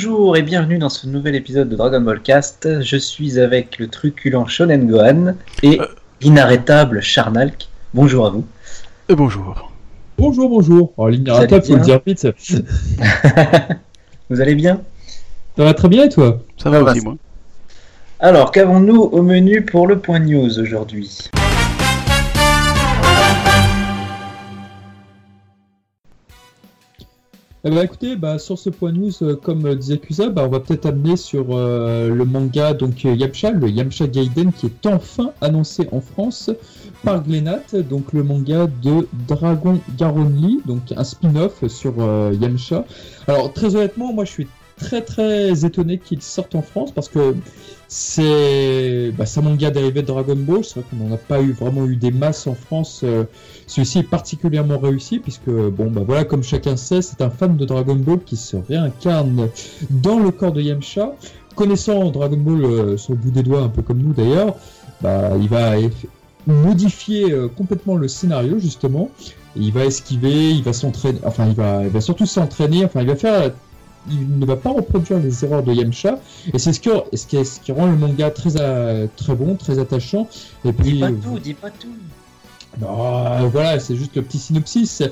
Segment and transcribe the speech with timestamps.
[0.00, 2.82] Bonjour et bienvenue dans ce nouvel épisode de Dragon Ball Cast.
[2.82, 5.34] Je suis avec le truculent Shonen Gohan
[5.64, 5.80] et
[6.20, 7.68] l'inarrêtable Charnalk.
[7.94, 8.46] Bonjour à vous.
[9.08, 9.72] Et bonjour.
[10.16, 10.92] Bonjour, bonjour.
[10.96, 12.28] Oh, l'inarrêtable, faut le dire vite.
[14.30, 14.82] vous allez bien?
[15.56, 16.44] Ça va très bien et toi?
[16.58, 17.16] Ça va aussi, moi.
[18.20, 21.28] Alors, qu'avons-nous au menu pour le point news aujourd'hui?
[27.64, 30.48] Eh ben, écoutez, bah, sur ce point news, euh, comme euh, disait Kusa, bah, on
[30.48, 35.32] va peut-être amener sur euh, le manga donc Yamcha, le Yamcha Gaiden, qui est enfin
[35.40, 36.50] annoncé en France
[37.02, 41.94] par Glenat, donc le manga de Dragon Garonli, donc un spin-off sur
[42.40, 42.84] Yamcha.
[43.26, 47.34] Alors très honnêtement, moi je suis très très étonné qu'il sorte en France parce que
[47.88, 50.62] c'est bah, un manga dérivé de Dragon Ball.
[50.62, 53.00] C'est vrai qu'on n'a pas eu vraiment eu des masses en France.
[53.02, 53.24] Euh,
[53.66, 57.64] celui-ci est particulièrement réussi puisque bon bah voilà comme chacun sait, c'est un fan de
[57.64, 59.48] Dragon Ball qui se réincarne
[59.90, 61.12] dans le corps de Yamcha.
[61.54, 64.54] Connaissant Dragon Ball euh, sur le bout des doigts, un peu comme nous d'ailleurs,
[65.00, 65.72] bah, il va
[66.46, 69.10] modifier euh, complètement le scénario justement.
[69.56, 73.08] il va esquiver, il va s'entraîner, enfin il va, il va surtout s'entraîner, enfin il
[73.08, 73.52] va faire
[74.10, 76.18] il ne va pas reproduire les erreurs de Yamcha
[76.52, 79.54] et c'est ce qui, ce, qui, ce qui rend le manga très, euh, très bon,
[79.54, 80.28] très attachant.
[80.64, 81.88] Et puis, dis pas tout, dis pas tout.
[82.80, 85.02] Non, voilà, c'est juste le petit synopsis.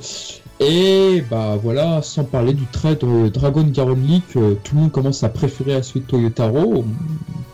[0.61, 5.25] Et bah voilà, sans parler du trait de Dragon Garonli que tout le monde commence
[5.25, 6.85] à préférer à celui de Toyotaro.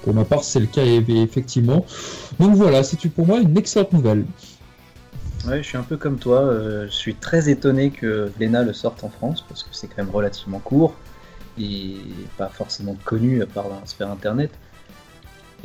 [0.03, 1.87] Pour ma part, c'est le cas effectivement.
[2.39, 4.25] Donc voilà, c'est pour moi une excellente nouvelle.
[5.47, 6.41] Ouais, je suis un peu comme toi.
[6.41, 10.05] Euh, je suis très étonné que Lena le sorte en France parce que c'est quand
[10.05, 10.95] même relativement court
[11.59, 11.97] et
[12.39, 14.51] pas forcément connu à part sphère internet.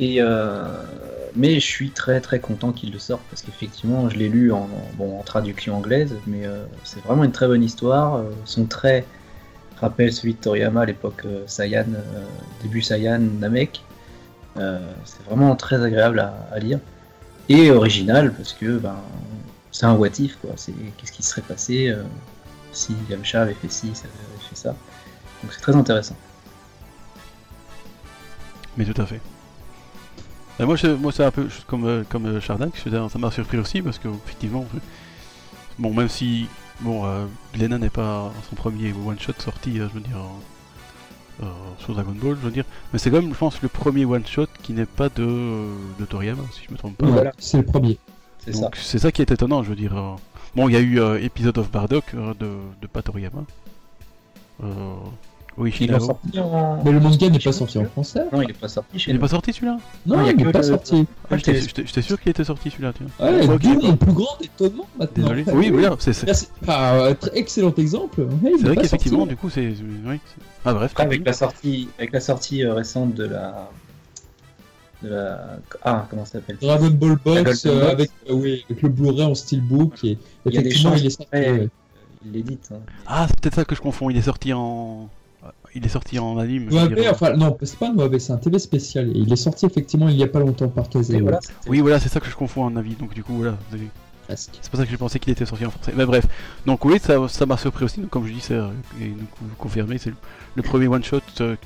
[0.00, 0.64] Et euh,
[1.34, 4.68] mais je suis très très content qu'il le sorte parce qu'effectivement je l'ai lu en,
[4.94, 8.16] bon, en traduction anglaise, mais euh, c'est vraiment une très bonne histoire.
[8.16, 9.04] Euh, son trait
[9.80, 11.86] rappelle celui de Toriyama à l'époque Saiyan,
[12.62, 13.82] début Saiyan Namek.
[14.56, 16.80] c'est vraiment très agréable à, lire
[17.48, 18.96] et original parce que ben,
[19.70, 20.50] c'est un what if quoi.
[20.56, 21.94] C'est qu'est-ce qui serait passé
[22.72, 24.74] si Yamcha avait fait ci, ça avait fait ça.
[25.42, 26.16] Donc c'est très intéressant.
[28.76, 29.20] Mais tout à fait.
[30.60, 33.80] Et moi, moi c'est un peu comme, euh, comme euh, Chardac, ça m'a surpris aussi
[33.80, 34.66] parce que effectivement,
[35.78, 36.46] bon, même si
[36.80, 40.18] bon, euh, n'est pas son premier one shot sorti, euh, je veux dire,
[41.78, 44.26] sur Dragon Ball, je veux dire, mais c'est quand même, je pense, le premier one
[44.26, 47.06] shot qui n'est pas de, de Toriyama, si je me trompe pas.
[47.06, 47.96] Voilà, c'est le premier.
[48.44, 48.70] C'est ça.
[48.74, 49.94] C'est ça qui est étonnant, je veux dire.
[50.56, 52.50] Bon, il y a eu Episode of Bardock de,
[52.80, 53.44] de pas Toriyama.
[55.58, 56.80] Oui, il sorti en...
[56.84, 59.16] Mais le manga n'est pas sorti en français Non, il est pas sorti chez Il
[59.16, 61.04] est pas sorti celui-là Non, il n'est pas sorti.
[61.30, 63.06] Ah, J'étais sûr qu'il était sorti celui-là, tiens.
[63.18, 65.34] Ouais, okay, mon plus grand étonnement maintenant.
[65.34, 65.44] Désolé.
[65.52, 66.12] Oui, voilà, c'est.
[66.66, 68.26] Ah, excellent exemple.
[68.42, 69.74] c'est vrai qu'effectivement, du coup, c'est.
[70.06, 70.20] Oui,
[70.64, 70.92] ah, bref.
[70.96, 73.70] Avec la sortie, avec la sortie euh, récente de la.
[75.02, 75.58] De la...
[75.82, 76.58] Ah, comment ça s'appelle?
[76.60, 80.04] Dragon Ball Box, euh, avec, euh, oui, avec le Blu-ray en steelbook.
[80.04, 81.30] Et effectivement, il, est sorti.
[82.24, 82.68] Il l'édite.
[82.72, 82.80] Hein.
[83.06, 84.10] Ah, c'est peut-être ça que je confonds.
[84.10, 85.08] Il est sorti en.
[85.74, 86.68] Il est sorti en anime.
[87.10, 89.08] enfin non, c'est pas un c'est un TV spécial.
[89.08, 91.22] Et il est sorti effectivement il y a pas longtemps par Kazé.
[91.66, 92.94] oui, voilà, c'est ça que je confonds en avis.
[92.94, 93.56] Donc du coup, voilà.
[94.36, 95.92] C'est pour ça que j'ai pensé qu'il était sorti en français.
[95.96, 96.26] Mais bref,
[96.66, 98.00] donc oui, ça m'a surpris aussi.
[98.00, 99.26] Donc, comme je dis, c'est nous
[99.56, 100.12] confirmé, c'est
[100.54, 101.56] le, premier one shot euh,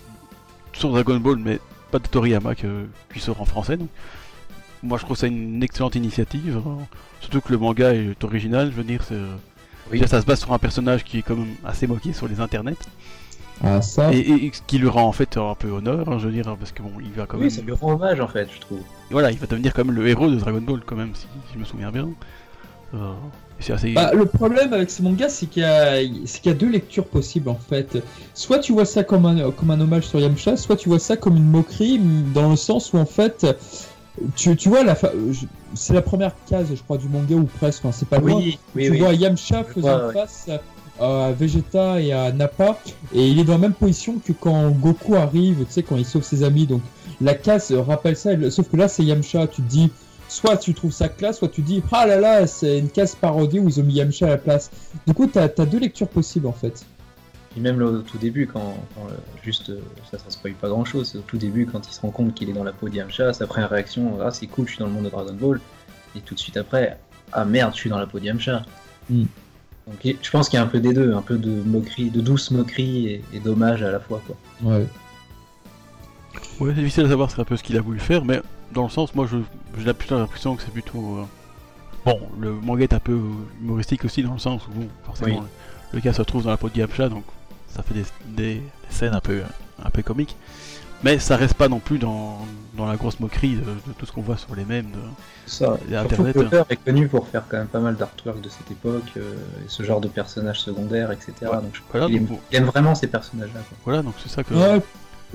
[0.72, 1.58] sur Dragon Ball, mais
[1.90, 3.76] pas de Toriyama qui sort en français.
[3.76, 3.88] Donc,
[4.82, 6.60] moi, je trouve ça une excellente initiative.
[6.64, 6.78] Hein.
[7.20, 8.70] Surtout que le manga est original.
[8.70, 9.02] Je veux dire,
[9.90, 10.00] oui.
[10.06, 12.76] ça se base sur un personnage qui est quand même assez moqué sur les internets.
[13.62, 14.12] Ah, ça.
[14.12, 16.56] Et, ce qui lui rend en fait un peu honneur, hein, je veux dire, hein,
[16.58, 17.46] parce que bon, il va quand même.
[17.46, 18.80] Oui, ça lui rend hommage en fait, je trouve.
[19.10, 21.58] voilà, il va devenir quand même le héros de Dragon Ball, quand même, si, je
[21.58, 22.08] me souviens bien.
[22.94, 23.12] Euh,
[23.68, 23.92] assez...
[23.92, 27.58] bah, le problème avec ce manga, c'est qu'il y, y, a deux lectures possibles en
[27.58, 28.02] fait.
[28.34, 31.16] Soit tu vois ça comme un, comme un hommage sur Yamcha, soit tu vois ça
[31.16, 32.00] comme une moquerie,
[32.34, 33.46] dans le sens où en fait.
[34.36, 34.94] Tu, tu vois, la
[35.74, 38.36] c'est la première case, je crois, du manga ou presque, c'est pas loin.
[38.36, 40.50] Oui, oui, tu vois Yamcha faisant face
[41.00, 42.78] à Vegeta et à Nappa.
[43.12, 46.04] Et il est dans la même position que quand Goku arrive, tu sais, quand il
[46.04, 46.66] sauve ses amis.
[46.66, 46.82] Donc
[47.20, 49.46] la casse rappelle ça, sauf que là c'est Yamcha.
[49.46, 49.90] Tu te dis,
[50.28, 53.60] soit tu trouves ça classe, soit tu dis, ah là là, c'est une case parodie
[53.60, 54.70] où ils ont mis Yamcha à la place.
[55.06, 56.84] Du coup, t'as as deux lectures possibles en fait.
[57.56, 58.74] Et même au tout début, quand,
[59.42, 59.80] juste, euh,
[60.10, 62.48] ça, ça spoil pas grand chose, au tout début, quand il se rend compte qu'il
[62.48, 64.86] est dans la peau de Yamcha, sa première réaction, ah c'est cool, je suis dans
[64.86, 65.60] le monde de Dragon Ball.
[66.16, 66.98] Et tout de suite après,
[67.32, 68.64] ah merde, je suis dans la peau de Yamcha.
[69.10, 69.24] Hmm.
[69.86, 72.20] Donc je pense qu'il y a un peu des deux, un peu de moquerie, de
[72.20, 74.22] douce moquerie et, dommage à la fois.
[74.26, 74.36] Quoi.
[74.62, 74.86] Ouais.
[76.60, 78.40] Ouais, c'est difficile de savoir c'est un peu ce qu'il a voulu faire, mais
[78.72, 79.26] dans le sens, moi,
[79.78, 81.18] j'ai plutôt l'impression que c'est plutôt.
[81.18, 81.24] Euh,
[82.04, 83.18] bon, le manga est un peu
[83.60, 85.44] humoristique aussi, dans le sens où, bon, forcément,
[85.92, 87.24] le, gars se retrouve dans la peau de Yamcha, donc
[87.68, 87.94] ça fait
[88.26, 89.42] des, scènes un peu,
[89.82, 90.36] un peu comique.
[91.02, 92.38] Mais ça reste pas non plus dans,
[92.76, 94.98] dans la grosse moquerie de, tout ce qu'on voit sur les mêmes de,
[95.46, 95.76] ça.
[95.92, 96.36] Internet.
[96.36, 99.34] L'auteur est connu pour faire quand même pas mal d'artwork de cette époque, euh,
[99.64, 101.32] et ce genre de personnages secondaires, etc.
[101.40, 103.60] Donc, je il, aime, vraiment ces personnages-là.
[103.84, 104.54] Voilà, donc c'est ça que.
[104.54, 104.80] Ouais,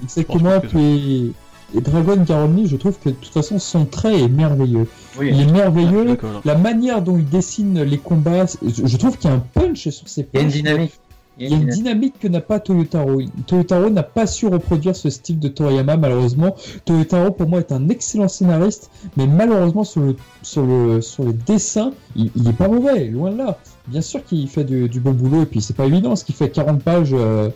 [0.01, 0.59] exactement.
[0.61, 1.33] Puis
[1.75, 4.87] et Dragon Garoni, je trouve que de toute façon son trait est merveilleux.
[5.21, 6.17] il est merveilleux.
[6.45, 10.07] la manière dont il dessine les combats, je trouve qu'il y a un punch sur
[10.07, 10.93] ses Il y a une dynamique.
[11.39, 13.22] Il y a une dynamique que n'a pas Toyotaro.
[13.45, 16.56] Toyotaro n'a pas su reproduire ce style de Toriyama, malheureusement.
[16.86, 21.34] Toyotaro, pour moi, est un excellent scénariste, mais malheureusement, sur le, sur le, sur le
[21.34, 23.60] dessin, il, il est pas mauvais, loin de là.
[23.88, 26.50] Bien sûr qu'il fait du, bon boulot, et puis c'est pas évident, ce qu'il fait
[26.50, 27.50] 40 pages euh,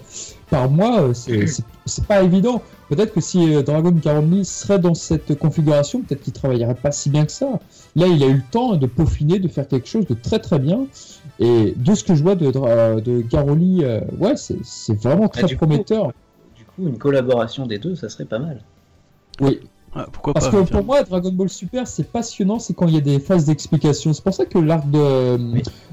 [0.49, 2.61] par mois, euh, c'est pas évident.
[2.87, 7.09] Peut-être que si euh, Dragon Caroni serait dans cette configuration, peut-être qu'il travaillerait pas si
[7.09, 7.59] bien que ça.
[7.97, 10.59] Là, il a eu le temps de peaufiner, de faire quelque chose de très très
[10.59, 10.87] bien.
[11.41, 15.55] Et de ce que je vois de, de Garoli, euh, ouais, c'est vraiment bah, très
[15.55, 16.13] prometteur.
[16.55, 18.61] du coup, une collaboration des deux, ça serait pas mal.
[19.41, 19.59] Oui.
[20.13, 23.01] pourquoi Parce que pour moi, Dragon Ball Super, c'est passionnant, c'est quand il y a
[23.01, 24.13] des phases d'explication.
[24.13, 25.37] C'est pour ça que l'arc de,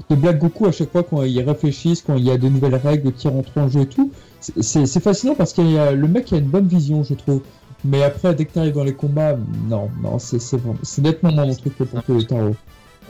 [0.09, 2.75] de Black Goku, à chaque fois, quand ils réfléchissent, quand il y a de nouvelles
[2.75, 5.61] règles qui rentrent en jeu et tout, c'est fascinant parce que
[5.95, 7.41] le mec a une bonne vision, je trouve.
[7.83, 9.35] Mais après, dès que tu arrives dans les combats,
[9.67, 12.55] non, non, c'est nettement mon truc pour le tarot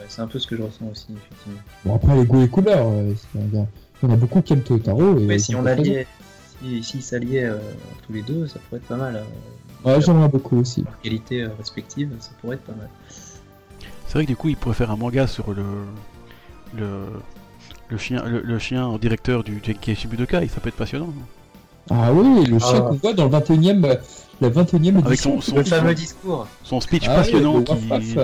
[0.07, 1.59] c'est un peu ce que je ressens aussi, effectivement.
[1.85, 5.17] Bon, après, les goûts et couleurs, euh, il y, en a beaucoup qui aiment Totaro.
[5.17, 6.07] Et Mais si on l'alliait,
[6.61, 7.57] si, si s'alliaient euh,
[8.05, 9.23] tous les deux, ça pourrait être pas mal.
[9.85, 10.83] Euh, ouais, j'aimerais beaucoup aussi.
[10.83, 12.89] Leur qualité respective, ça pourrait être pas mal.
[14.07, 15.63] C'est vrai que du coup, il pourrait faire un manga sur le.
[16.75, 17.05] le...
[17.91, 21.11] Le chien, le, chien directeur du Genki Budokai, ça peut être passionnant.
[21.89, 22.81] Ah oui, le chien ah.
[22.81, 23.97] qu'on voit dans le 21 e
[24.41, 26.47] la 21 e Avec son, son, fameux discours.
[26.63, 27.73] Son speech ah passionnant qui,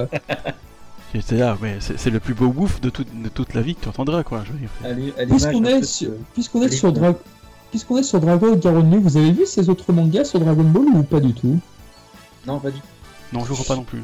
[1.22, 3.90] C'est là, mais c'est le plus beau bouffe de, de, toute la vie que tu
[3.90, 4.44] entendras, quoi.
[5.30, 7.18] Puisqu'on est, sur, puisqu'on est, sur Dragon
[7.74, 11.20] est sur Dragon Garonne vous avez vu ces autres mangas sur Dragon Ball ou pas
[11.20, 11.60] du tout?
[12.48, 12.86] Non, pas du tout.
[13.34, 14.04] Non, je vois pas non plus.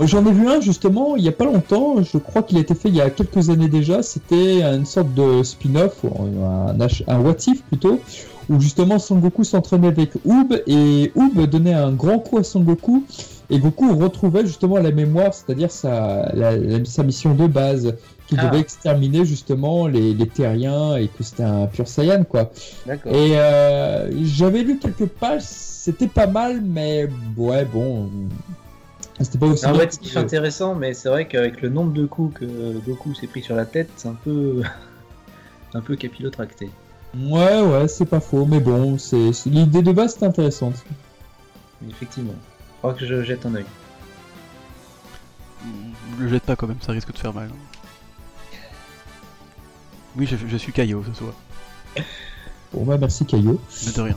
[0.00, 2.74] J'en ai vu un justement il y a pas longtemps, je crois qu'il a été
[2.74, 6.76] fait il y a quelques années déjà, c'était une sorte de spin-off, un,
[7.06, 8.00] un what if plutôt,
[8.48, 12.60] où justement Son Goku s'entraînait avec Oob et Oob donnait un grand coup à Son
[12.60, 13.04] Goku
[13.52, 16.32] et Goku retrouvait justement la mémoire, c'est-à-dire sa,
[16.84, 17.94] sa mission de base,
[18.26, 18.46] qu'il ah.
[18.46, 22.50] devait exterminer justement les, les terriens et que c'était un pur Saiyan quoi.
[22.86, 28.08] Et euh, j'avais lu quelques pages, c'était pas mal, mais ouais bon.
[29.20, 29.66] C'était pas aussi.
[29.66, 33.42] un motif intéressant, mais c'est vrai qu'avec le nombre de coups que Goku s'est pris
[33.42, 34.62] sur la tête, c'est un peu.
[35.74, 36.70] un peu capillotracté.
[37.14, 40.76] Ouais, ouais, c'est pas faux, mais bon, c'est l'idée de base est intéressante.
[41.86, 42.34] Effectivement
[42.82, 43.64] crois que je jette un oeil.
[46.18, 47.48] Le jette pas quand même, ça risque de faire mal.
[50.16, 51.32] Oui, je, suis Caillot ce soir.
[52.72, 53.60] Bon bah merci Caillot.
[53.86, 54.16] Mais de rien.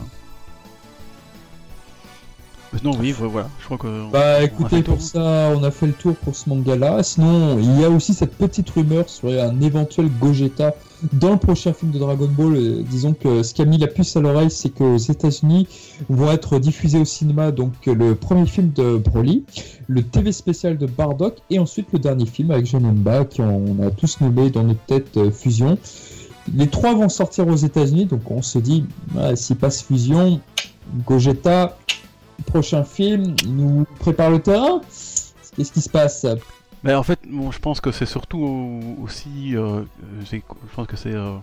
[2.82, 4.10] Non, oui, voilà, je crois que.
[4.10, 7.02] Bah écoutez, pour ça, on a fait le tour pour ce manga-là.
[7.02, 10.74] Sinon, il y a aussi cette petite rumeur sur un éventuel Gogeta
[11.12, 12.56] dans le prochain film de Dragon Ball.
[12.56, 15.68] Euh, disons que ce qui a mis la puce à l'oreille, c'est qu'aux États-Unis
[16.08, 19.44] vont être diffusés au cinéma donc le premier film de Broly,
[19.86, 23.90] le TV spécial de Bardock et ensuite le dernier film avec Janemba qui on a
[23.90, 25.78] tous nommé dans notre tête euh, Fusion.
[26.54, 28.84] Les trois vont sortir aux États-Unis, donc on se dit,
[29.34, 30.40] s'il passe Fusion,
[31.04, 31.76] Gogeta,
[32.44, 34.80] prochain film, nous prépare le terrain.
[35.56, 36.26] Qu'est-ce qui se passe?
[36.84, 39.82] Mais en fait, bon, je pense que c'est surtout aussi, euh,
[40.30, 40.38] je
[40.74, 41.36] pense que c'est, euh,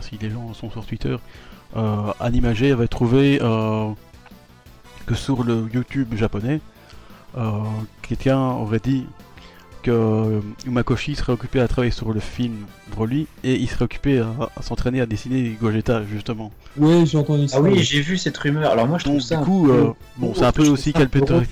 [0.00, 1.16] si les gens sont sur Twitter,
[1.76, 3.88] euh, Animagé avait trouvé euh,
[5.06, 6.60] que sur le YouTube japonais,
[8.02, 9.06] quelqu'un aurait dit
[9.82, 12.54] que Umakoshi serait occupé à travailler sur le film
[12.90, 16.50] Broly et il serait occupé à, s'entraîner à dessiner Gogeta justement.
[16.76, 17.56] Oui, j'ai entendu ah ça.
[17.58, 18.70] Ah oui, j'ai vu cette rumeur.
[18.70, 19.36] Alors moi je trouve ça.
[19.36, 21.42] Du coup, euh, bon, c'est un peu aussi qu'elle peut être.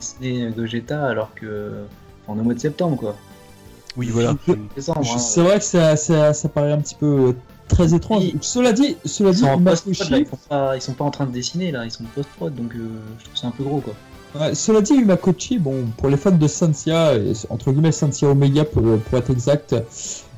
[0.00, 1.84] dessiner Gogeta alors que.
[2.26, 3.16] Enfin, au mois de septembre quoi.
[3.96, 4.34] Oui, voilà.
[4.48, 4.56] Hein.
[5.16, 7.32] C'est vrai que ça, ça, ça, paraît un petit peu euh,
[7.68, 8.24] très étrange.
[8.40, 11.84] Cela dit, cela dit, ils, sont pas, ils sont pas en train de dessiner là,
[11.84, 13.94] ils sont post-prod donc euh, je trouve ça un peu gros quoi
[14.54, 17.12] cela dit, Umakochi, bon, pour les fans de Santia,
[17.50, 19.74] entre guillemets Santia Omega pour, pour être exact,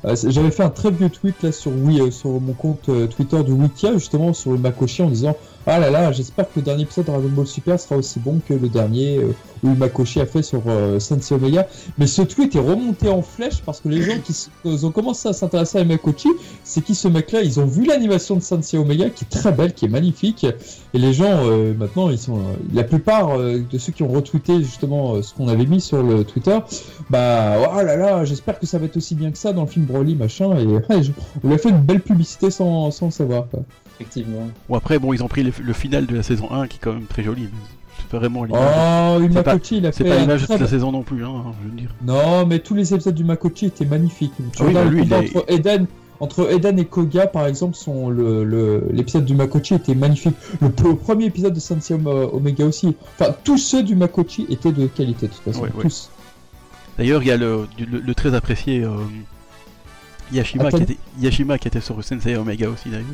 [0.03, 3.43] j'avais fait un très vieux tweet là sur, oui, euh, sur mon compte euh, Twitter
[3.43, 7.05] de Wikia, justement sur Umakochi, en disant Ah là là, j'espère que le dernier épisode
[7.05, 9.19] de Dragon Ball Super sera aussi bon que le dernier
[9.61, 10.63] où Umakoshi a fait sur
[10.99, 11.67] Santia Omega.
[11.97, 14.33] Mais ce tweet est remonté en flèche parce que les gens qui
[14.85, 16.29] ont commencé à s'intéresser à Umakochi,
[16.63, 19.51] c'est qui ce mec là Ils ont vu l'animation de Santia Omega qui est très
[19.51, 20.45] belle, qui est magnifique.
[20.93, 21.43] Et les gens,
[21.77, 22.39] maintenant, ils sont.
[22.73, 26.57] la plupart de ceux qui ont retweeté justement ce qu'on avait mis sur le Twitter,
[27.09, 29.67] bah oh là là, j'espère que ça va être aussi bien que ça dans le
[29.67, 30.81] film Broly, machin, et ouais,
[31.43, 33.47] on lui a fait une belle publicité sans, sans le savoir.
[33.49, 33.61] Quoi.
[33.95, 34.47] Effectivement.
[34.69, 36.93] Bon, après, bon, ils ont pris le, final de la saison 1 qui est quand
[36.93, 37.49] même très joli.
[37.97, 39.19] C'est pas vraiment l'image.
[39.19, 40.03] Oh, Makochi, il a fait.
[40.03, 41.89] C'est pas l'image de la saison non plus, hein, je veux dire.
[42.05, 44.33] Non, mais tous les épisodes du Makochi étaient magnifiques.
[44.55, 45.87] Tu ah oui, lui, entre Eden.
[46.21, 50.35] Entre Eden et Koga, par exemple, sont l'épisode le, du Makochi était magnifique.
[50.61, 52.95] Le, premier épisode de Sensei Omega aussi.
[53.17, 55.65] Enfin, tous ceux du Makochi étaient de qualité, de toute façon.
[55.81, 56.09] tous.
[56.97, 58.89] D'ailleurs, il y a le, le, très apprécié euh,
[60.31, 63.05] Yashima, qui était, Yashima qui était sur Sensei Omega aussi, d'ailleurs.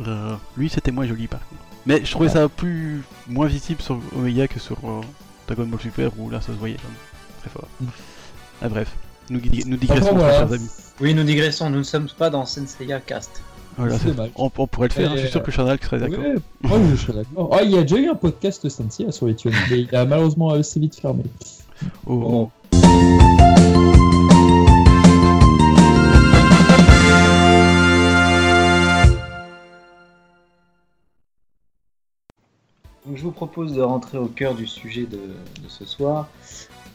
[0.00, 1.62] Euh, lui, c'était moins joli par contre.
[1.86, 5.00] Mais je trouvais ça plus moins visible sur Omega que sur euh,
[5.46, 6.76] Dragon Ball Super où là ça se voyait
[7.40, 7.68] très fort.
[7.80, 7.86] Mm.
[8.62, 8.94] Ah, bref,
[9.30, 10.70] nous, nous digressons, chers amis.
[11.00, 13.42] Oui, nous digressons, nous ne sommes pas dans Senseiya Cast.
[13.78, 13.96] Voilà,
[14.36, 16.24] on, on, pourrait le faire, je suis sûr que Chanel serait d'accord.
[16.64, 17.50] Oh, je serais d'accord.
[17.52, 19.36] Oh, il y a déjà eu un podcast de Senseiya sur les
[19.70, 21.24] mais il a malheureusement assez vite fermé.
[22.06, 22.50] Oh.
[33.16, 35.18] Je vous propose de rentrer au cœur du sujet de,
[35.68, 36.28] ce soir.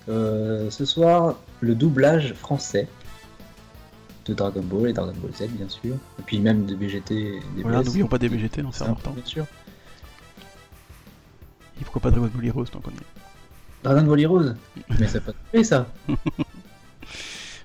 [0.10, 2.88] Euh, ce soir, le doublage français
[4.26, 5.96] de Dragon Ball et Dragon Ball Z, bien sûr.
[6.20, 7.40] Et puis même de BGT.
[7.56, 9.12] Des voilà, n'oublions pas des BGT, c'est important.
[9.12, 9.46] Bien sûr.
[11.80, 14.54] Et pourquoi pas Dragon Ball Heroes tant qu'on est Dragon Ball Heroes
[15.00, 15.88] Mais ça pas fait ça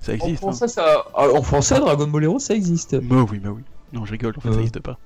[0.01, 0.45] Ça existe.
[0.45, 0.69] En français, hein.
[0.69, 1.05] ça...
[1.15, 2.97] Ah, en français, Dragon Ball Heroes, ça existe.
[3.01, 3.63] Bah oui, bah oui.
[3.97, 4.99] Non, je rigole, en fait, ça n'existe pas.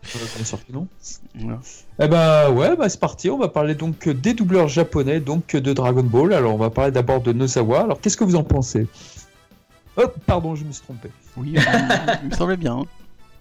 [0.69, 1.61] non.
[2.01, 3.31] Eh bah ouais, bah c'est parti.
[3.31, 6.33] On va parler donc des doubleurs japonais, donc de Dragon Ball.
[6.33, 7.83] Alors on va parler d'abord de Nozawa.
[7.83, 8.89] Alors qu'est-ce que vous en pensez?
[9.97, 11.09] Oh, pardon, je me suis trompé.
[11.37, 11.55] Oui,
[12.23, 12.79] il me semblait bien.
[12.79, 12.85] Hein.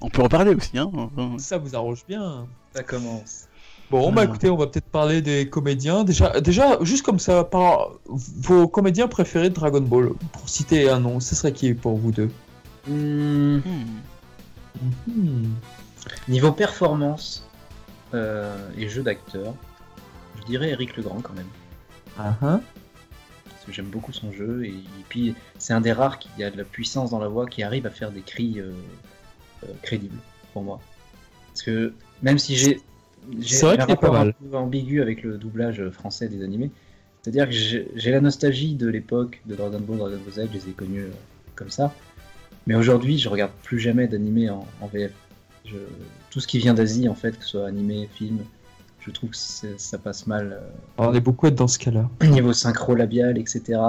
[0.01, 0.91] On peut en parler aussi, hein.
[1.39, 2.45] Ça vous arrange bien.
[2.75, 3.45] Ça commence.
[3.89, 6.03] Bon, bah écoutez, on va peut-être parler des comédiens.
[6.03, 10.99] Déjà, déjà, juste comme ça, par vos comédiens préférés de Dragon Ball, pour citer un
[10.99, 12.29] nom, ce serait qui pour vous deux?
[12.87, 13.61] Hmm.
[15.07, 15.53] Mhm.
[16.27, 17.47] Niveau performance
[18.13, 19.53] euh, et jeu d'acteur,
[20.39, 21.49] je dirais Eric Legrand quand même.
[22.17, 24.73] Uh Parce que j'aime beaucoup son jeu et,
[25.07, 27.85] puis c'est un des rares qui a de la puissance dans la voix qui arrive
[27.85, 28.71] à faire des cris euh,
[29.63, 30.17] euh, crédibles
[30.53, 30.79] pour moi.
[31.47, 32.81] Parce que même si j'ai
[33.41, 34.29] c'est vrai qu'il pas mal.
[34.29, 36.71] Un peu ambigu avec le doublage français des animés.
[37.21, 40.69] C'est-à-dire que j'ai la nostalgie de l'époque de Dragon Ball, Dragon Ball Z, je les
[40.69, 41.07] ai connus
[41.55, 41.93] comme ça.
[42.69, 45.11] Mais aujourd'hui, je regarde plus jamais d'animé en, VF.
[46.29, 48.37] tout ce qui vient d'Asie, en fait, que ce soit animé, film,
[48.99, 50.59] je trouve que ça passe mal.
[50.61, 52.07] Euh, on est beaucoup être dans ce cas-là.
[52.21, 53.79] Niveau synchro labial, etc.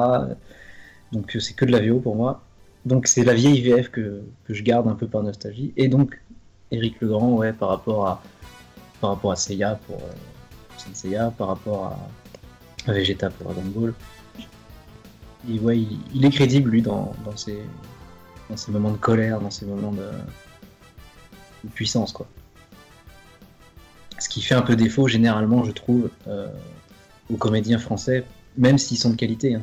[1.12, 2.42] Donc c'est que de la VO pour moi.
[2.86, 5.74] Donc c'est la vieille VF que, je garde un peu par nostalgie.
[5.76, 6.18] Et donc
[6.70, 8.22] Eric Legrand, ouais, par rapport à
[9.02, 11.98] par rapport à Seiya pour euh, Seiya, par rapport
[12.86, 13.94] à, Vegeta pour Dragon Ball.
[15.60, 15.78] ouais,
[16.14, 17.58] il, est crédible lui dans, dans ses
[18.50, 20.10] dans ces moments de colère, dans ces moments de,
[21.74, 22.26] puissance, quoi.
[24.18, 26.48] Ce qui fait un peu défaut, généralement, je trouve, euh,
[27.32, 28.26] aux comédiens français,
[28.58, 29.54] même s'ils sont de qualité.
[29.54, 29.62] Hein.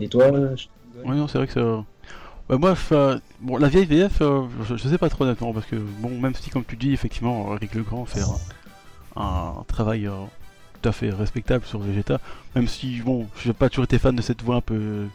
[0.00, 1.84] Et toi Oui, non, c'est vrai que ça.
[2.48, 2.74] Bah, moi,
[3.40, 6.50] bon, la vieille VF, euh, je, sais pas trop honnêtement, parce que, bon, même si,
[6.50, 8.22] comme tu dis, effectivement, Eric Legrand fait
[9.16, 10.12] un, travail euh,
[10.80, 12.20] tout à fait respectable sur Vegeta,
[12.54, 15.06] même si, bon, je n'ai pas toujours été fan de cette voix un peu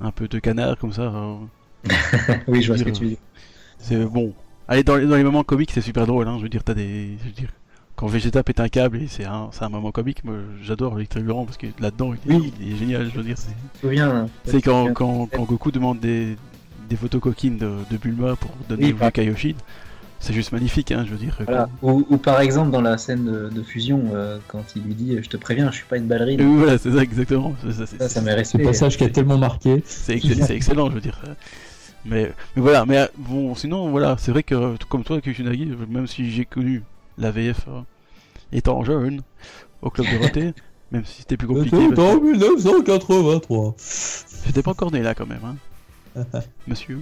[0.00, 1.06] un peu de canard comme ça.
[1.06, 1.38] Hein.
[2.48, 3.18] oui, je vois ce que tu dis.
[3.78, 4.32] C'est bon.
[4.66, 6.28] Allez, dans les, dans les moments comiques, c'est super drôle.
[6.28, 6.36] Hein.
[6.38, 7.16] Je veux dire, t'as des.
[7.20, 7.50] Je veux dire,
[7.96, 10.24] quand Vegeta pète un câble, c'est un, un moment comique.
[10.24, 13.10] Moi, j'adore Victor Grand parce que là-dedans, il, il, est génial.
[13.10, 14.00] Je veux dire, c'est.
[14.00, 14.28] Hein.
[14.44, 16.36] C'est quand, quand, quand, Goku demande des,
[16.88, 19.54] des photos coquines de, de Bulma pour donner oui, au Kaioshin
[20.20, 21.38] c'est juste magnifique, hein, je veux dire.
[21.82, 25.36] Ou, par exemple dans la scène de, fusion, euh, quand il lui dit Je te
[25.36, 26.40] préviens, je suis pas une ballerine.
[26.40, 27.54] Oui, voilà, c'est ça, exactement.
[27.62, 29.82] Ça, ça, ça, Ce passage qui a tellement marqué.
[29.84, 30.20] C'est
[30.50, 31.20] excellent, je veux dire.
[32.04, 36.30] Mais, mais voilà, mais bon, sinon, voilà, c'est vrai que comme toi, Kusunagi, même si
[36.30, 36.82] j'ai connu
[37.18, 37.80] la VF euh,
[38.52, 39.22] étant jeune
[39.82, 40.54] au club de Roté,
[40.92, 41.76] même si c'était plus compliqué.
[41.76, 43.74] C'était en 1983.
[44.46, 45.56] J'étais pas encore né là quand même, hein.
[46.66, 47.00] Monsieur.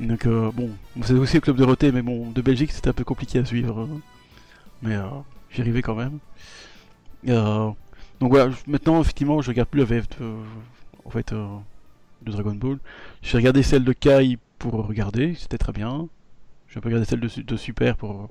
[0.00, 0.70] Donc euh, bon,
[1.02, 3.44] c'est aussi le club de Roté, mais bon, de Belgique c'était un peu compliqué à
[3.44, 3.86] suivre.
[4.82, 5.04] Mais euh,
[5.50, 6.18] j'y arrivais quand même.
[7.28, 7.70] Euh,
[8.18, 10.32] donc voilà, maintenant effectivement je regarde plus la VF de,
[11.04, 12.78] en fait, de Dragon Ball.
[13.22, 16.08] J'ai regardé celle de Kai pour regarder, c'était très bien.
[16.68, 18.30] J'ai regardé celle de, de Super pour...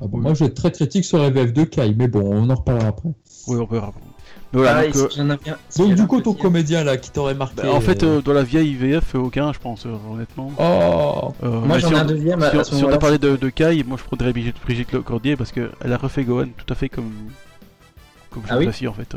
[0.00, 2.50] Ah moi je vais être très critique sur la VF de Kai, mais bon, on
[2.50, 3.10] en reparlera après.
[3.48, 3.92] Oui, on verra.
[4.52, 7.62] Voilà, donc, euh, du coup, ton comédien là qui t'aurait marqué.
[7.62, 10.50] Bah, en fait, euh, dans la vieille VF, aucun, je pense, euh, honnêtement.
[10.58, 12.44] Oh Moi j'en ai un deuxième.
[12.64, 15.92] Si, on, a parlé de, de, Kai, moi je prendrais Brigitte, Brigitte Cordier parce qu'elle
[15.92, 17.12] a refait Gohan tout à fait comme.
[18.30, 19.16] Comme je ah oui en fait.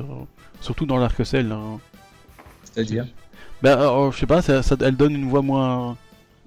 [0.61, 1.51] surtout dans l'arc-cell.
[1.51, 1.79] Hein.
[2.63, 3.05] C'est-à-dire
[3.61, 5.97] Ben, euh, je sais pas, ça, elle donne une voix moins.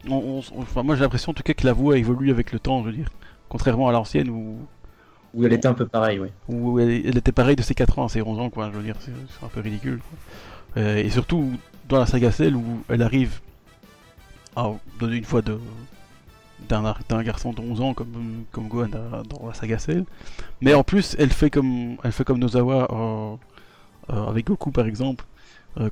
[0.09, 2.87] enfin, moi j'ai l'impression en tout cas que la voix évolue avec le temps, je
[2.87, 3.09] veux dire.
[3.49, 4.59] Contrairement à l'ancienne où.
[5.37, 6.29] Où elle était un peu pareille, oui.
[6.49, 8.97] Où elle, était pareille de ses 4 ans ses 11 ans, quoi, je veux dire,
[9.01, 9.13] c'est
[9.45, 10.01] un peu ridicule.
[10.79, 11.53] Euh, et surtout
[11.89, 13.41] dans la saga Cell où elle arrive
[14.57, 15.59] à donner une voix de
[16.71, 20.05] d'un garçon de 11 ans comme, comme Gohan dans la saga Cell.
[20.63, 23.37] Mais en plus, elle fait comme, elle fait comme Nozawa euh,
[24.15, 25.25] euh, avec Goku par exemple.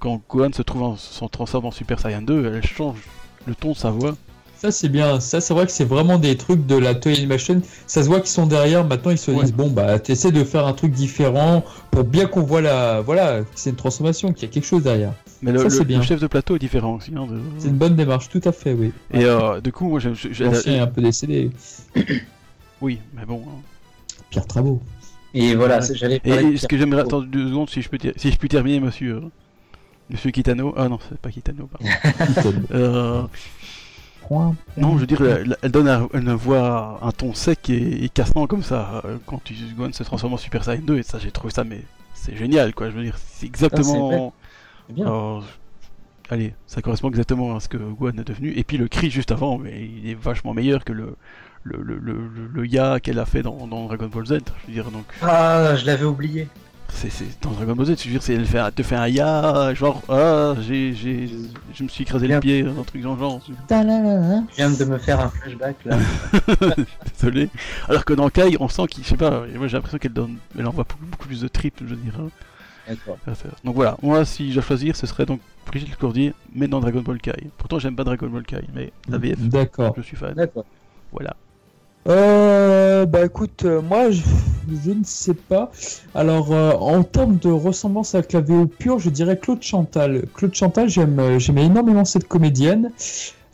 [0.00, 3.02] Quand Gohan se trouve en, transforme en Super Saiyan 2, elle change
[3.46, 4.16] le ton de sa voix.
[4.64, 7.60] Ça c'est bien, ça c'est vrai que c'est vraiment des trucs de la Toy Animation.
[7.86, 10.66] Ça se voit qu'ils sont derrière, maintenant ils se disent bon bah t'essaies de faire
[10.66, 13.02] un truc différent pour bien qu'on voit la.
[13.02, 15.12] Voilà, c'est une transformation, qu'il y a quelque chose derrière.
[15.42, 17.12] Mais le, le, chef de plateau est différent aussi.
[17.14, 17.26] Hein,
[17.58, 18.90] c'est une bonne démarche, tout à fait, oui.
[19.12, 20.72] Et euh, du coup, moi j'ai.
[20.72, 21.50] est un peu décédé.
[22.80, 23.42] oui, mais bon.
[23.46, 23.60] Hein.
[24.30, 24.80] Pierre Travaux.
[25.34, 26.22] Et voilà, j'allais.
[26.24, 29.16] Et ce que j'aimerais attendre deux secondes, si je peux, si je puis terminer, monsieur.
[29.16, 29.30] Euh,
[30.08, 30.72] monsieur Kitano.
[30.74, 32.56] Ah non, c'est pas Kitano, pardon.
[32.72, 33.22] euh...
[34.30, 39.02] Non, je veux dire, elle, donne une voix, un ton sec et, cassant comme ça
[39.04, 41.64] euh, quand tu Gohan se transforme en Super Saiyan 2 et ça j'ai trouvé ça
[41.64, 41.82] mais
[42.14, 42.90] c'est génial quoi.
[42.90, 44.32] Je veux dire, c'est exactement.
[44.88, 45.40] Bien.
[46.30, 48.52] allez, ça correspond exactement à ce que Gohan est devenu.
[48.56, 51.16] Et puis le cri juste avant, mais il est vachement meilleur que le,
[51.64, 54.32] le, le, le, le Ya qu'elle a fait dans, dans, Dragon Ball Z.
[54.32, 55.06] Je veux dire, donc...
[55.22, 56.48] Ah, je l'avais oublié.
[56.94, 59.74] C'est dans Dragon Ball Z, tu veux dire, c'est elle fait, te fait un ya,
[59.74, 61.28] genre, ah, j'ai, j'ai,
[61.74, 63.40] je me suis écrasé le pied, un truc dans le genre.
[63.46, 63.52] Je
[64.56, 65.98] viens de me faire un flashback là.
[67.20, 67.50] Désolé.
[67.88, 70.36] Alors que dans Kai, on sent qu'il, je sais pas, moi j'ai l'impression qu'elle donne,
[70.58, 72.14] elle envoie beaucoup, beaucoup plus de tripes, je veux dire.
[72.18, 72.28] Hein.
[73.64, 77.00] Donc voilà, moi si je dois choisir, ce serait donc Brigitte Courdier, mais dans Dragon
[77.00, 77.50] Ball Kai.
[77.58, 79.94] Pourtant j'aime pas Dragon Ball Kai, mais la VF, D'accord.
[79.96, 80.34] je suis fan.
[80.34, 80.64] D'accord.
[81.12, 81.36] Voilà.
[82.06, 84.20] Euh, bah écoute, euh, moi je,
[84.90, 85.70] ne sais pas.
[86.14, 90.26] Alors euh, en termes de ressemblance avec la VO pure, je dirais Claude Chantal.
[90.34, 92.92] Claude Chantal, j'aime, euh, j'aimais énormément cette comédienne.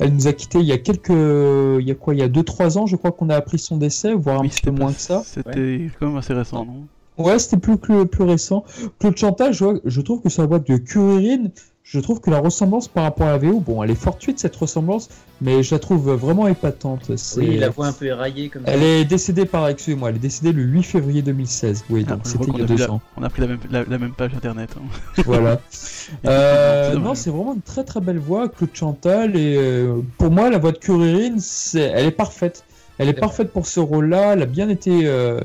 [0.01, 2.29] Elle nous a quitté il y a quelques, il y a quoi, il y a
[2.29, 5.01] 2-3 ans, je crois qu'on a appris son décès, voire un petit peu moins que
[5.01, 5.23] ça.
[5.25, 6.87] C'était quand même assez récent, non?
[7.19, 8.65] Ouais, c'était plus, plus, plus récent.
[8.99, 11.51] Claude Chantal, je, je trouve que sa voix de Curirine,
[11.93, 14.55] je trouve que la ressemblance par rapport à la VO, bon, elle est fortuite cette
[14.55, 15.09] ressemblance,
[15.41, 17.11] mais je la trouve vraiment épatante.
[17.37, 20.53] Oui, la voix un peu éraillée comme Elle est décédée par, excusez-moi, elle est décédée
[20.53, 21.87] le 8 février 2016.
[21.91, 23.01] Oui, donc c'était il y a deux ans.
[23.17, 24.71] On a pris la même, la, même page internet.
[24.77, 25.23] Hein.
[25.27, 25.61] Voilà.
[26.27, 30.49] euh, non, c'est vraiment une très très belle voix, Claude Chantal, et euh, pour moi,
[30.49, 31.41] la voix de Curirine,
[31.75, 32.65] elle est parfaite.
[32.99, 35.07] Elle est parfaite pour ce rôle-là, elle a bien été.
[35.07, 35.41] Euh,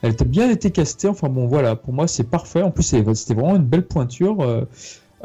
[0.00, 2.62] elle a bien été castée, enfin bon voilà, pour moi c'est parfait.
[2.62, 4.66] En plus c'était vraiment une belle pointure.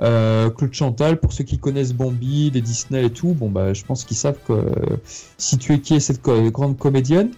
[0.02, 3.74] Euh, euh, Claude Chantal, pour ceux qui connaissent Bambi, les Disney et tout, bon bah
[3.74, 4.54] je pense qu'ils savent que
[5.38, 7.32] si tu es qui est cette grande comédienne.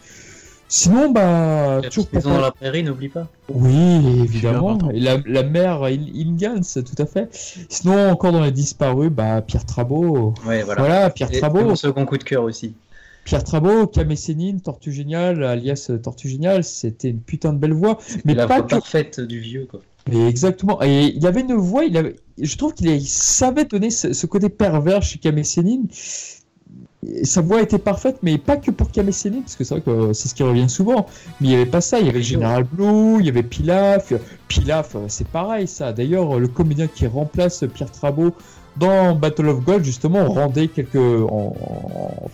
[0.70, 1.80] Sinon, bah.
[1.90, 3.30] Toujours pas dans la prairie, n'oublie pas.
[3.48, 4.78] Oui, évidemment.
[4.94, 7.30] Et la, la mère Ingans, tout à fait.
[7.70, 10.34] Sinon, encore dans les disparus, bah, Pierre Trabot.
[10.46, 10.82] Ouais, voilà.
[10.82, 11.62] Voilà, Pierre et, Trabot.
[11.64, 12.74] mon second coup de cœur aussi.
[13.24, 17.98] Pierre Trabot, Camécénine, Tortue Géniale, alias Tortue Géniale, c'était une putain de belle voix.
[18.26, 19.80] Mais la pas voix parfaite du vieux, quoi.
[20.12, 20.82] Exactement.
[20.84, 22.16] Et il avait une voix, il avait...
[22.42, 25.88] je trouve qu'il savait donner ce, côté pervers chez Camécénine.
[27.24, 30.28] Sa voix était parfaite, mais pas que pour Camécénine, parce que c'est vrai que c'est
[30.28, 31.06] ce qui revient souvent.
[31.40, 32.00] Mais il n'y avait pas ça.
[32.00, 34.14] Il y avait Général Blue, il y avait Pilaf.
[34.48, 35.94] Pilaf, c'est pareil, ça.
[35.94, 38.34] D'ailleurs, le comédien qui remplace Pierre Trabot
[38.78, 41.54] dans Battle of Gold, justement, rendait quelques, on,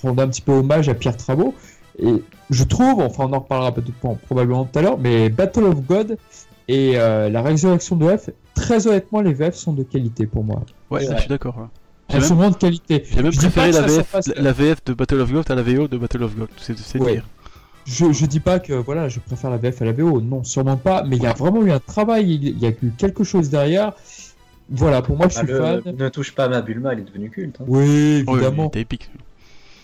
[0.02, 1.54] rendait un petit peu hommage à Pierre Trabot.
[2.00, 5.82] Et je trouve, enfin, on en reparlera peut-être probablement tout à l'heure, mais Battle of
[5.82, 6.18] God
[6.67, 10.63] et euh, la résurrection de F, très honnêtement, les VF sont de qualité pour moi.
[10.89, 11.69] Ouais, je suis d'accord.
[12.10, 13.04] Elles sont vraiment de qualité.
[13.12, 15.97] J'ai même préféré la VF, la, VF de Battle of God à la VO de
[15.97, 16.49] Battle of God.
[16.58, 17.26] C'est dire.
[17.86, 20.78] Je, je dis pas que voilà, je préfère la VF à la VO, non, sûrement
[20.78, 23.49] pas, mais il y a vraiment eu un travail, il y a eu quelque chose
[23.49, 23.93] derrière.
[24.69, 25.95] Voilà, pour moi, je suis ah, fan.
[25.97, 27.58] Ne touche pas à ma Bulma, elle est devenue culte.
[27.60, 27.65] Hein.
[27.67, 28.71] Oui, évidemment.
[28.73, 29.10] Oui, épique.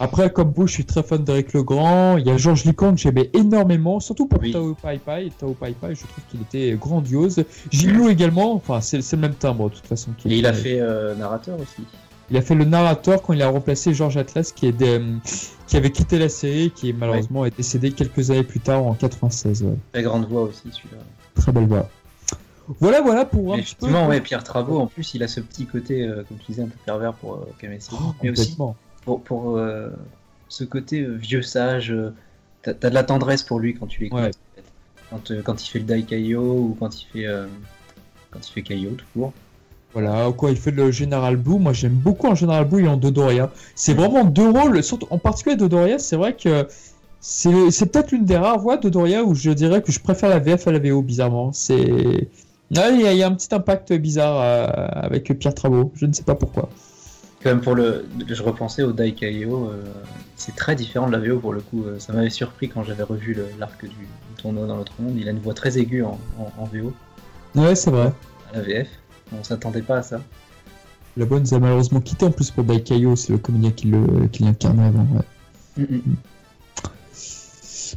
[0.02, 2.18] Après, comme vous, je suis très fan d'Eric Legrand.
[2.18, 5.30] Il y a Georges Licon que j'aimais énormément, surtout pour Tao Pai Pai.
[5.38, 7.44] Tao Pai Pai, je trouve qu'il était grandiose.
[7.70, 10.12] Gilou également, enfin, c'est le même timbre de toute façon.
[10.26, 11.84] Et il a fait euh, narrateur aussi.
[12.32, 15.02] Il a fait le narrateur quand il a remplacé Georges Atlas, qui, est
[15.68, 19.66] qui avait quitté la série, qui malheureusement est décédé quelques années plus tard en 96.
[19.92, 21.02] Très grande voix aussi, celui-là.
[21.36, 21.90] Très belle voix.
[22.80, 23.88] Voilà, voilà pour un petit peu.
[23.88, 26.68] ouais, Pierre Trabot, en plus, il a ce petit côté, euh, comme tu disais, un
[26.68, 27.48] peu pervers pour euh,
[27.94, 28.56] oh, mais aussi
[29.18, 29.90] pour, euh,
[30.48, 31.94] ce côté euh, vieux sage.
[32.62, 34.38] T'as as de la tendresse pour lui quand tu l'écoutes.
[35.10, 37.28] Quand, quand, il fait le Dai Kaio ou quand il fait,
[38.30, 39.34] quand il fait Kaio, tout court.
[39.94, 41.58] Voilà, quoi, il fait le Général Blue.
[41.58, 43.52] Moi, j'aime beaucoup en Général Blue et en Dodoria.
[43.74, 46.68] C'est vraiment deux rôles, surtout en particulier Dodoria, c'est vrai que
[47.22, 50.40] c'est peut-être l'une des rares voix de Dodoria où je dirais que je préfère la
[50.40, 51.52] VF à la VO, bizarrement.
[51.54, 52.30] C'est
[52.78, 56.24] Ah, il y, a un petit impact bizarre euh, avec Pierre Travaux, je ne sais
[56.24, 56.70] pas pourquoi.
[57.42, 59.82] Quand même pour le, je repensais au Daikaio, euh,
[60.36, 61.86] c'est très différent de la VO pour le coup.
[61.86, 65.16] Euh, ça m'avait surpris quand j'avais revu l'arc du, tournoi dans l'autre monde.
[65.18, 66.20] Il a une voix très aiguë en,
[66.74, 66.94] VO.
[67.56, 68.12] Ouais, c'est vrai.
[68.54, 68.90] À la VF,
[69.32, 70.22] on s'attendait pas à ça.
[71.16, 73.88] La bonne nous a malheureusement quitté en plus pour Daikaio, c'est le comédien qui
[74.44, 75.08] l'incarnait avant.
[75.14, 75.84] Ouais.
[75.84, 76.16] Mm, mm.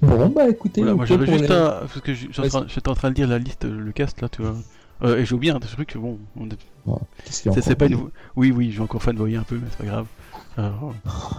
[0.03, 0.83] Bon, bah écoutez.
[0.83, 1.81] moi j'avais juste à.
[1.81, 4.57] Parce que j'étais en train de dire la liste, le cast là, tu vois.
[5.03, 6.19] Euh, et j'ai oublié un truc, bon.
[6.37, 6.99] On...
[7.25, 8.11] C'est pas une.
[8.37, 10.07] Oui, oui, je vais encore fanboyer un peu, mais c'est pas grave.
[10.59, 10.71] Euh,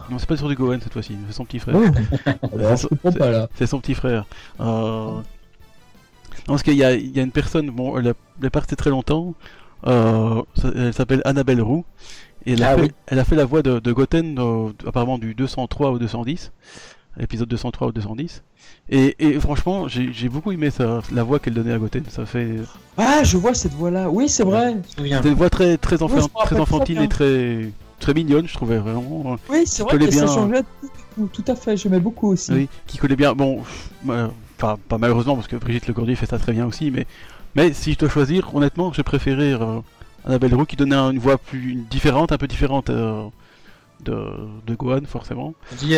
[0.10, 1.76] non, c'est pas sur du Gohan cette fois-ci, c'est son petit frère.
[3.56, 4.26] c'est son petit frère.
[4.60, 5.20] Euh...
[6.48, 8.90] Non, parce qu'il y, a, y a une personne, bon, elle a, elle a très
[8.90, 9.34] longtemps.
[9.86, 10.42] Euh,
[10.76, 11.86] elle s'appelle Annabelle Roux.
[12.46, 15.18] Et elle a, ah fait, elle a fait la voix de, de Goten, euh, apparemment
[15.18, 16.52] du 203 au 210
[17.20, 18.44] épisode 203 ou 210.
[18.90, 22.04] Et, et franchement, j'ai beaucoup aimé ça, la voix qu'elle donnait à Goten.
[22.10, 22.56] Ça fait.
[22.98, 24.10] Ah, je vois cette voix-là.
[24.10, 24.78] Oui, c'est vrai.
[24.88, 29.38] C'était une voix très, très, très enfantine et très, très mignonne, je trouvais vraiment.
[29.50, 30.12] Oui, c'est vrai que bien...
[30.12, 30.64] ça changeait
[31.16, 31.78] tout, tout, à fait.
[31.78, 32.52] J'aimais beaucoup aussi.
[32.52, 33.34] Oui, qui collait bien.
[33.34, 33.62] Bon,
[34.58, 37.06] pas, pas malheureusement parce que Brigitte Lecordier fait ça très bien aussi, mais
[37.56, 39.80] mais si je dois choisir, honnêtement, j'ai préféré euh,
[40.26, 42.90] Annabelle Roux qui donnait une voix plus différente, un peu différente.
[42.90, 43.26] Euh,
[44.04, 44.16] de,
[44.66, 45.54] de Gohan, forcément.
[45.70, 45.98] Tu dis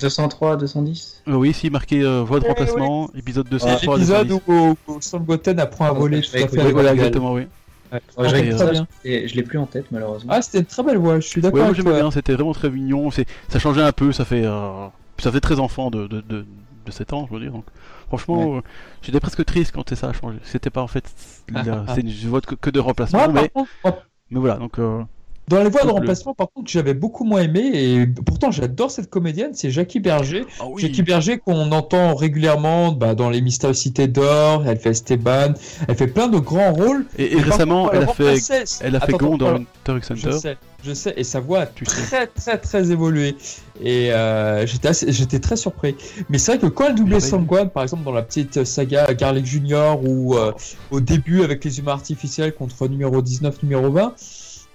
[0.00, 3.96] 203, 210 euh, Oui, si, marqué euh, voix de remplacement, épisode 203.
[3.96, 6.72] L'épisode où, où Son Goten apprend à voler tout à fait.
[6.72, 7.46] Voilà, exactement, oui.
[7.92, 8.00] Ouais.
[8.16, 8.56] Ouais.
[9.04, 10.32] Et je l'ai plus en tête malheureusement.
[10.34, 11.74] Ah, c'était une très belle voix, je suis d'accord.
[11.74, 13.10] J'aimais bien, c'était vraiment très mignon.
[13.10, 14.86] Ça changeait un peu, ça fait, euh...
[15.18, 16.46] ça fait très enfant de, de, de,
[16.86, 17.52] de 7 ans, je veux dire.
[17.52, 17.66] Donc,
[18.08, 18.60] franchement, euh,
[19.02, 20.38] j'étais presque triste quand ça a changé.
[20.44, 21.04] C'était pas en fait,
[21.94, 23.50] c'est une voix que, de remplacement, mais,
[23.84, 24.78] mais voilà, donc.
[24.78, 25.02] Euh,
[25.48, 29.10] dans les voix de remplacement, par contre, j'avais beaucoup moins aimé, et pourtant j'adore cette
[29.10, 30.46] comédienne, c'est Jackie Berger.
[30.60, 35.54] Ah Jackie Berger qu'on entend régulièrement bah, dans les Mystères Cités d'Or, elle fait Esteban,
[35.88, 37.06] elle fait plein de grands rôles.
[37.18, 38.36] Et, récemment, elle, a fait,
[38.80, 40.20] elle a fait Gon dans Hunter Center.
[40.24, 43.36] Je sais, je sais, et sa voix a très très très évolué.
[43.82, 45.96] Et euh, j'étais très surpris.
[46.28, 49.44] Mais c'est vrai que quand elle doublait Sangwan, par exemple dans la petite saga Garlic
[49.44, 50.52] Junior, ou euh,
[50.90, 54.14] au début avec les humains artificiels contre numéro 19, numéro 20,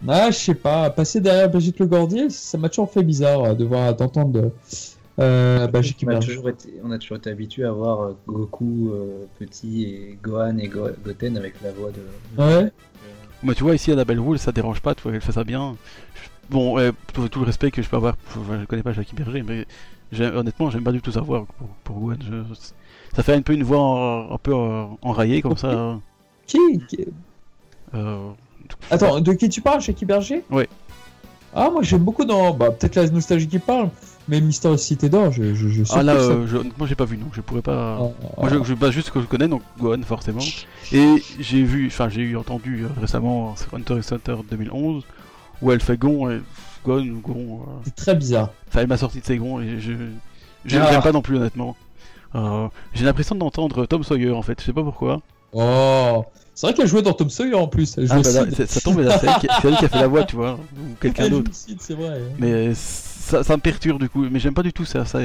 [0.07, 0.89] ah, je sais pas.
[0.89, 4.51] Passer derrière Brigitte Le Gordier, ça m'a toujours fait bizarre euh, de voir, d'entendre
[5.19, 9.25] euh, on, a toujours été, on a toujours été habitué à voir euh, Goku euh,
[9.39, 12.41] petit et Gohan et Goten avec la voix de.
[12.41, 12.71] Ouais.
[13.41, 15.75] Bah, tu vois, ici, Annabelle Wool, ça dérange pas, tu vois, elle fait ça bien.
[16.51, 16.77] Bon,
[17.13, 19.65] tout, le respect que je peux avoir, je, connais pas Jackie Berger, mais
[20.19, 22.17] honnêtement, j'aime pas du tout sa voix pour, pour Gohan.
[23.15, 24.53] ça fait un peu une voix un peu
[25.01, 25.99] enraillée comme ça.
[26.45, 26.59] Qui,
[28.91, 30.43] Attends, de qui tu parles, Jackie Berger?
[30.49, 30.65] Oui.
[31.53, 32.53] Ah, moi j'aime beaucoup dans.
[32.53, 33.89] Bah, peut-être la nostalgie qui parle,
[34.27, 36.45] mais Mister Cité d'Or, je, je, je, sais Ah là, euh,
[36.77, 37.97] moi j'ai pas vu, non, je pourrais pas.
[37.99, 40.41] Ah, moi je, je base juste ce que je connais, donc Gohan forcément.
[40.91, 45.03] Et j'ai vu, enfin j'ai eu entendu euh, récemment Hunter x Hunter 2011,
[45.61, 46.41] où elle fait Gon et
[46.85, 47.61] Gon, Gon.
[47.61, 48.51] Euh, C'est très bizarre.
[48.67, 49.93] Enfin, elle m'a sorti de ses Gon et je.
[50.65, 51.01] Je ah.
[51.01, 51.75] pas non plus, honnêtement.
[52.93, 55.21] j'ai l'impression d'entendre Tom Sawyer en fait, je sais pas pourquoi.
[55.53, 56.25] Oh
[56.57, 57.99] c'est vrai qu'elle jouait dans Tom Sawyer en plus.
[58.09, 61.29] Ah, bah ça tombe, c'est elle, qui a fait la voix, tu vois, ou quelqu'un
[61.29, 61.51] d'autre.
[61.53, 62.07] c'est vrai.
[62.07, 62.35] Hein.
[62.39, 65.05] Mais ça, ça, me perturbe du coup, mais j'aime pas du tout ça.
[65.05, 65.19] ça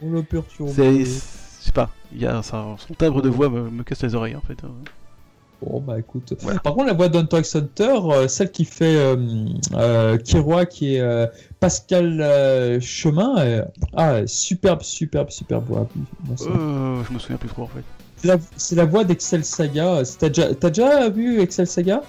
[0.00, 0.70] On le perturbe.
[0.74, 4.40] Je sais pas, y a, ça, son timbre de voix me, casse les oreilles en
[4.40, 4.56] fait.
[5.60, 6.32] Bon bah écoute.
[6.62, 9.16] Par contre la voix d'Hunter x Hunter, euh, celle qui fait euh,
[9.74, 11.26] euh, Kiroa, qui est euh,
[11.60, 15.86] Pascal euh, Chemin, ah superbe, superbe, superbe voix.
[16.38, 17.84] je me souviens plus trop en fait.
[18.56, 20.02] C'est la, voix d'Excel Saga.
[20.18, 22.02] T'as déjà, déjà, vu Excel Saga?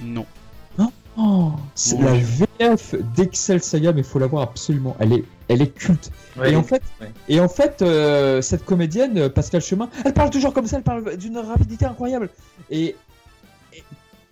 [0.00, 0.26] Non.
[1.16, 4.96] oh, c'est la VF d'Excel Saga, mais il faut la voir absolument.
[5.00, 6.10] Elle est, elle est culte.
[6.44, 6.82] et, en fait,
[7.28, 10.82] et en fait, euh, cette comédienne, euh, Pascal Chemin, elle parle toujours comme ça, elle
[10.82, 12.28] parle d'une rapidité incroyable.
[12.70, 12.94] Et,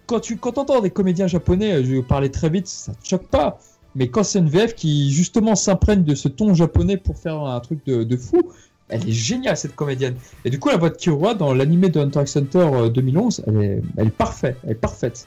[0.06, 3.26] quand tu quand entends des comédiens japonais euh, je parler très vite, ça te choque
[3.26, 3.58] pas.
[3.96, 7.58] Mais quand c'est une VF qui justement s'imprègne de ce ton japonais pour faire un
[7.60, 8.52] truc de, de fou,
[8.88, 10.16] elle est géniale cette comédienne.
[10.44, 13.62] Et du coup, la voix de Kiroa dans l'animé de Hunter x Hunter 2011, elle
[13.62, 14.58] est, elle est parfaite.
[14.64, 15.26] Elle est parfaite.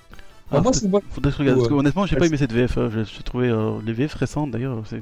[0.51, 0.71] Ah, moi.
[1.11, 1.57] Faudrait regarde.
[1.57, 2.77] Parce que, honnêtement, j'ai pas aimé cette VF.
[2.77, 2.89] Hein.
[2.91, 5.01] J'ai trouvé euh, les VF récentes d'ailleurs, c'est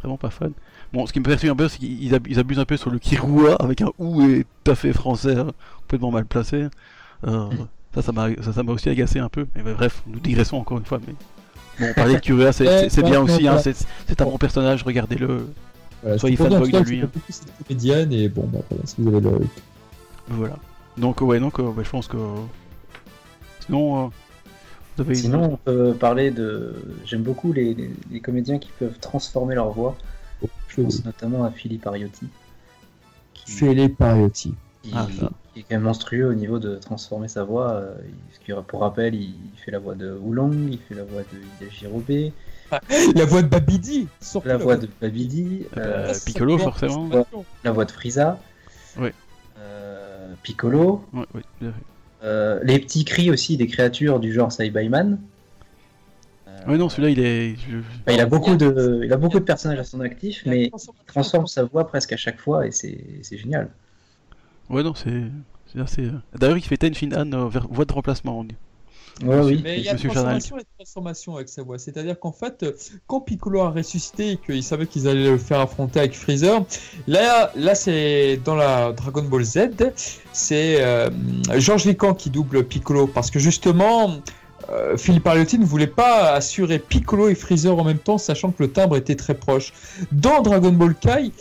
[0.00, 0.52] vraiment pas fan.
[0.92, 3.56] Bon, ce qui me perturbe un peu, c'est qu'ils abusent un peu sur le Kiroa
[3.56, 5.48] avec un ou et tout à fait français, hein,
[5.82, 6.66] complètement mal placé.
[7.26, 7.48] Euh,
[7.94, 9.46] ça, ça m'a ça, m'a aussi agacé un peu.
[9.54, 11.00] Mais bref, nous digressons encore une fois.
[11.06, 11.14] Mais
[11.80, 13.48] bon, parler de Kiroa, c'est bien aussi.
[13.48, 15.48] Hein, c'est un bon personnage, regardez-le.
[16.02, 17.00] Voilà, Soyez fanboy de lui.
[17.02, 17.10] Hein.
[17.66, 19.40] comédienne et bon, bah voilà, si vous avez le.
[20.28, 20.56] Voilà.
[20.96, 22.16] Donc, ouais, donc, euh, bah, je pense que.
[23.60, 24.06] Sinon.
[24.06, 24.08] Euh,
[24.96, 26.74] vous avez Sinon, on peut parler de.
[27.04, 27.76] J'aime beaucoup les,
[28.10, 29.96] les, comédiens qui peuvent transformer leur voix.
[30.68, 32.26] Je pense notamment à Philippe Ariotti.
[33.46, 34.54] Philippe Ariotti.
[34.92, 35.06] ah,
[35.54, 37.72] qui, est quand même monstrueux au niveau de transformer sa voix.
[37.72, 39.34] Euh, pour rappel, il,
[39.64, 41.86] fait la voix de Oolong, il fait la voix de Hidashi
[43.14, 44.08] la voix de Babidi
[44.44, 45.66] La voix de Babidi.
[45.76, 47.08] Euh, Piccolo, forcément.
[47.64, 48.38] La voix de Frieza.
[48.98, 49.10] Oui.
[50.42, 51.04] Piccolo.
[52.22, 55.18] les petits cris aussi des créatures du genre Saibaiman.
[56.66, 57.56] Oui, non, celui-là, il est.
[58.06, 59.00] Bah, il, a beaucoup de...
[59.04, 60.70] il a beaucoup de personnages à son actif, mais il
[61.06, 63.70] transforme sa voix presque à chaque fois et c'est génial.
[64.68, 65.30] Ouais, non, c'est
[65.80, 66.02] assez.
[66.02, 68.56] Euh, d'ailleurs, il fait Ten Shin Han euh, voix de remplacement, on dit.
[69.24, 69.60] Ouais, oui.
[69.62, 71.78] Mais il y a transformation et transformation avec sa voix.
[71.78, 72.64] C'est-à-dire qu'en fait,
[73.06, 76.64] quand Piccolo a ressuscité et qu'il savait qu'ils allaient le faire affronter avec Freezer,
[77.06, 79.68] là, là c'est dans la Dragon Ball Z,
[80.32, 81.10] c'est euh,
[81.56, 84.12] Georges Lican qui double Piccolo parce que justement,
[84.70, 88.62] euh, Philippe Ariotti ne voulait pas assurer Piccolo et Freezer en même temps, sachant que
[88.62, 89.72] le timbre était très proche.
[90.12, 91.32] Dans Dragon Ball Kai,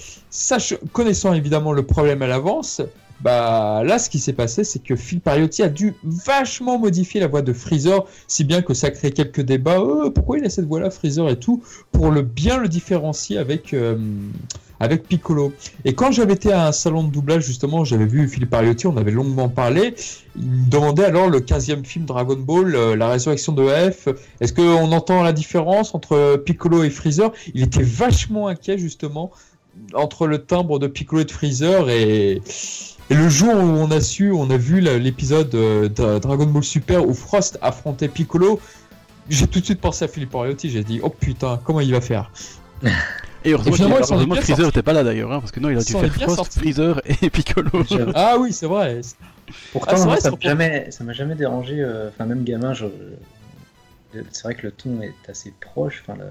[0.94, 2.82] connaissant évidemment le problème à l'avance,
[3.22, 7.28] bah là, ce qui s'est passé, c'est que Phil Pariotti a dû vachement modifier la
[7.28, 9.80] voix de Freezer, si bien que ça crée quelques débats.
[9.80, 13.74] Oh, pourquoi il a cette voix-là, Freezer et tout, pour le bien le différencier avec
[13.74, 13.98] euh,
[14.80, 15.54] avec Piccolo.
[15.86, 18.98] Et quand j'avais été à un salon de doublage, justement, j'avais vu Philippe Ariotti, on
[18.98, 19.96] avait longuement parlé.
[20.36, 24.10] Il me demandait alors le 15e film Dragon Ball, euh, la résurrection de F.
[24.40, 27.32] Est-ce qu'on entend la différence entre Piccolo et Freezer?
[27.56, 29.32] Il était vachement inquiet, justement,
[29.94, 32.42] entre le timbre de Piccolo et de Freezer et
[33.10, 36.64] et le jour où on a su, on a vu l'épisode euh, de Dragon Ball
[36.64, 38.60] Super où Frost affrontait Piccolo,
[39.30, 40.70] j'ai tout de suite pensé à Philippe Oriotti.
[40.70, 42.32] J'ai dit, oh putain, comment il va faire?
[43.46, 45.94] Et heureusement, que Freezer n'était pas là d'ailleurs, hein, parce que non, il a dû
[45.94, 47.70] faire Frost, Freezer et Piccolo.
[48.14, 49.00] ah oui, c'est vrai.
[49.72, 51.80] Pourtant, ah, ça m'a jamais, jamais dérangé.
[51.80, 52.88] Euh, enfin, même gamin, je...
[54.32, 56.04] c'est vrai que le ton est assez proche.
[56.06, 56.26] Enfin, le,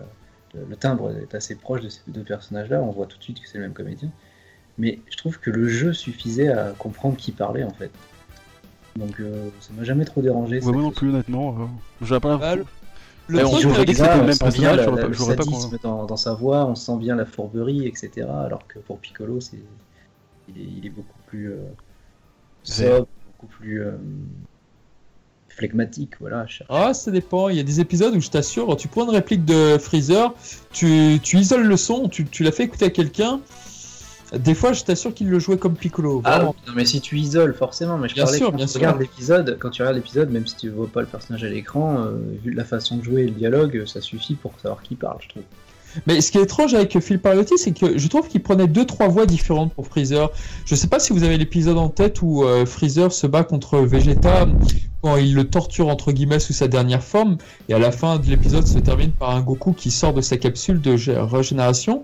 [0.68, 2.82] le, timbre est assez proche de ces deux personnages-là.
[2.82, 4.10] On voit tout de suite que c'est le même comédien
[4.78, 7.90] mais je trouve que le jeu suffisait à comprendre qui parlait en fait.
[8.96, 10.62] Donc euh, ça m'a jamais trop dérangé.
[10.62, 11.56] Ouais, moi non plus honnêtement.
[11.58, 11.64] Euh,
[12.02, 12.64] j'aurais pas bah, le,
[13.28, 16.96] le on que c'était le même personnage, le sadisme dans, dans, sa voix, on sent
[16.98, 18.26] bien la fourberie, etc.
[18.28, 19.58] Alors que pour Piccolo, c'est
[20.48, 21.56] il, est, il est beaucoup plus euh,
[22.62, 23.82] sobre, beaucoup plus
[25.56, 26.46] phlegmatique, voilà.
[26.68, 27.48] Ah, ça dépend.
[27.48, 30.34] Il y a des épisodes où je t'assure, tu prends une réplique de Freezer,
[30.72, 33.40] tu, tu isoles le son, tu, tu l'as fait écouter à quelqu'un,
[34.32, 36.20] des fois, je t'assure qu'il le jouait comme Piccolo.
[36.24, 37.96] Ah non, mais si tu isoles, forcément.
[37.96, 40.56] Mais je bien sûr, quand bien tu regardes l'épisode, quand tu regardes l'épisode, même si
[40.56, 43.32] tu vois pas le personnage à l'écran, euh, vu la façon de jouer et le
[43.32, 45.42] dialogue, ça suffit pour savoir qui parle, je trouve.
[46.06, 48.84] Mais ce qui est étrange avec Phil Pariotti, c'est que je trouve qu'il prenait deux
[48.84, 50.30] trois voix différentes pour Freezer.
[50.66, 53.78] Je sais pas si vous avez l'épisode en tête où euh, Freezer se bat contre
[53.78, 54.46] Vegeta
[55.06, 57.36] quand il le torture entre guillemets sous sa dernière forme
[57.68, 60.36] et à la fin de l'épisode se termine par un Goku qui sort de sa
[60.36, 62.02] capsule de régénération.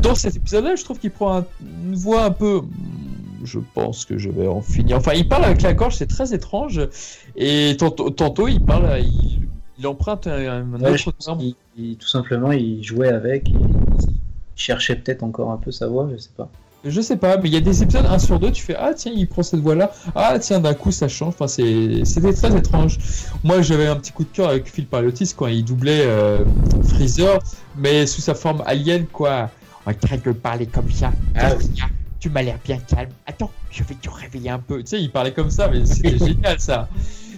[0.00, 2.62] Dans cet épisode-là, je trouve qu'il prend une voix un peu
[3.42, 4.96] je pense que je vais en finir.
[4.96, 6.80] Enfin, il parle avec la gorge, c'est très étrange.
[7.34, 9.48] Et tantôt, tantôt il parle, il,
[9.78, 11.12] il emprunte un, autre
[11.98, 13.58] tout simplement, il jouait avec, il
[14.54, 16.48] cherchait peut-être encore un peu sa voix, je sais pas.
[16.84, 18.92] Je sais pas, mais il y a des épisodes 1 sur 2, tu fais Ah
[18.94, 21.34] tiens, il prend cette voix-là, ah tiens, d'un coup ça change.
[21.38, 22.98] Enfin, c'était très étrange.
[23.42, 26.44] Moi j'avais un petit coup de cœur avec Phil Paliotis quand il doublait euh,
[26.84, 27.38] Freezer,
[27.76, 29.50] mais sous sa forme alien, quoi.
[29.86, 31.12] On train de parler comme ça.
[31.34, 31.52] Ah,
[32.18, 33.10] tu m'as l'air bien calme.
[33.26, 34.78] Attends, je vais te réveiller un peu.
[34.82, 36.88] Tu sais, il parlait comme ça, mais c'était génial ça.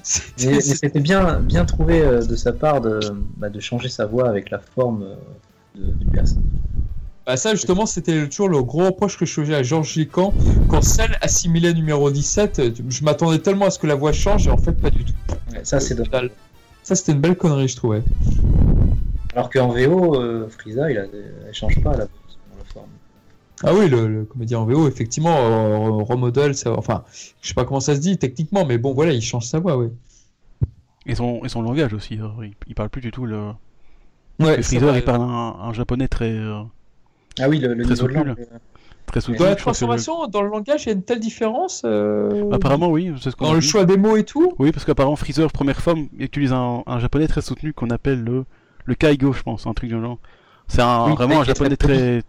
[0.04, 3.00] C'était bien, bien trouvé euh, de sa part de,
[3.37, 5.16] bah, de changer sa voix avec la forme euh,
[5.74, 6.44] du personnage.
[7.27, 10.33] Bah ça justement c'était toujours le gros reproche que je faisais à Georges Lican
[10.69, 14.51] quand celle assimilée numéro 17 je m'attendais tellement à ce que la voix change et
[14.51, 15.12] en fait pas du tout.
[15.65, 15.97] ça c'est
[16.85, 18.03] Ça c'était une belle connerie je trouvais.
[19.35, 21.03] Alors qu'en VO euh, Frieza il a,
[21.49, 22.07] elle change pas la,
[22.73, 22.87] forme.
[23.65, 27.05] Ah oui, le, comédien en VO, effectivement, euh, remodel, ça, enfin,
[27.41, 29.79] je sais pas comment ça se dit techniquement, mais bon, voilà, il change sa voix,
[29.79, 29.89] oui.
[31.07, 32.35] Et son, et son langage aussi, hein.
[32.67, 33.53] il, parle plus du tout le.
[34.41, 36.31] Ouais, Freezer, il parle un, japonais très.
[36.31, 36.62] Euh,
[37.40, 38.35] ah oui, le, le très soutenu.
[39.07, 39.38] Très soutenu.
[39.38, 43.12] Dans la transformation, dans le langage, il y a une telle différence euh, Apparemment, oui.
[43.20, 46.53] Ce dans le choix des mots et tout Oui, parce qu'apparemment, Freezer, première forme, utilise
[46.53, 48.44] un, un japonais très soutenu qu'on appelle le,
[48.85, 50.18] le Kaigo, je pense, un truc du genre.
[50.66, 52.22] C'est un, vraiment un japonais très,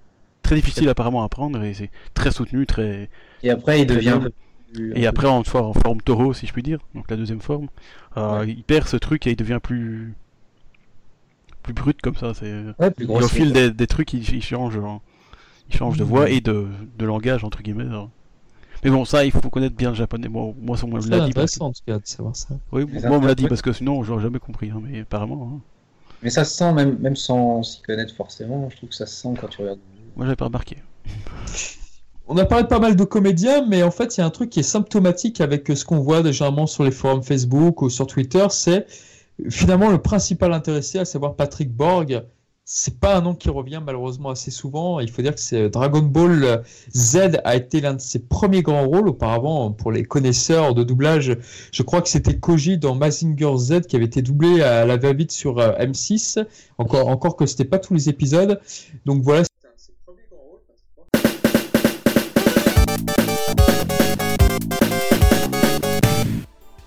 [0.44, 3.10] très difficile apparemment à apprendre et c'est très soutenu, très.
[3.44, 4.20] Et après, il devient.
[4.94, 7.68] Et après, en, en forme taureau, si je puis dire, donc la deuxième forme,
[8.18, 10.14] euh, il perd ce truc et il devient plus
[11.74, 12.34] plus brut comme ça.
[12.34, 12.54] C'est
[13.08, 14.80] au fil des, trucs, il, change,
[15.70, 16.32] il change de voix mm.
[16.32, 17.84] et de, de langage entre guillemets.
[17.84, 18.10] Hein.
[18.84, 20.28] Mais bon, ça, il faut connaître bien le japonais.
[20.28, 21.34] Moi, moi, on me l'a dit.
[21.48, 22.56] C'est en tout cas de savoir ça.
[22.72, 24.70] Oui, moi, on me l'a dit parce que sinon, j'aurais jamais compris.
[24.70, 25.52] Hein, mais apparemment.
[25.56, 25.62] Hein.
[26.24, 29.16] Mais ça se sent, même, même sans s'y connaître forcément, je trouve que ça se
[29.16, 29.80] sent quand tu regardes
[30.18, 30.78] moi, j'avais pas remarqué.
[32.28, 34.32] on a parlé de pas mal de comédiens, mais en fait, il y a un
[34.32, 38.08] truc qui est symptomatique avec ce qu'on voit généralement sur les forums Facebook ou sur
[38.08, 38.88] Twitter, c'est
[39.50, 42.24] finalement le principal intéressé, à savoir Patrick Borg.
[42.70, 45.00] C'est pas un nom qui revient malheureusement assez souvent.
[45.00, 48.86] Il faut dire que c'est Dragon Ball Z a été l'un de ses premiers grands
[48.86, 49.08] rôles.
[49.08, 51.38] Auparavant, pour les connaisseurs de doublage,
[51.72, 55.32] je crois que c'était Koji dans Mazinger Z qui avait été doublé à la va-vite
[55.32, 56.46] sur euh, M6.
[56.78, 58.60] Encore, encore que c'était pas tous les épisodes.
[59.06, 59.44] Donc voilà,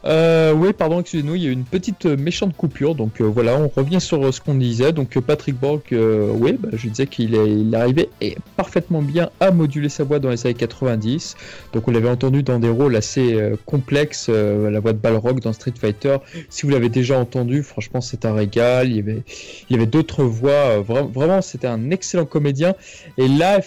[0.05, 2.95] Euh, oui, pardon, excusez-nous, il y a une petite euh, méchante coupure.
[2.95, 4.93] Donc euh, voilà, on revient sur euh, ce qu'on disait.
[4.93, 9.89] Donc Patrick Borg, oui, bah, je disais qu'il il arrivait et parfaitement bien à moduler
[9.89, 11.37] sa voix dans les années 90.
[11.73, 15.75] Donc on l'avait entendu dans des rôles assez complexes, la voix de Balrog dans Street
[15.79, 16.17] Fighter.
[16.49, 18.89] Si vous l'avez déjà entendu, franchement, c'est un régal.
[18.89, 19.23] Il y avait,
[19.69, 20.81] il y avait d'autres voix.
[20.81, 22.75] vraiment, c'était un excellent comédien.
[23.19, 23.61] Et là,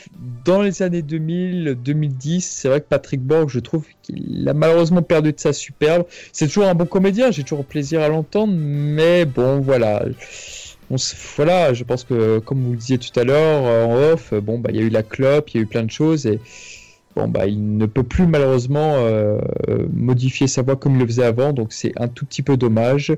[0.45, 5.01] dans les années 2000, 2010, c'est vrai que Patrick Borg, je trouve qu'il a malheureusement
[5.01, 6.05] perdu de sa superbe.
[6.31, 10.05] C'est toujours un bon comédien, j'ai toujours plaisir à l'entendre, mais bon, voilà.
[11.37, 14.69] voilà, je pense que, comme vous le disiez tout à l'heure, en off, bon, bah,
[14.71, 16.39] il y a eu la clope, il y a eu plein de choses, et
[17.15, 19.39] bon, bah, il ne peut plus malheureusement euh,
[19.91, 23.13] modifier sa voix comme il le faisait avant, donc c'est un tout petit peu dommage.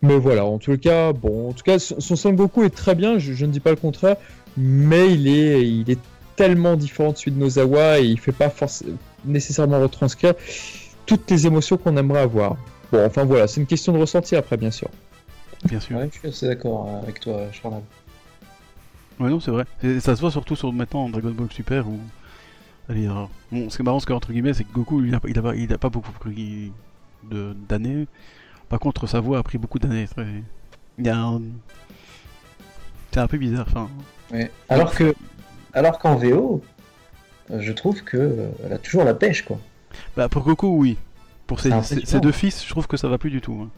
[0.00, 3.18] Mais voilà, en tout cas, bon, en tout cas, son Son Goku est très bien,
[3.18, 4.16] je, ne dis pas le contraire,
[4.56, 5.98] mais il est, il est
[6.36, 8.52] tellement différent de celui de Nozawa et il fait pas
[9.24, 10.34] nécessairement retranscrire
[11.08, 12.56] toutes les émotions qu'on aimerait avoir.
[12.92, 14.88] Bon, enfin voilà, c'est une question de ressenti après, bien sûr.
[15.64, 15.98] Bien sûr.
[16.00, 17.80] je suis assez d'accord avec toi, Charles.
[19.18, 19.64] Ouais, non, c'est vrai.
[20.00, 21.98] ça se voit surtout sur maintenant Dragon Ball Super où.
[22.88, 25.38] Allez, euh, bon, ce qui est marrant, entre guillemets, c'est que Goku, il a, il
[25.38, 26.72] a, il a pas beaucoup pris
[27.68, 28.06] d'années.
[28.68, 30.06] Par contre, sa voix a pris beaucoup d'années.
[30.98, 31.42] Il y a un.
[33.10, 33.88] C'est un peu bizarre, enfin.
[34.30, 34.50] Ouais.
[34.68, 35.14] Alors que.
[35.72, 36.62] Alors qu'en VO,
[37.54, 39.58] je trouve que euh, elle a toujours la pêche, quoi.
[40.16, 40.96] Bah pour Goku, oui.
[41.46, 41.70] Pour ses,
[42.20, 43.58] deux fils, je trouve que ça va plus du tout.
[43.62, 43.68] Hein.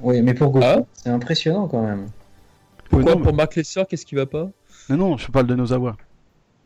[0.00, 0.80] Oui, mais pour Goku, ah.
[0.94, 2.08] c'est impressionnant quand même.
[2.88, 4.48] Pourquoi Pour Mark Lesser, qu'est-ce qui va pas?
[4.88, 5.96] Non, non, je parle de Nozawa.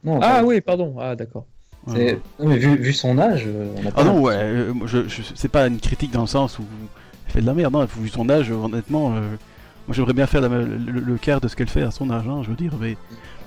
[0.05, 0.95] Non, ah oui, pardon.
[0.99, 1.47] Ah d'accord.
[1.87, 5.49] mais vu, son âge, euh, on a pas Ah non, ouais, euh, je, je, c'est
[5.49, 6.65] pas une critique dans le sens où
[7.27, 11.17] elle fait de la merde, non, vu son âge, honnêtement, moi j'aimerais bien faire le,
[11.17, 12.97] quart de ce qu'elle fait à son âge, hein, je veux dire, mais,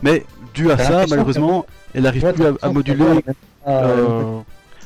[0.02, 3.24] mais dû à ça, malheureusement, elle arrive plus à, moduler.
[3.67, 4.39] Euh,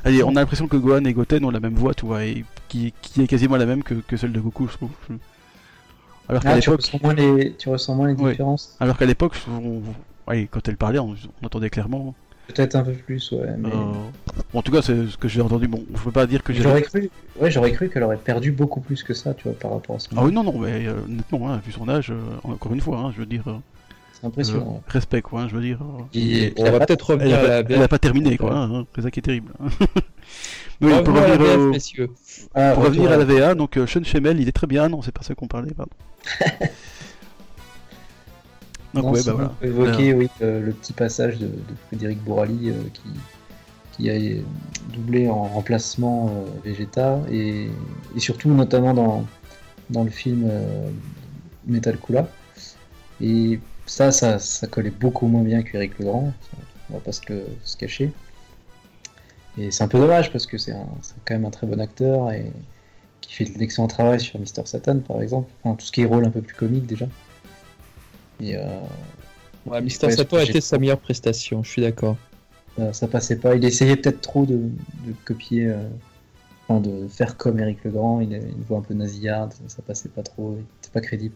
[0.07, 2.45] allez, on a l'impression que Gohan et Goten ont la même voix, tu vois, et
[2.67, 4.89] qui, qui est quasiment la même que, que, celle de Goku, je trouve.
[6.29, 8.75] Alors qu'à ah, l'époque, tu, ressens moins les, tu ressens moins les différences.
[8.79, 9.35] Alors qu'à l'époque,
[10.25, 12.15] quand elle parlait, on, entendait clairement.
[12.47, 13.55] Peut-être un peu plus, ouais.
[13.57, 13.67] Mais...
[13.69, 13.73] Euh,
[14.53, 15.67] bon, en tout cas, c'est ce que j'ai entendu.
[15.67, 17.09] Bon, je peux pas dire que j'aurais cru.
[17.39, 19.99] Ouais, j'aurais cru qu'elle aurait perdu beaucoup plus que ça, tu vois, par rapport à
[19.99, 20.07] ce.
[20.15, 20.95] Ah oui, non, non, mais euh,
[21.33, 23.43] hein, vu son âge, encore une fois, hein, je veux dire.
[24.19, 24.81] C'est impressionnant.
[24.83, 25.77] Euh, respect, quoi, hein, je veux dire.
[26.13, 28.55] Et, on va peut-être revenir elle a, Elle a pas terminé, quoi.
[28.55, 29.53] Hein, c'est ça qui est terrible.
[30.81, 34.39] Mais pour revenir, à la ah, pour revenir à la VA, donc euh, Sean Schemmel,
[34.39, 34.89] il est très bien.
[34.89, 35.91] Non, c'est pas ça qu'on parlait, pardon.
[38.93, 39.53] donc, ouais, bah voilà.
[39.61, 41.49] évoquer oui, euh, le petit passage de,
[41.87, 43.09] Frédéric Bourali qui,
[43.91, 44.17] qui a
[44.93, 47.69] doublé en remplacement Vegeta et,
[48.15, 49.25] et, surtout notamment dans,
[49.91, 50.51] dans le film
[51.67, 52.27] Metal Kula.
[53.21, 56.31] Et ça, ça, ça collait beaucoup moins bien qu'Eric Legrand,
[56.89, 57.21] on va pas se,
[57.63, 58.11] se cacher.
[59.57, 60.73] Et c'est un peu dommage parce que c'est
[61.25, 62.51] quand même un très bon acteur et
[63.21, 65.51] qui fait de l'excellent travail sur Mister Satan par exemple.
[65.63, 67.07] Enfin, tout ce qui est rôle un peu plus comique déjà.
[68.39, 68.61] Et, euh,
[69.65, 72.17] ouais, Mister Satan a été sa meilleure prestation, je suis d'accord.
[72.93, 73.55] Ça, passait pas.
[73.55, 74.69] Il essayait peut-être trop de,
[75.25, 75.89] copier, euh,
[76.67, 78.21] enfin, de faire comme Eric Legrand.
[78.21, 80.55] Il a une voix un peu nasillarde, ça passait pas trop.
[80.55, 81.33] Il était pas crédible.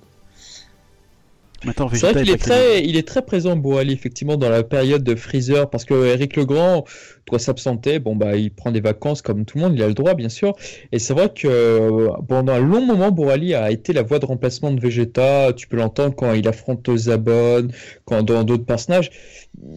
[1.64, 5.16] C'est vrai qu'il est très, il est très présent, Boali, effectivement, dans la période de
[5.16, 6.86] Freezer, parce que Eric Legrand
[7.30, 8.00] doit s'absenter.
[8.00, 10.30] Bon, bah, il prend des vacances comme tout le monde, il a le droit, bien
[10.30, 10.56] sûr.
[10.92, 14.26] Et c'est vrai que euh, pendant un long moment, Boali a été la voix de
[14.26, 15.54] remplacement de Vegeta.
[15.54, 17.68] Tu peux l'entendre quand il affronte Zabon,
[18.06, 19.12] quand dans d'autres personnages.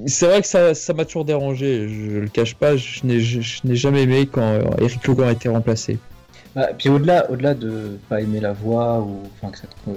[0.06, 1.88] C'est vrai que ça, ça m'a toujours dérangé.
[1.88, 5.98] Je le cache pas, je n'ai jamais aimé quand Eric Legrand a été remplacé.
[6.54, 9.90] Bah, puis au-delà, au-delà de pas aimer la voix ou enfin que ça te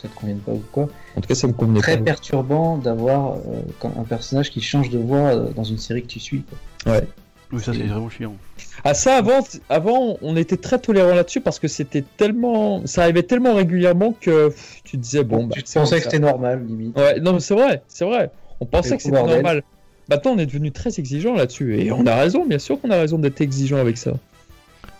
[0.00, 0.88] ça te convienne pas ou quoi.
[1.16, 4.98] En tout cas, ça me convenait Très perturbant d'avoir euh, un personnage qui change de
[4.98, 6.42] voix euh, dans une série que tu suis.
[6.42, 6.94] Quoi.
[6.94, 7.06] Ouais.
[7.52, 8.36] Oui, ça c'est vraiment chiant.
[8.84, 13.24] Ah ça avant, avant on était très tolérant là-dessus parce que c'était tellement, ça arrivait
[13.24, 15.46] tellement régulièrement que tu disais bon.
[15.46, 16.96] Bah, tu pensais que c'était normal limite.
[16.96, 18.30] Ouais, non mais c'est vrai, c'est vrai.
[18.60, 19.64] On pensait que c'était normal.
[20.08, 22.96] Maintenant on est devenu très exigeant là-dessus et on a raison, bien sûr qu'on a
[22.98, 24.12] raison d'être exigeant avec ça.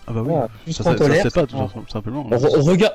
[0.07, 0.23] Ah bah
[0.65, 2.27] oui, ça, ça, pas tout simplement.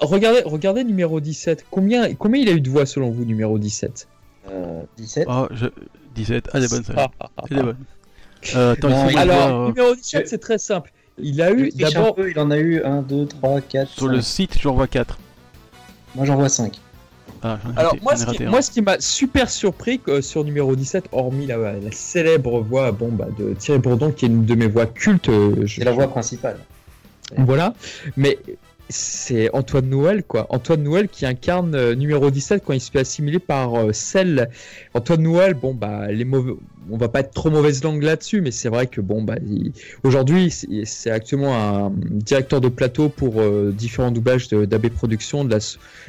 [0.01, 1.67] regardez, regardez numéro 17.
[1.71, 4.09] Combien, combien il a eu de voix selon vous, numéro 17
[4.51, 5.67] euh, 17 oh, je...
[6.15, 7.09] 17, ah, elle est bonne ça.
[7.51, 7.77] elle est bonne.
[8.55, 8.75] Euh,
[9.17, 10.93] alors, numéro 17, c'est très simple.
[11.19, 12.17] Il a eu d'abord.
[12.19, 13.91] Il en a eu 1, 2, 3, 4.
[13.91, 15.19] Sur le site, j'en vois 4.
[16.15, 16.79] Moi, j'en vois 5.
[17.43, 22.61] Ah, Alors, moi, ce qui, m'a super surpris sur numéro 17, hormis la, la célèbre
[22.61, 25.29] voix bon, bah, de Thierry Bourdon, qui est une de mes voix cultes.
[25.29, 26.59] Euh, c'est la voix principale.
[27.37, 27.75] Voilà.
[28.17, 28.39] Mais
[28.89, 30.47] c'est Antoine Noël, quoi.
[30.51, 33.91] Antoine Noël qui incarne euh, numéro 17 quand il se fait assimiler par euh.
[34.95, 36.53] Antoine Noël, bon, bah, les mauvais...
[36.91, 39.37] on va pas être trop mauvaise langue là-dessus, mais c'est vrai que, bon, bah,
[40.05, 40.53] aujourd'hui,
[40.85, 45.45] c'est actuellement un directeur de plateau pour euh, différents doublages d'AB Productions.
[45.45, 45.59] La,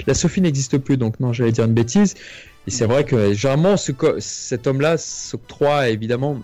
[0.06, 2.14] la Sophie n'existe plus, donc non, j'allais dire une bêtise.
[2.68, 3.92] Et c'est vrai que, généralement, ce...
[4.20, 6.42] cet homme-là s'octroie évidemment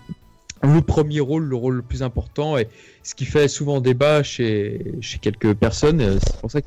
[0.62, 2.68] le premier rôle, le rôle le plus important, et
[3.04, 6.00] ce qui fait souvent débat chez, chez quelques personnes.
[6.00, 6.60] Euh, c'est pour ça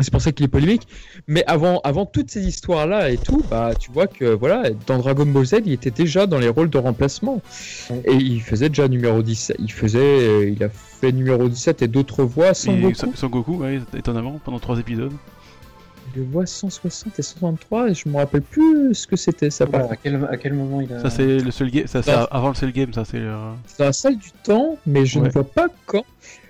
[0.00, 0.88] c'est pour ça qu'il est polémique.
[1.26, 5.26] Mais avant, avant toutes ces histoires-là et tout, bah, tu vois que voilà, dans Dragon
[5.26, 7.42] Ball Z, il était déjà dans les rôles de remplacement.
[8.06, 9.52] Et il faisait déjà numéro 10.
[9.58, 12.54] Il faisait, euh, il a fait numéro 17 et d'autres voix.
[12.54, 13.12] Son Goku.
[13.14, 15.12] Son Goku, ouais, étonnamment, pendant trois épisodes
[16.16, 19.64] le vois 160 et 163 et je me rappelle plus ce que c'était ça.
[19.64, 21.00] à, quel, à quel moment il a.
[21.00, 23.18] Ça c'est le seul game, ça c'est avant le seul game, ça c'est.
[23.18, 26.04] Euh, dans la salle du temps, mais je ne vois pas quand.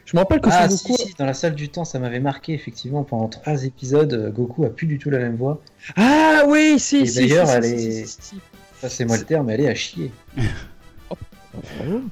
[0.05, 2.53] Je me rappelle que ah, si, si, dans la salle du temps, ça m'avait marqué
[2.53, 4.13] effectivement pendant trois épisodes.
[4.13, 5.61] Euh, Goku a plus du tout la même voix.
[5.97, 7.21] Ah oui, si, si.
[7.21, 8.05] D'ailleurs, elle est.
[8.81, 10.11] Ça c'est moi le terme, elle est à chier.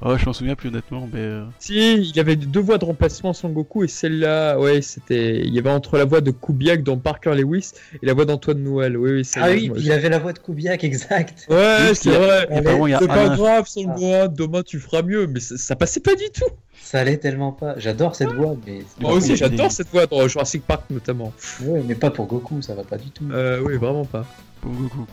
[0.01, 1.19] Oh, je m'en souviens plus honnêtement, mais.
[1.19, 5.39] Euh, si, il y avait deux voix de remplacement Son Goku et celle-là, ouais, c'était.
[5.39, 7.71] Il y avait entre la voix de Kubiak dans Parker Lewis
[8.01, 8.97] et la voix d'Antoine Noël.
[8.97, 11.47] Oui, oui, ah oui, il y avait la voix de Kubiak, exact.
[11.49, 12.47] Ouais, c'est vrai.
[12.51, 14.27] C'est pas grave, Son ah.
[14.27, 16.49] demain tu feras mieux, mais ça, passait pas du tout.
[16.81, 17.75] Ça allait tellement pas.
[17.77, 18.81] J'adore cette voix, mais.
[18.99, 21.33] Moi aussi, j'adore cette voix dans Jurassic Park notamment.
[21.61, 23.25] Ouais, mais pas pour Goku, ça va pas du tout.
[23.31, 24.25] Euh, oui, vraiment pas.
[24.61, 25.05] Pour Goku.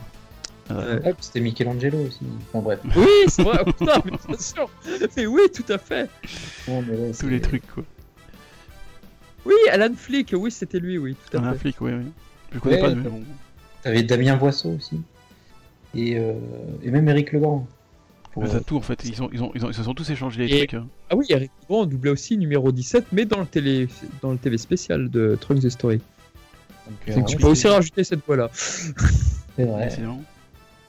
[1.19, 2.19] C'était Michelangelo aussi.
[2.53, 2.79] Bref.
[2.95, 4.69] Oui, c'est vrai, oh, putain, mais bien sûr.
[5.17, 6.09] Mais oui, tout à fait.
[7.19, 7.83] Tous les trucs, quoi.
[9.45, 11.15] Oui, Alan Flick, oui, c'était lui, oui.
[11.29, 12.05] Tout à Alan Flick, oui, oui.
[12.53, 13.23] Je connais pas, mais bon.
[13.81, 15.01] T'avais Damien Boisseau aussi.
[15.95, 16.33] Et, euh...
[16.83, 17.67] et même Eric Legrand.
[18.31, 18.47] Pour...
[18.47, 20.75] ça tout en fait, ils, ont, ils, ont, ils, se sont tous échangés les trucs.
[20.75, 20.87] Hein.
[21.09, 23.87] Ah oui, Eric Legrand doublait aussi numéro 17, mais dans le télé,
[24.21, 25.99] dans le TV spécial de Trunks the Story.
[26.85, 28.49] Donc, euh, tu peux aussi rajouter cette voix-là.
[28.53, 29.89] C'est vrai.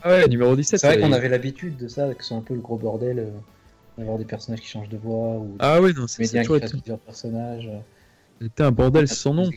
[0.03, 0.81] Ah ouais, numéro 17.
[0.81, 3.31] C'est vrai qu'on avait l'habitude de ça, que c'est un peu le gros bordel, euh,
[3.99, 6.99] d'avoir des personnages qui changent de voix, ou ah oui, non, c'est qui fassent plusieurs
[6.99, 7.71] personnages.
[8.41, 9.51] C'était un bordel sans nom.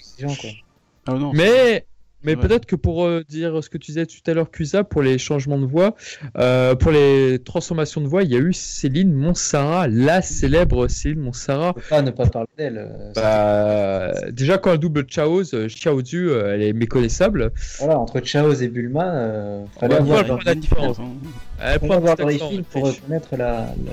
[1.06, 1.86] Ah non, mais
[2.24, 5.02] mais peut-être que pour euh, dire ce que tu disais tout à l'heure, Cusa, pour
[5.02, 5.96] les changements de voix,
[6.38, 11.20] euh, pour les transformations de voix, il y a eu Céline Monsara, la célèbre Céline
[11.20, 11.74] Monsara.
[11.90, 12.78] Pas ne pas parler d'elle.
[12.78, 17.52] Euh, bah, déjà, quand elle double Chaoz, Chaozu, elle est méconnaissable.
[17.80, 21.00] Voilà, entre Chaoz et Bulma, il fallait avoir la différence.
[21.00, 21.12] Hein.
[21.60, 23.36] Il fallait avoir les films pour reconnaître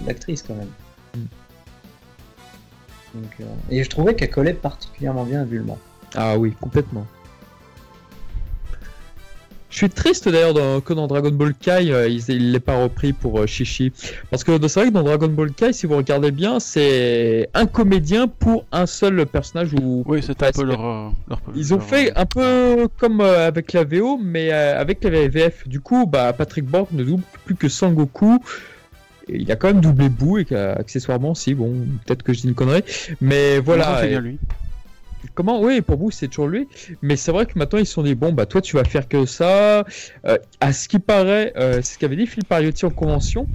[0.06, 0.68] l'actrice quand même.
[1.16, 1.26] Mm.
[3.14, 5.76] Donc, et je trouvais qu'elle collait particulièrement bien à Bulma.
[6.14, 7.06] Ah oui, complètement.
[9.70, 13.12] Je suis triste d'ailleurs que dans Dragon Ball Kai, euh, il ne l'ait pas repris
[13.12, 13.92] pour euh, Shishi.
[14.28, 17.66] Parce que c'est vrai que dans Dragon Ball Kai, si vous regardez bien, c'est un
[17.66, 19.72] comédien pour un seul personnage.
[19.74, 21.08] Ou oui, c'est un peu leur, euh,
[21.54, 25.68] Ils ont fait un peu comme avec la VO, mais avec la VF.
[25.68, 28.42] Du coup, bah, Patrick Borg ne double plus que Sangoku.
[29.28, 32.54] Il a quand même doublé Boo et accessoirement, si, bon, peut-être que je dis une
[32.54, 32.82] connerie.
[33.20, 34.04] Mais voilà.
[34.04, 34.38] bien lui.
[35.34, 35.60] Comment?
[35.60, 36.68] Oui, pour vous, c'est toujours lui.
[37.02, 39.08] Mais c'est vrai que maintenant, ils se sont dit bon, bah, toi, tu vas faire
[39.08, 39.84] que ça.
[40.26, 43.46] Euh, à ce qui paraît, euh, c'est ce qu'avait dit Phil Pariotti en convention.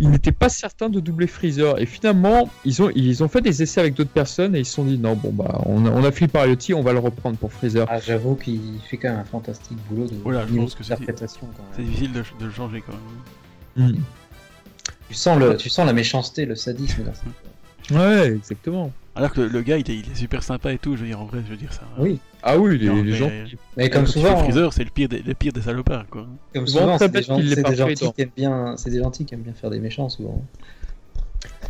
[0.00, 1.80] Il n'était pas certain de doubler Freezer.
[1.80, 4.74] Et finalement, ils ont, ils ont fait des essais avec d'autres personnes et ils se
[4.74, 7.36] sont dit non, bon, bah, on a, on a Phil Pariotti, on va le reprendre
[7.36, 7.86] pour Freezer.
[7.88, 10.98] Ah, j'avoue qu'il fait quand même un fantastique boulot de voilà, je pense que c'est
[11.78, 13.92] difficile de, de, le changer quand même.
[13.92, 14.00] Hmm.
[15.08, 17.04] Tu, sens le, tu sens la méchanceté, le sadisme.
[17.90, 18.92] Ouais, exactement.
[19.16, 21.40] Alors que le, gars, il est, super sympa et tout, je veux dire, en vrai,
[21.44, 21.82] je veux dire ça.
[21.98, 22.18] Oui.
[22.42, 23.30] Ah oui, les, gens.
[23.76, 24.36] Mais comme souvent.
[24.38, 26.26] Freezer, c'est le pire, des, le pire des salopards, quoi.
[26.52, 29.54] Comme souvent, c'est des, des, gentils qui aiment bien, c'est des gentils qui aiment bien
[29.54, 30.42] faire des méchants, souvent.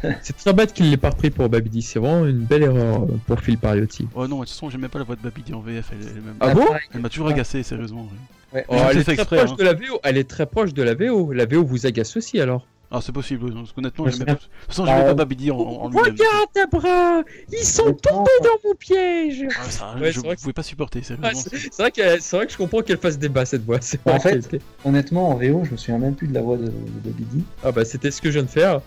[0.22, 3.40] c'est très bête qu'il l'ait pas repris pour Babidi, c'est vraiment une belle erreur pour
[3.40, 4.08] Phil Pariotti.
[4.14, 6.22] Oh non, de toute façon, j'aimais pas la voix de Babidi en VF, elle, elle,
[6.22, 6.36] même...
[6.40, 6.66] Ah bon?
[6.92, 8.08] Elle m'a toujours agacé, sérieusement.
[8.52, 8.64] Ouais.
[8.68, 9.56] Oh, elle, est très proche hein.
[9.58, 9.98] de la VO.
[10.04, 11.32] elle est très proche de la VO.
[11.32, 14.34] La VO vous agace aussi alors ah, c'est possible, parce qu'honnêtement, j'aimais pas...
[14.34, 16.04] De toute façon, j'aimais pas Babidi en, en lui-même.
[16.04, 20.52] Regarde tes bras Ils sont tombés dans mon piège ah, ça, ouais, Je ne pouvais
[20.52, 23.78] pas supporter, c'est vrai, vrai, que je comprends qu'elle fasse débat cette voix.
[24.06, 26.70] En fait, honnêtement, en VO, je me souviens même plus de la voix de,
[27.04, 27.44] Babidi.
[27.62, 28.80] Ah bah, c'était ce que je viens de faire.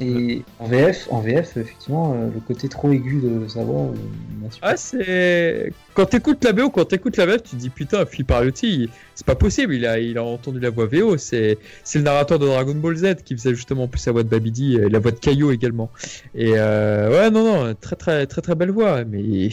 [0.00, 4.48] Et en VF, en VF effectivement, euh, le côté trop aigu de sa voix euh,
[4.62, 5.72] Ah, c'est.
[5.94, 9.26] Quand t'écoutes la VO, quand t'écoutes la VF, tu te dis putain, Philippe Ariotti, c'est
[9.26, 11.16] pas possible, il a, il a entendu la voix VO.
[11.16, 11.58] C'est
[11.94, 14.88] le narrateur de Dragon Ball Z qui faisait justement plus la voix de Babidi et
[14.88, 15.90] la voix de Caillou également.
[16.34, 19.50] Et euh, ouais, non, non, très, très, très, très belle voix, mais.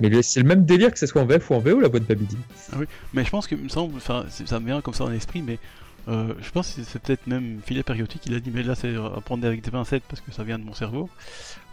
[0.00, 2.00] Mais c'est le même délire que ce soit en VF ou en VO la voix
[2.00, 2.36] de Babidi.
[2.72, 4.24] Ah oui, mais je pense que, me semble, ça
[4.58, 5.60] me vient comme ça dans l'esprit, mais
[6.08, 8.94] euh, je pense que c'est peut-être même Philippe Ariotti qui l'a dit, mais là c'est
[8.94, 11.08] à prendre avec des pincettes parce que ça vient de mon cerveau.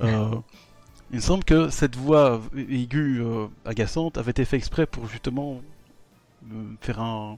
[0.01, 0.31] Euh,
[1.11, 5.61] il me semble que cette voix aiguë euh, agaçante avait été faite exprès pour justement
[6.81, 7.37] faire un,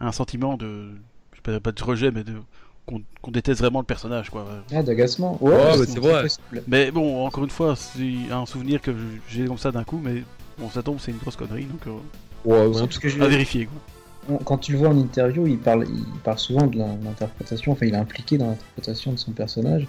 [0.00, 0.90] un sentiment de,
[1.32, 2.34] je sais pas, de rejet, mais de
[2.86, 4.44] qu'on déteste vraiment le personnage quoi.
[4.70, 5.38] Ah d'agacement.
[5.40, 6.26] Ouais, bah, c'est vrai.
[6.66, 8.94] Mais bon, encore une fois, c'est un souvenir que
[9.30, 10.22] j'ai comme ça d'un coup, mais
[10.58, 11.86] bon, ça tombe, c'est une grosse connerie, donc
[12.44, 13.80] ouais, ouais, à vérifier quoi
[14.44, 17.94] quand tu le vois en interview, il parle, il parle souvent de l'interprétation, enfin il
[17.94, 19.86] est impliqué dans l'interprétation de son personnage.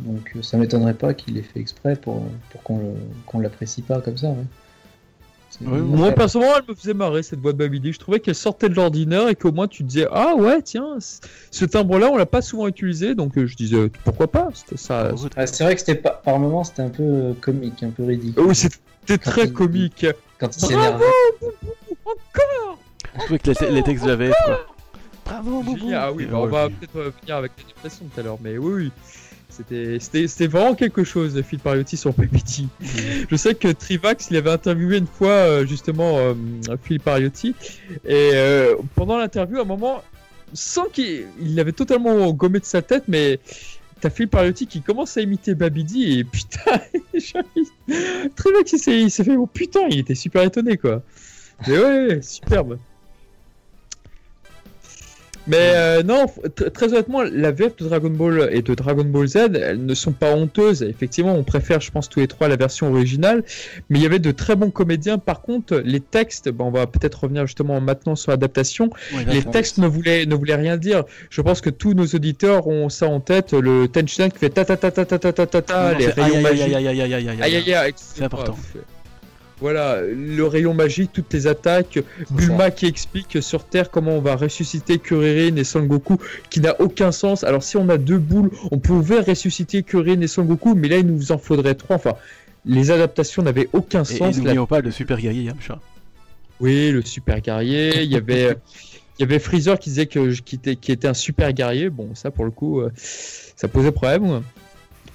[0.00, 4.16] Donc euh, ça m'étonnerait pas qu'il ait fait exprès pour, pour qu'on l'apprécie pas comme
[4.16, 4.34] ça.
[5.60, 7.92] moi personnellement, elle me faisait marrer cette voix de Babidi.
[7.92, 10.96] Je trouvais qu'elle sortait de l'ordinaire et qu'au moins tu disais ah ouais tiens
[11.50, 14.48] ce timbre-là on l'a pas souvent utilisé donc euh, je disais pourquoi pas?
[14.74, 15.12] Ça.
[15.36, 18.04] Ah, c'est vrai que c'était pas par moments c'était un peu euh, comique, un peu
[18.04, 18.42] ridicule.
[18.42, 20.06] Oui c'était très comique.
[20.38, 21.04] Quand il s'énervait.
[22.06, 22.69] Encore
[23.14, 24.66] je trouvais que les, textes de la VF, quoi.
[25.24, 28.38] Bravo, Boubou Ah oui, bah, on va peut-être venir avec les dépressions tout à l'heure,
[28.42, 28.92] mais oui, oui.
[29.50, 32.64] C'était vraiment quelque chose, Phil Pariotti sur PPT.
[33.30, 36.34] Je sais que Trivax, il avait interviewé une fois euh, justement euh,
[36.82, 37.54] Phil Pariotti,
[38.04, 40.02] et euh, pendant l'interview, à un moment,
[40.52, 43.38] sans qu'il l'avait totalement gommé de sa tête, mais
[44.00, 46.80] t'as Phil Pariotti qui commence à imiter Babidi, et putain,
[48.36, 51.02] Trivax, il s'est fait, oh putain, il était super étonné, quoi.
[51.66, 52.78] Mais ouais, superbe.
[55.46, 56.26] Mais euh, non,
[56.74, 60.12] très honnêtement, la VF de Dragon Ball et de Dragon Ball Z, elles ne sont
[60.12, 60.82] pas honteuses.
[60.82, 63.42] Effectivement, on préfère, je pense, tous les trois la version originale.
[63.88, 65.18] Mais il y avait de très bons comédiens.
[65.18, 68.90] Par contre, les textes, on va peut-être revenir justement maintenant sur l'adaptation.
[69.26, 71.04] les textes ne voulaient, ne voulaient rien dire.
[71.30, 73.52] Je pense que tous nos auditeurs ont ça en tête.
[73.52, 76.40] Le Tenchi qui fait ta ta ta ta ta ta ta ta ta, les rayons
[76.40, 76.62] magiques.
[76.62, 77.92] Aïe aïe aïe aïe aïe aïe aïe.
[77.96, 78.56] C'est important.
[79.60, 81.98] Voilà, le rayon magique, toutes les attaques.
[82.30, 86.80] Bulma qui explique sur Terre comment on va ressusciter Kuririn et Son Goku, qui n'a
[86.80, 87.44] aucun sens.
[87.44, 90.98] Alors si on a deux boules, on pouvait ressusciter Kuririn et Son Goku, mais là
[90.98, 91.96] il nous en faudrait trois.
[91.96, 92.14] Enfin,
[92.64, 94.36] les adaptations n'avaient aucun sens.
[94.36, 95.78] Et n'oublions pas le super guerrier Yamcha.
[96.60, 98.02] Oui, le super guerrier.
[98.02, 98.56] Il y avait,
[99.18, 101.90] il y avait Freezer qui disait que qui était, qui était un super guerrier.
[101.90, 104.42] Bon, ça pour le coup, euh, ça posait problème.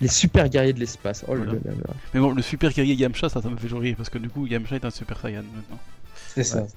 [0.01, 1.23] Les super guerriers de l'espace.
[1.27, 1.93] Oh là là là.
[2.13, 4.45] Mais bon, le super guerrier Yamcha, ça, ça me fait rire parce que du coup,
[4.45, 5.79] Yamcha est un super Saiyan maintenant.
[6.33, 6.67] C'est ça.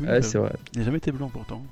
[0.00, 0.52] Ouais, c'est vrai.
[0.74, 1.62] Il n'a jamais été blanc pourtant.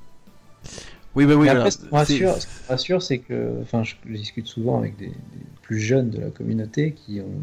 [1.14, 1.48] Oui, bah oui.
[1.48, 2.24] Après, ce qui
[2.68, 5.12] rassure, c'est que, enfin, je, discute souvent avec des,
[5.62, 7.42] plus jeunes de la communauté qui ont,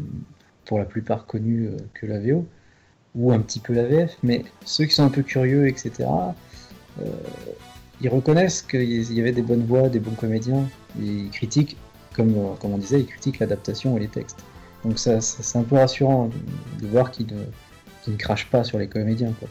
[0.64, 2.46] pour la plupart, connu euh, que la VO
[3.14, 6.08] ou un petit peu la VF, mais ceux qui sont un peu curieux, etc.
[7.00, 7.04] Euh,
[8.00, 10.66] ils reconnaissent qu'il y avait des bonnes voix, des bons comédiens,
[11.00, 11.76] ils critiquent
[12.12, 14.38] comme, euh, comme on disait, il critique l'adaptation et les textes.
[14.84, 16.30] Donc ça, c'est un peu rassurant
[16.80, 19.32] de, voir qu'ils ne, crachent pas sur les comédiens.
[19.38, 19.48] Quoi.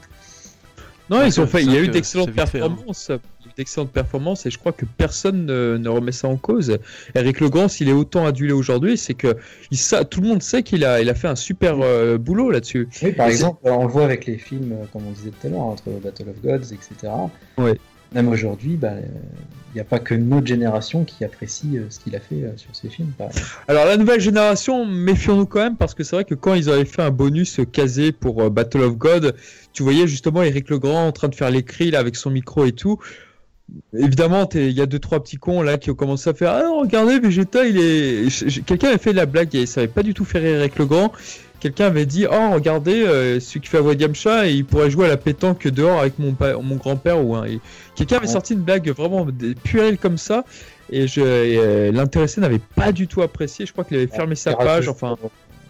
[1.09, 1.63] Non, ils ont fait.
[1.63, 2.45] Il y a eu d'excellentes hein.
[2.45, 3.11] performances.
[3.57, 6.77] D'excellentes performances et je crois que personne ne, remet ça en cause.
[7.15, 9.35] Eric Legrand, s'il est autant adulé aujourd'hui, c'est que
[9.71, 12.87] il, tout le monde sait qu'il a, il a fait un super euh, boulot là-dessus.
[13.03, 15.49] Oui, par exemple, on le voit avec les films, euh, comme on disait tout à
[15.49, 17.11] l'heure, entre Battle of Gods, etc.
[17.57, 17.77] Ouais
[18.13, 18.93] même aujourd'hui, bah,
[19.73, 22.57] il n'y a pas que notre génération qui apprécie euh, ce qu'il a fait euh,
[22.57, 23.11] sur ces films.
[23.67, 26.85] Alors la nouvelle génération, méfions-nous quand même parce que c'est vrai que quand ils avaient
[26.85, 29.35] fait un bonus casé pour euh, Battle of God,
[29.71, 32.99] tu voyais justement Eric Legrand en train de faire l'écrit avec son micro et tout.
[33.97, 36.63] Évidemment, il y a deux trois petits cons là qui ont commencé à faire ah
[36.81, 40.25] regardez Vegeta il est quelqu'un avait fait la blague et ça n'avait pas du tout
[40.25, 41.13] fait rire Eric Legrand
[41.61, 45.05] quelqu'un avait dit Oh, regardez, euh, celui qui fait la voix Yamcha, il pourrait jouer
[45.05, 47.23] à la pétanque dehors avec mon, mon grand-père.
[47.23, 47.45] ou un...
[47.95, 49.25] Quelqu'un avait sorti une blague vraiment
[49.63, 50.43] puérile comme ça,
[50.89, 53.65] et, je euh, l'intéressé n'avait pas du tout apprécié.
[53.65, 54.89] Je crois qu'il avait fermé sa page.
[54.89, 55.17] Enfin.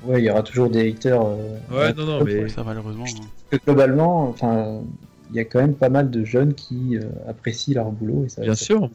[0.03, 1.21] Ouais, il y aura toujours des haters.
[1.21, 2.49] Euh, ouais, non, non, mais.
[2.49, 3.05] Ça, malheureusement.
[3.05, 3.57] Hein.
[3.63, 4.81] globalement, enfin,
[5.29, 8.25] il y a quand même pas mal de jeunes qui apprécient leur boulot.
[8.25, 8.89] Et ça, Bien sûr.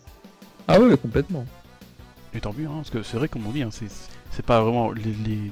[0.66, 1.44] Ah ouais, complètement.
[2.34, 4.90] Et tant mieux, hein, parce que c'est vrai, comme on dit, hein, c'est pas vraiment
[4.90, 5.50] les,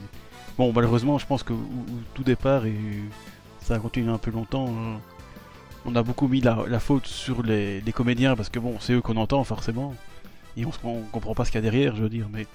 [0.57, 1.53] Bon, malheureusement, je pense que
[2.15, 2.77] tout départ, et
[3.61, 4.97] ça a continué un peu longtemps, euh,
[5.85, 9.17] on a beaucoup mis la, faute sur les, comédiens, parce que bon, c'est eux qu'on
[9.17, 9.95] entend forcément,
[10.57, 12.47] et on, on comprend pas ce qu'il y a derrière, je veux dire, mais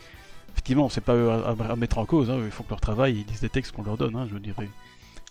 [0.53, 3.29] effectivement, c'est pas eux à, mettre en cause, hein, il faut que leur travail, ils
[3.29, 4.55] lisent des textes qu'on leur donne, hein, je veux dire.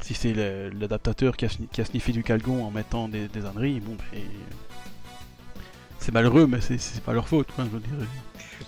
[0.00, 3.96] Si c'est l'adaptateur qui, a, sniffé du calgon en mettant des, âneries, bon,
[5.98, 8.06] c'est malheureux, mais c'est pas leur faute, je veux dire.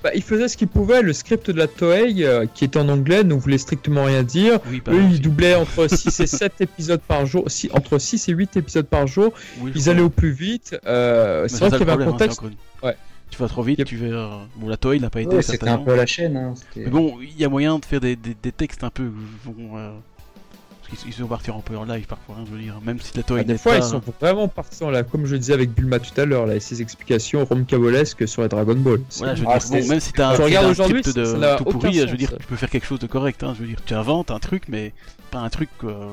[0.02, 1.02] Bah, ils faisaient ce qu'ils pouvaient.
[1.02, 4.60] Le script de la Toei, euh, qui était en anglais, ne voulait strictement rien dire.
[4.88, 8.56] Eux, ils doublaient entre 6 et 7 épisodes par jour, si, entre 6 et 8
[8.56, 9.32] épisodes par jour.
[9.74, 10.76] ils allaient au plus vite.
[10.86, 12.40] Euh, c'est vrai qu'il y avait un hein, contexte.
[12.82, 12.96] ouais.
[13.30, 14.40] Tu vas trop vite, tu vas.
[14.56, 15.36] Bon, la Toei n'a pas été.
[15.36, 16.36] Ouais, c'était un peu à la chaîne.
[16.36, 19.08] Hein, mais bon, il y a moyen de faire des, des, des textes un peu.
[19.44, 19.92] Bon, euh,
[21.06, 22.80] ils, sont partir un peu en live parfois, hein, je veux dire.
[22.84, 25.36] Même si la Toei ah, Des fois, ils sont vraiment partis en live, comme je
[25.36, 29.00] disais avec Bulma tout à l'heure, là, et ses explications romcabolesques sur les Dragon Ball.
[29.18, 32.06] Voilà, je veux dire, bon, même si t'as un, un script de tout pourri, je
[32.06, 33.42] veux dire, tu peux faire quelque chose de correct.
[33.42, 34.92] Hein, je veux dire, tu inventes un truc, mais
[35.30, 36.06] pas un truc euh,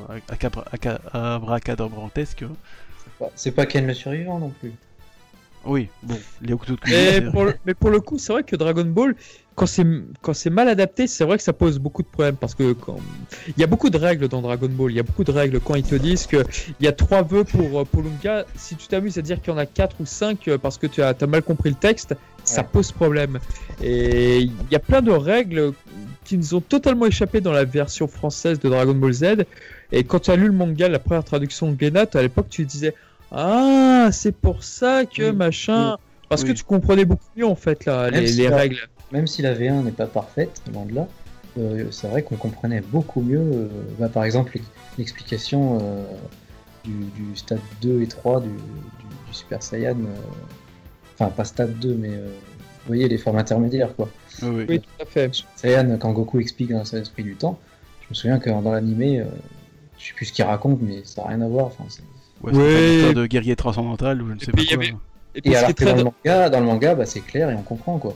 [1.13, 2.45] abracadabrantesque.
[3.35, 4.73] C'est pas Ken le survivant non plus.
[5.65, 8.85] Oui, bon, les de mais, pour le, mais pour le coup, c'est vrai que Dragon
[8.85, 9.15] Ball,
[9.57, 9.85] quand c'est
[10.21, 12.97] quand c'est mal adapté, c'est vrai que ça pose beaucoup de problèmes parce que quand...
[13.47, 14.91] il y a beaucoup de règles dans Dragon Ball.
[14.91, 16.45] Il y a beaucoup de règles quand ils te disent que
[16.79, 18.45] il y a trois vœux pour Polunga.
[18.55, 20.85] Si tu t'amuses à dire qu'il y en a quatre ou cinq euh, parce que
[20.85, 23.39] tu as, as mal compris le texte, ça pose problème.
[23.81, 25.73] Et il y a plein de règles
[26.23, 29.25] qui nous ont totalement échappé dans la version française de Dragon Ball Z.
[29.91, 32.63] Et quand tu as lu le manga, la première traduction de Gennat, à l'époque, tu
[32.63, 32.93] disais
[33.31, 35.97] ah, c'est pour ça que machin.
[36.29, 38.77] Parce que tu comprenais beaucoup mieux en fait là, les, règles.
[39.11, 41.07] Même si la V1 n'est pas parfaite, loin de là,
[41.57, 43.39] euh, c'est vrai qu'on comprenait beaucoup mieux.
[43.39, 43.67] Euh,
[43.99, 44.59] bah, par exemple,
[44.97, 46.03] l'explication euh,
[46.83, 48.49] du, stade 2 et 3 du,
[49.31, 49.97] Super Saiyan.
[51.13, 54.09] Enfin, pas stade 2, mais vous voyez les formes intermédiaires quoi.
[54.41, 55.31] Oui, tout à fait.
[55.55, 57.59] Saiyan, quand Goku explique dans son esprit du temps,
[58.01, 59.23] je me souviens que dans l'animé,
[59.97, 61.67] je sais plus ce qu'il raconte, mais ça n'a rien à voir.
[61.67, 61.83] Enfin,
[62.43, 63.13] Ouais, ouais.
[63.13, 64.83] de guerrier transcendantal ou je ne sais pas quoi.
[65.43, 67.99] Et, alors que dans, le manga, dans le manga, bah, c'est clair et on comprend
[67.99, 68.15] quoi.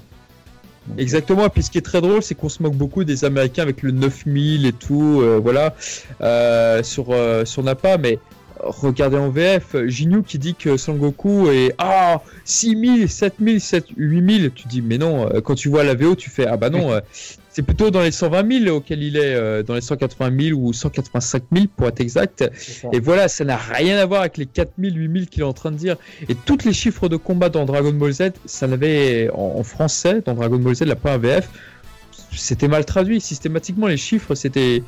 [0.98, 3.82] Exactement, puis ce qui est très drôle, c'est qu'on se moque beaucoup des Américains avec
[3.82, 5.76] le 9000 et tout, euh, voilà,
[6.22, 8.20] euh, sur, euh, sur Nappa, mais
[8.64, 13.62] regardez en VF, Jinyu qui dit que Son Goku est ah 6000, 7000,
[13.98, 17.02] 8000, tu dis mais non, quand tu vois la VO, tu fais ah bah non,
[17.52, 20.72] c'est plutôt dans les 120 000 auxquels il est, euh, dans les 180 000 ou
[20.72, 22.50] 185 000 pour être exact.
[22.94, 25.46] Et voilà, ça n'a rien à voir avec les 4 000, 8 000 qu'il est
[25.46, 25.98] en train de dire.
[26.30, 30.34] Et tous les chiffres de combat dans Dragon Ball Z, ça n'avait en, français, dans
[30.34, 31.50] Dragon Ball Z, la première VF,
[32.32, 33.20] c'était mal traduit.
[33.20, 34.82] Systématiquement, les chiffres, c'était.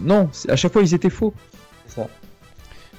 [0.00, 1.34] Non, à chaque fois, ils étaient faux.
[1.86, 2.08] C'est ça.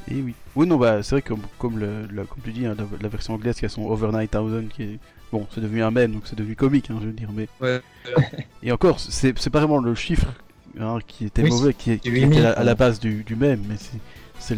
[0.09, 0.33] Et oui.
[0.55, 3.57] Oui, non, bah, c'est vrai que comme, le, comme tu dis, hein, la, version anglaise
[3.57, 4.99] qui a son Over 9000 qui est
[5.31, 7.47] Bon, c'est devenu un mème, donc c'est devenu comique, hein, je veux dire, mais...
[7.61, 7.81] Ouais.
[8.63, 10.33] Et encore, c'est pas vraiment le chiffre
[10.79, 13.75] hein, qui était mauvais, qui, était à, la base du, du mème, mais
[14.39, 14.57] c'est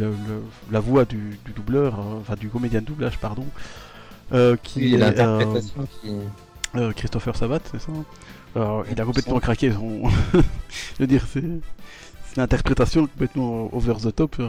[0.71, 3.45] la voix du, doubleur, euh, enfin du comédien de doublage, pardon,
[4.31, 5.01] euh, qui est...
[5.01, 5.59] Euh,
[6.77, 7.91] euh, Christopher Sabat, c'est ça
[8.55, 10.03] Alors, Il a complètement craqué son...
[10.33, 11.43] je veux dire, c'est...
[12.27, 14.41] C'est une interprétation complètement over the top.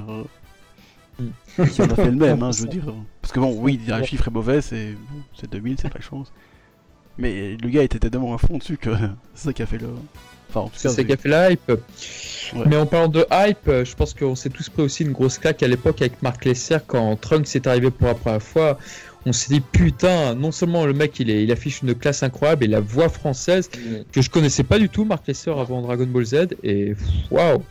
[1.70, 2.94] Si on a fait le même, hein, je veux dire.
[3.20, 6.32] Parce que bon, oui, un chiffre est mauvais, c'est bon, 2000, c'est pas chance.
[7.18, 8.90] Mais le gars était tellement à fond dessus que
[9.34, 9.88] c'est ça qui a fait le.
[10.48, 11.72] Enfin, en tout cas, c'est ça qui a fait la hype.
[12.66, 15.62] Mais en parlant de hype, je pense qu'on s'est tous pris aussi une grosse claque
[15.62, 18.78] à l'époque avec Marc Lesser quand Trunks est arrivé pour la première fois.
[19.24, 22.64] On s'est dit putain, non seulement le mec il, est, il affiche une classe incroyable
[22.64, 23.70] et la voix française
[24.10, 26.94] que je connaissais pas du tout, Marc Lesser avant Dragon Ball Z et
[27.30, 27.62] waouh,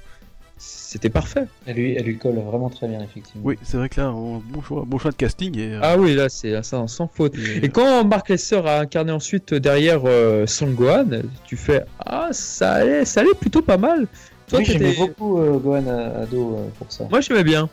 [0.62, 1.48] c'était parfait.
[1.66, 3.42] Elle lui, elle lui colle vraiment très bien, effectivement.
[3.44, 5.58] Oui, c'est vrai que là, bon choix, bon choix de casting.
[5.58, 7.34] Et, euh, Ah oui, là, c'est ça sans faute.
[7.64, 11.08] Et, quand Mark Lesser a incarné ensuite derrière euh, Son Gohan,
[11.46, 14.06] tu fais Ah, ça allait, ça allait plutôt pas mal.
[14.48, 17.06] Toi, oui, j'aimais beaucoup euh, Gohan ado euh, pour ça.
[17.10, 17.68] Moi, j'aimais bien.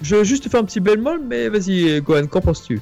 [0.00, 2.80] Je veux juste te faire un petit bémol, mais vas-y, Gohan, qu'en penses-tu?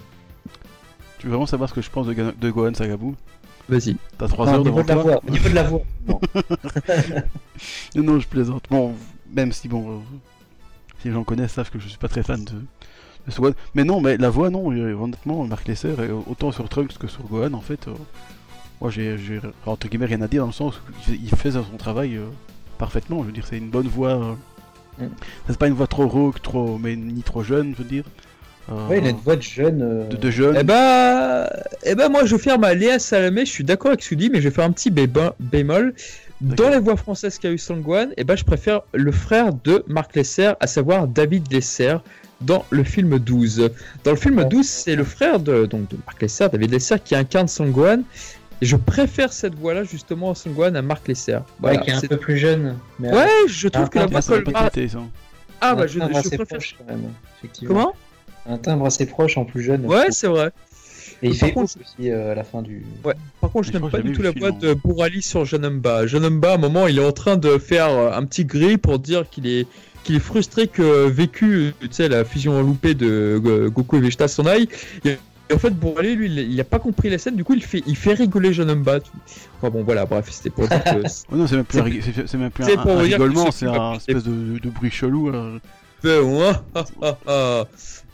[1.18, 3.16] Tu veux vraiment savoir ce que je pense de, de Gohan Sagabou
[3.70, 3.96] Vas-y.
[4.18, 4.94] T'as 3 heures devant toi.
[4.96, 5.82] Voix, au niveau de la voix.
[6.08, 6.20] Non.
[8.02, 8.64] non, je plaisante.
[8.68, 8.94] Bon,
[9.32, 9.98] même si bon, euh,
[10.98, 13.52] si les gens connaissent savent que je suis pas très fan de, de ce Gohan.
[13.76, 15.94] Mais non, mais la voix, non, euh, honnêtement, Marc Lesser,
[16.28, 17.94] autant sur Trunks que sur Gohan, en fait, euh,
[18.80, 19.16] moi j'ai
[19.66, 22.18] entre guillemets rien à dire dans le sens où il fait son travail
[22.76, 23.20] parfaitement.
[23.20, 24.36] Je veux dire, c'est une bonne voix.
[24.98, 25.04] Mm.
[25.46, 28.04] C'est pas une voix trop rauque, trop, mais ni trop jeune, je veux dire.
[28.70, 30.08] Ouais, il a une voix de jeune.
[30.08, 30.56] De, de, jeune.
[30.58, 31.50] Eh bah,
[31.84, 34.16] eh bah, moi je faire ma Léa Salamé, je suis d'accord avec ce que tu
[34.16, 35.94] dis, mais je vais faire un petit bémol.
[36.40, 40.16] Dans les voix françaises qu'a eu Sangwan, eh ben, je préfère le frère de Marc
[40.16, 41.96] Lesser, à savoir David Lesser,
[42.40, 43.70] dans le film 12.
[44.04, 47.14] Dans le film 12, c'est le frère de, donc, de Marc Lesser, David Lesser, qui
[47.14, 48.04] incarne Sangwan.
[48.62, 51.38] Et je préfère cette voix-là, justement, à Sangwan, à Marc Lesser.
[51.62, 52.76] ouais, qui est un peu plus jeune.
[52.98, 54.70] Mais ouais, je trouve que la voix colle pas.
[55.60, 56.46] Ah, bah, je, je préfère.
[56.46, 57.12] Proche, quand même,
[57.66, 57.94] Comment?
[58.46, 59.86] Un timbre assez proche en plus jeune.
[59.86, 60.52] Ouais, c'est vrai.
[61.22, 62.82] Et il fait contre, aussi euh, à la fin du.
[63.04, 63.14] Ouais.
[63.40, 66.06] Par contre, je n'aime pas du tout la voix de Bourali sur Janemba.
[66.06, 68.98] Janemba, à un moment, il est en train de faire euh, un petit gris pour
[68.98, 69.66] dire qu'il est
[70.02, 73.38] qu'il est frustré que vécu, tu sais, la fusion loupée de
[73.68, 74.66] Goku et Vegeta s'en aille.
[75.04, 75.18] Il
[75.50, 77.62] Et en fait, pour aller, lui, il a pas compris la scène, du coup, il
[77.62, 81.02] fait, il fait rigoler Jean Enfin bon, voilà, bref, c'était pour dire que.
[81.32, 84.24] oh non, c'est même plus, un, c'est même plus un, un rigolement, c'est un espèce
[84.24, 85.30] de, de, bruit chelou.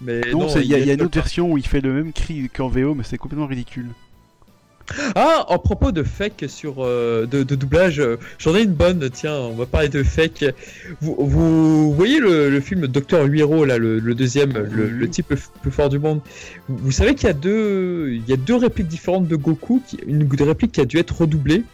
[0.02, 2.12] Mais non, il y, a, y a une autre version où il fait le même
[2.12, 3.88] cri qu'en VO, mais c'est complètement ridicule.
[5.14, 9.08] Ah, en propos de fake sur euh, de, doublage, euh, j'en ai une bonne.
[9.10, 10.44] Tiens, on va parler de fake.
[11.00, 15.88] Vous, vous voyez le, film Docteur Huiro là, le, deuxième, le, type le plus fort
[15.88, 16.20] du monde.
[16.68, 19.98] Vous, savez qu'il y a deux, il y a deux répliques différentes de Goku, qui,
[20.06, 21.64] une réplique qui a dû être redoublée.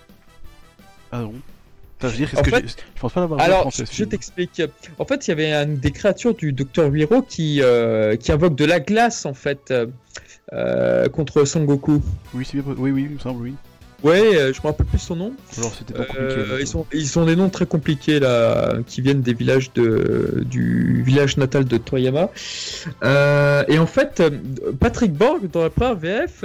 [1.10, 1.34] Ah non.
[2.11, 4.62] Dire, que je, pense pas l'avoir Alors, je t'explique.
[4.98, 8.55] En fait, il y avait une des créatures du Docteur Huiro qui, euh, qui invoque
[8.57, 9.72] de la glace en fait.
[10.53, 12.03] Euh, contre Son Goku.
[12.34, 13.55] Oui, bien, oui, oui, il me semble, oui.
[14.03, 15.32] Ouais, euh, je me rappelle plus son nom.
[15.57, 16.40] Alors, c'était pas compliqué.
[16.40, 20.44] Euh, ils, sont, ils sont des noms très compliqués là, qui viennent des villages de,
[20.44, 22.28] du village natal de Toyama.
[23.03, 24.22] et en fait,
[24.78, 26.44] Patrick Borg, dans la première VF,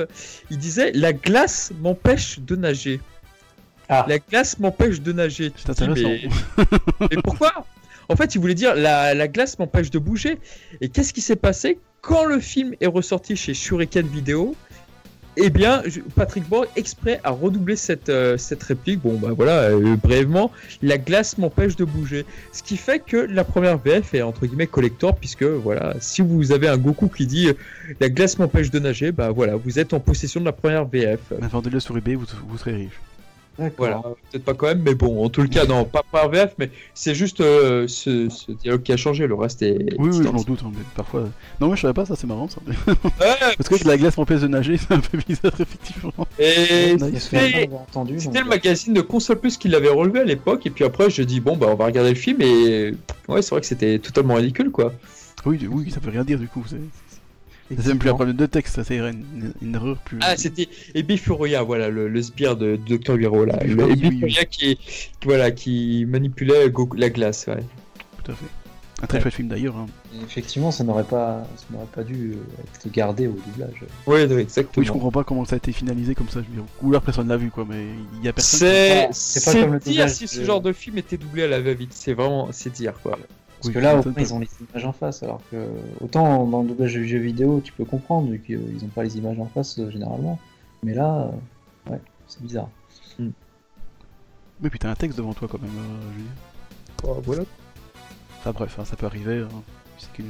[0.51, 3.01] il disait La glace m'empêche de nager.
[3.89, 4.05] Ah.
[4.07, 5.51] La glace m'empêche de nager.
[5.55, 6.09] C'est intéressant.
[6.99, 7.17] mais...
[7.23, 7.65] pourquoi?
[8.09, 10.39] En fait, il voulait dire la, la glace m'empêche de bouger.
[10.81, 11.79] Et qu'est-ce qui s'est passé?
[12.01, 14.55] Quand le film est ressorti chez Shuriken Video,
[15.39, 15.83] eh bien,
[16.15, 19.01] Patrick Borg exprès a redoublé cette, euh, cette réplique.
[19.01, 22.25] Bon, bah voilà, euh, brièvement, la glace m'empêche de bouger.
[22.51, 26.51] Ce qui fait que la première VF est entre guillemets collector, puisque voilà, si vous
[26.51, 27.49] avez un Goku qui dit
[27.99, 31.19] la glace m'empêche de nager, bah voilà, vous êtes en possession de la première VF.
[31.39, 32.99] Vendez-le sur eBay, vous, vous serez riche.
[33.77, 34.01] Voilà,
[34.31, 36.69] peut-être pas quand même, mais bon, en tout le cas, non, pas par VF, mais
[36.93, 39.95] c'est juste euh, ce, dialogue qui a changé, le reste est.
[39.97, 41.23] Oui, oui, j'en doute, hein, mais parfois.
[41.59, 42.61] Non, moi je savais pas, ça c'est marrant ça.
[43.57, 46.27] Parce que la glace m'empêche de nager, c'est un peu bizarre, effectivement.
[46.37, 51.09] Et c'était le magazine de Console Plus qui l'avait relevé à l'époque, et puis après,
[51.09, 52.93] je dis, bon, bah on va regarder le film, et
[53.27, 54.93] ouais, c'est vrai que c'était totalement ridicule, quoi.
[55.45, 56.63] Oui, oui, ça peut rien dire du coup.
[57.69, 60.19] C'est même plus un problème de texte, ça c'est une, une, erreur plus.
[60.21, 63.15] Ah, c'était Ebi Furuya, voilà, le, le sbire de, Dr.
[63.15, 63.59] Wiro, là.
[63.61, 64.79] Ebi Furuya qui,
[65.25, 67.63] voilà, qui manipulait la glace, ouais.
[68.23, 68.45] Tout à fait.
[68.99, 69.75] Un très chouette film d'ailleurs.
[69.77, 69.85] Hein.
[70.23, 73.83] Effectivement, ça n'aurait pas, ça n'aurait pas dû être gardé au doublage.
[74.07, 74.73] Oui, exactement.
[74.77, 76.39] Oui, je comprends pas comment ça a été finalisé comme ça.
[76.41, 77.65] Je veux dire, ou alors personne l'a vu, quoi.
[77.69, 77.85] Mais
[78.17, 78.59] il y a personne.
[78.59, 81.61] C'est, c'est pas comme le dire si ce genre de film était doublé à la
[81.61, 81.91] va-vite.
[81.93, 83.19] C'est vraiment, c'est dire, quoi.
[83.61, 85.67] Parce que là, au moins, ils ont les images en face, alors que
[85.99, 89.17] autant dans le doublage de jeux vidéo, tu peux comprendre, vu qu'ils n'ont pas les
[89.17, 90.39] images en face euh, généralement.
[90.83, 91.31] Mais là,
[91.87, 92.69] euh, ouais, c'est bizarre.
[93.17, 93.29] Hmm.
[94.61, 97.43] Mais puis t'as un texte devant toi quand même, euh, Oh, voilà.
[98.39, 99.39] Enfin bref, hein, ça peut arriver.
[99.39, 99.61] Hein.
[99.97, 100.23] C'est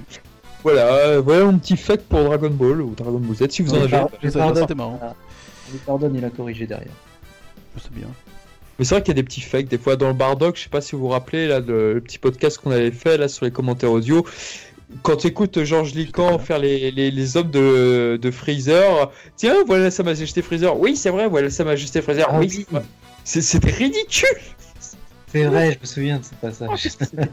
[0.64, 3.82] Voilà, voilà mon petit fait pour Dragon Ball ou Dragon Ball Z si vous en
[3.82, 4.06] avez.
[4.22, 5.00] C'était marrant.
[5.02, 6.94] On lui pardonne, il a corrigé derrière.
[7.78, 8.08] C'est bien.
[8.78, 9.68] Mais c'est vrai qu'il y a des petits fakes.
[9.68, 12.20] Des fois, dans le Bardock, je sais pas si vous vous rappelez, là, le, petit
[12.20, 14.26] podcast qu'on avait fait là sur les commentaires audio.
[15.02, 19.92] Quand tu écoutes Georges Lican faire les, les, les, hommes de, de Freezer, tiens, voilà
[19.92, 20.80] Sa Majesté Freezer.
[20.80, 22.28] Oui, c'est vrai, voilà Sa Majesté Freezer.
[22.30, 22.66] Ah oui,
[23.26, 24.30] c'était ridicule.
[25.30, 26.88] C'est vrai, je me souviens de ce passage.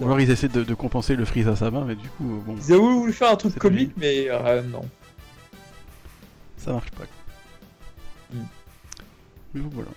[0.00, 2.40] Ou alors ils essaient de, de, compenser le freeze à sa main, mais du coup,
[2.46, 2.54] bon.
[2.56, 4.82] Ils avaient voulu faire un truc comique, mais euh, non.
[6.56, 7.04] Ça marche pas.
[8.32, 8.44] Hmm.
[9.52, 9.90] Mais bon, voilà.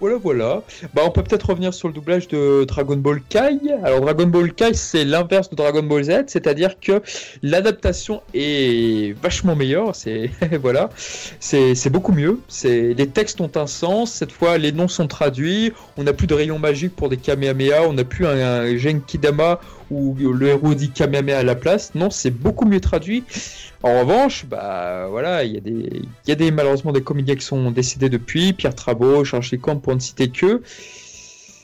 [0.00, 0.62] Voilà, voilà.
[0.92, 3.58] Bah, on peut peut-être revenir sur le doublage de Dragon Ball Kai.
[3.84, 7.00] Alors, Dragon Ball Kai, c'est l'inverse de Dragon Ball Z, c'est-à-dire que
[7.42, 9.94] l'adaptation est vachement meilleure.
[9.94, 10.30] C'est
[10.60, 10.90] voilà,
[11.38, 12.40] c'est beaucoup mieux.
[12.48, 14.12] C'est les textes ont un sens.
[14.12, 15.72] Cette fois, les noms sont traduits.
[15.96, 17.82] On n'a plus de rayons magiques pour des Kamehameha.
[17.88, 21.94] On n'a plus un, un Genkidama où le héros dit Kamehameha à la place.
[21.94, 23.24] Non, c'est beaucoup mieux traduit.
[23.82, 27.44] En revanche, bah voilà, il y a des, y a des malheureusement des comédiens qui
[27.44, 30.62] sont décédés depuis, Pierre Trabot, Charles Lécamp pour ne citer que.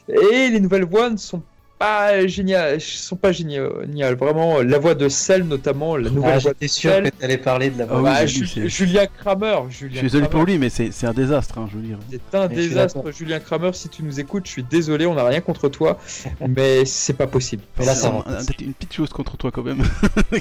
[0.09, 1.43] Et les nouvelles voix ne sont
[1.81, 4.15] pas géniales, sont pas géniales.
[4.15, 7.39] Vraiment, la voix de Cell notamment, la nouvelle ah, voix de sûr que tu allais
[7.39, 8.11] parler de la voix.
[8.11, 9.61] Ah, Julien Kramer.
[9.71, 11.99] Julien je suis désolé pour lui, mais c'est un désastre, hein, je veux dire.
[12.11, 13.71] C'est un désastre, Julien Kramer.
[13.73, 15.99] Si tu nous écoutes, je suis désolé, on n'a rien contre toi,
[16.47, 17.63] mais c'est pas possible.
[17.79, 18.25] Mais là, ça va.
[18.61, 19.83] Une petite chose contre toi quand même.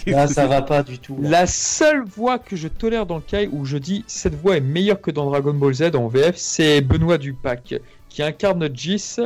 [0.08, 1.18] là, ça va pas du tout.
[1.22, 4.62] La seule voix que je tolère dans le cas où je dis cette voix est
[4.62, 7.76] meilleure que dans Dragon Ball Z en VF, c'est Benoît Dupac
[8.10, 9.18] qui incarne Gis,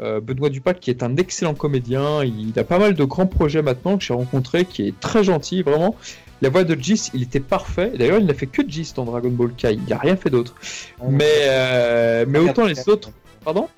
[0.00, 2.24] euh, Benoît Dupac, qui est un excellent comédien.
[2.24, 5.62] Il a pas mal de grands projets maintenant que j'ai rencontré, qui est très gentil,
[5.62, 5.96] vraiment.
[6.42, 7.92] La voix de Gis, il était parfait.
[7.96, 9.74] D'ailleurs, il n'a fait que Gis dans Dragon Ball Kai.
[9.74, 10.54] Il n'a rien fait d'autre.
[11.06, 13.10] mais, euh, mais autant les autres.
[13.44, 13.68] Pardon?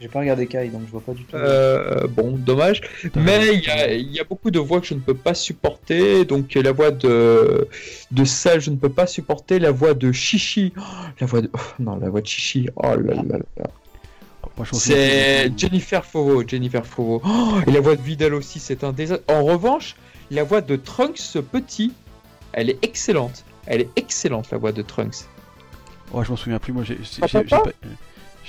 [0.00, 1.34] J'ai pas regardé Kai, donc je vois pas du tout.
[1.34, 2.82] Euh, bon, dommage.
[3.16, 6.24] Mais il y, a, beaucoup de voix que je ne peux pas supporter.
[6.24, 7.66] Donc la voix de
[8.12, 9.58] de Sal, je ne peux pas supporter.
[9.58, 10.80] La voix de Chichi, oh,
[11.20, 12.68] la voix de oh, non, la voix de Chichi.
[12.76, 13.70] Oh là là là.
[14.72, 17.22] C'est Jennifer Foro, Jennifer Foro.
[17.24, 19.24] Oh, et la voix de Vidal aussi, c'est un désastre.
[19.32, 19.96] En revanche,
[20.30, 21.92] la voix de Trunks petit,
[22.52, 23.44] elle est excellente.
[23.66, 25.26] Elle est excellente, la voix de Trunks.
[26.12, 26.72] Ouais, je m'en souviens plus.
[26.72, 26.98] Moi, j'ai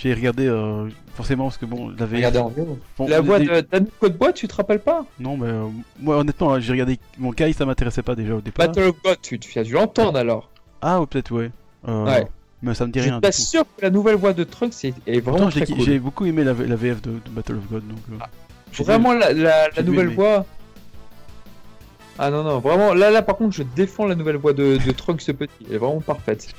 [0.02, 2.66] j'ai regardé euh, forcément parce que bon, la Regardé en vieux.
[3.00, 3.66] la voix de
[4.00, 5.06] Code Bois, tu te rappelles pas?
[5.20, 5.68] Non, mais euh,
[6.00, 8.68] moi honnêtement, j'ai regardé mon Kai, ça m'intéressait pas déjà au départ.
[8.68, 10.50] Battle of God, tu, tu as dû l'entendre alors.
[10.82, 11.52] Ah, peut-être ouais.
[11.86, 12.28] Euh, ouais.
[12.62, 13.20] Mais ça me dit rien.
[13.24, 15.82] Je suis sûr que la nouvelle voix de Trunks est, est vraiment très cool.
[15.82, 17.88] J'ai beaucoup aimé la, la VF de, Battle of God.
[17.88, 18.30] Donc, ah,
[18.80, 20.45] vraiment la, la, nouvelle voix.
[22.18, 24.91] Ah non, non, vraiment, là, là par contre, je défends la nouvelle voix de, de
[24.91, 25.53] Trunks ce petit.
[25.68, 26.53] Elle est vraiment parfaite.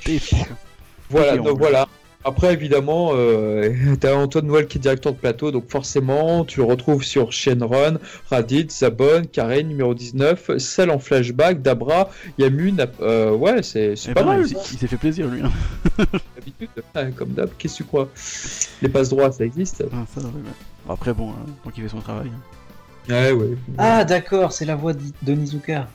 [1.09, 1.87] Voilà, donc voilà.
[2.23, 6.59] Après, évidemment, euh, tu as Antoine Noël qui est directeur de plateau, donc forcément, tu
[6.59, 7.97] le retrouves sur Shenron,
[8.29, 12.77] Radit, Zabon, Karen, numéro 19, Celle en flashback, Dabra, Yamun.
[13.01, 14.45] Euh, ouais, c'est eh pas ben, mal.
[14.47, 15.41] Il, s'est fait plaisir, lui.
[15.41, 15.51] Hein.
[16.35, 16.69] D'habitude,
[17.15, 18.09] comme d'hab, qu'est-ce que tu crois?
[18.81, 19.83] Les passes droits, ça existe?
[19.91, 20.21] Ah, ça,
[20.87, 22.27] Après, bon, hein, donc il fait son travail.
[22.29, 22.41] Hein.
[23.09, 23.57] Ouais, ouais.
[23.77, 25.87] Ah, d'accord, c'est la voix de Nizuka.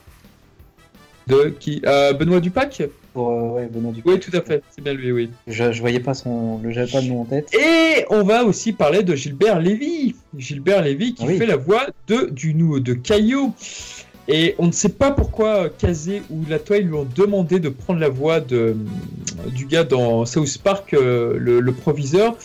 [1.27, 1.81] De qui?
[1.85, 2.83] Euh, Benoît Dupac?
[3.19, 5.29] Euh, Benoît Oui, tout à fait, c'est bien lui, oui.
[5.47, 7.53] Je, je voyais pas son, le j'avais pas de nom en tête.
[7.53, 10.15] Et on va aussi parler de Gilbert Lévy.
[10.37, 13.53] Gilbert Lévy qui ah fait la voix de, du, de Caillou.
[14.27, 18.09] Et on ne sait pas pourquoi Kazé ou Latoile lui ont demandé de prendre la
[18.09, 18.75] voix de,
[19.53, 22.35] du gars dans South Park, euh, le, proviseur.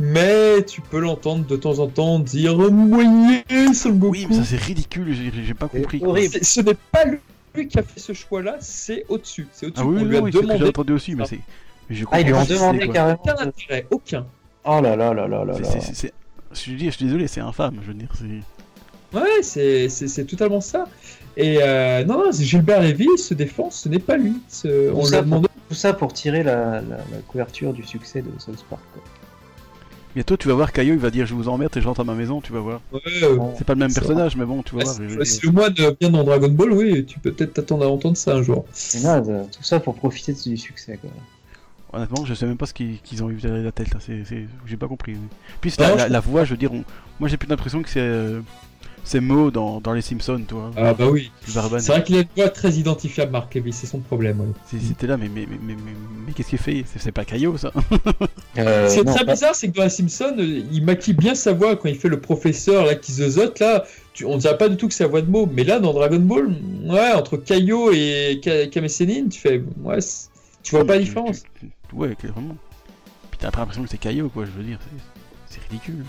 [0.00, 3.42] Mais tu peux l'entendre de temps en temps dire Moyen,
[4.00, 5.14] Oui, mais ça c'est ridicule,
[5.44, 6.00] j'ai pas compris.
[6.42, 7.04] Ce n'est pas
[7.58, 9.48] lui qui a fait ce choix-là, c'est au-dessus.
[9.52, 9.82] C'est au-dessus.
[9.84, 10.58] Ah oui, lui a demandé.
[10.58, 11.40] J'ai entendu aussi, mais c'est.
[12.10, 13.20] ah, ils lui ont demandé carrément.
[13.22, 14.26] Aucun intérêt, aucun.
[14.64, 15.54] Oh là là là là là.
[16.52, 17.78] Je dis, je suis désolé, c'est infâme.
[17.82, 18.40] Je veux dire, c'est.
[19.16, 20.86] Ouais, c'est totalement ça.
[21.36, 24.34] Et euh, non, non, Gilbert Lévy se défend, ce n'est pas lui.
[24.64, 25.48] On l'a demandé.
[25.68, 26.96] Tout ça pour tirer la, la,
[27.26, 28.80] couverture du succès de South Park.
[28.94, 29.02] Quoi.
[30.18, 32.14] Bientôt, tu vas voir Caillou, il va dire Je vous emmerde et j'entre à ma
[32.14, 32.80] maison, tu vas voir.
[32.90, 33.00] Ouais,
[33.56, 34.96] c'est pas le même personnage, mais bon, tu vas voir.
[35.24, 38.34] Si le moine vient dans Dragon Ball, oui, tu peux peut-être t'attendre à entendre ça
[38.34, 38.64] un jour.
[38.72, 41.08] C'est naze, tout ça pour profiter du succès, quoi.
[41.92, 44.00] Honnêtement, je sais même pas ce qu'ils ont eu derrière la tête, là.
[44.66, 45.14] J'ai pas compris.
[45.60, 46.72] Puis la, la, voix, je veux dire,
[47.20, 48.32] moi j'ai plus l'impression que c'est.
[49.08, 50.70] Euh, c'est mots dans, dans, les Simpsons, toi.
[50.76, 51.30] Ah bah oui.
[51.46, 54.40] C'est vrai qu'il a une voix très identifiable, Mark Levy, c'est son problème.
[54.40, 54.78] Ouais.
[54.80, 55.76] C'était là, mais, mais, mais, mais,
[56.26, 56.84] mais qu'est-ce qu'il fait?
[56.96, 57.72] C'est pas Caillot, ça
[58.58, 61.52] euh, Ce qui est très bizarre, c'est que dans les Simpsons, il maquille bien sa
[61.52, 63.84] voix quand il fait le professeur là qui zozote, là.
[64.12, 65.92] Tu, on dirait pas du tout que c'est la voix de mots, mais là, dans
[65.92, 66.54] Dragon Ball,
[66.84, 69.62] ouais, entre Caillot et Kame tu fais.
[69.82, 69.98] Ouais,
[70.62, 71.44] tu vois pas la différence.
[71.92, 72.56] ouais, clairement.
[73.30, 74.78] Puis t'as l'impression que c'est Caillot, quoi, je veux dire.
[75.46, 76.04] C'est ridicule.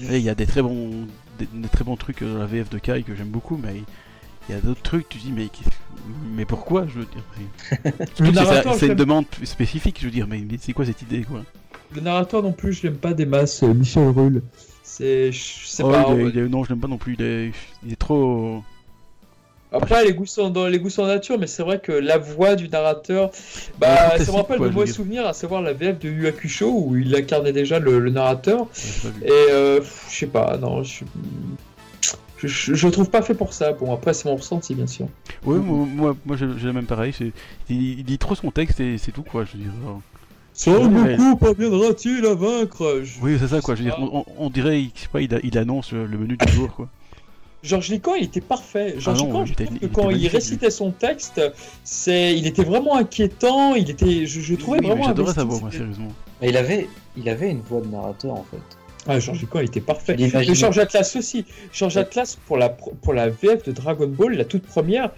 [0.00, 1.06] Il y a des très bons
[1.52, 3.82] des, très bons trucs dans la VF de Kai que j'aime beaucoup, mais
[4.48, 5.48] il y a d'autres trucs, tu dis, mais,
[6.34, 7.06] mais pourquoi Je veux
[8.32, 11.44] dire, c'est une demande spécifique, je veux dire, mais c'est quoi cette idée, quoi?
[11.94, 14.42] Le narrateur non plus, je l'aime pas des masses, euh, Michel Rull.
[14.82, 15.30] C'est.
[15.80, 16.14] Oh, pas.
[16.14, 17.52] non, je l'aime pas non plus, il est,
[17.84, 18.62] il est trop.
[19.72, 22.54] Après, les goûts sont dans les goûts sont nature, mais c'est vrai que la voix
[22.54, 23.30] du narrateur,
[23.78, 26.96] bah, ça me rappelle de mauvais souvenirs, à savoir la VF de Yu Hakusho où
[26.96, 28.66] il incarnait déjà le, narrateur.
[29.24, 31.04] Et euh, je sais pas, non, je,
[32.38, 33.72] je, je, trouve pas fait pour ça.
[33.72, 35.06] Bon, après, c'est mon ressenti, bien sûr.
[35.44, 37.14] Oui, moi, moi, j'ai la même pareil.
[37.70, 39.44] Il, il, dit trop son texte et c'est tout, quoi.
[39.44, 39.72] Je veux dire.
[40.54, 43.02] Son beaucoup parviendra-t-il à vaincre?
[43.22, 43.74] Oui, c'est ça, quoi.
[43.74, 43.98] Je veux dire,
[44.38, 46.88] on, dirait, je sais pas, il, il annonce le menu du jour, quoi.
[47.62, 48.94] Georges Lican, il était parfait.
[48.98, 51.40] Georges ah je trouve que quand il récitait son texte,
[51.84, 53.74] c'est, il était vraiment inquiétant.
[53.74, 55.04] Il était, je, trouvais vraiment.
[55.04, 56.08] J'adorais sa voix, moi, sérieusement.
[56.42, 58.62] il avait, il avait une voix de narrateur en fait.
[59.06, 60.16] Ah, Georges Lican, il était parfait.
[60.18, 61.44] Et Georges Atlas aussi.
[61.72, 65.10] Georges Atlas pour la pour la VF de Dragon Ball, la toute première.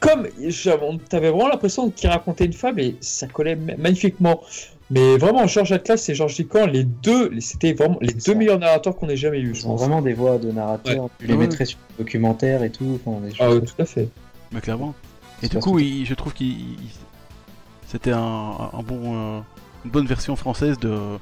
[0.00, 0.26] Comme
[1.10, 4.42] t'avais vraiment l'impression qu'il racontait une fable et ça collait magnifiquement.
[4.90, 8.96] Mais vraiment, Georges Atlas et Georges Ducamp, les deux, c'était vraiment les deux meilleurs narrateurs
[8.96, 9.52] qu'on ait jamais eu.
[9.54, 11.10] Ils ont vraiment des voix de narrateurs.
[11.18, 12.98] Tu les mettrais sur le documentaire et tout.
[13.38, 14.08] ah, tout à fait.
[14.52, 14.94] Mais clairement.
[15.42, 16.76] Et du coup, je trouve qu'il
[17.88, 19.40] c'était un, bon, euh,
[19.84, 21.18] une bonne version française de,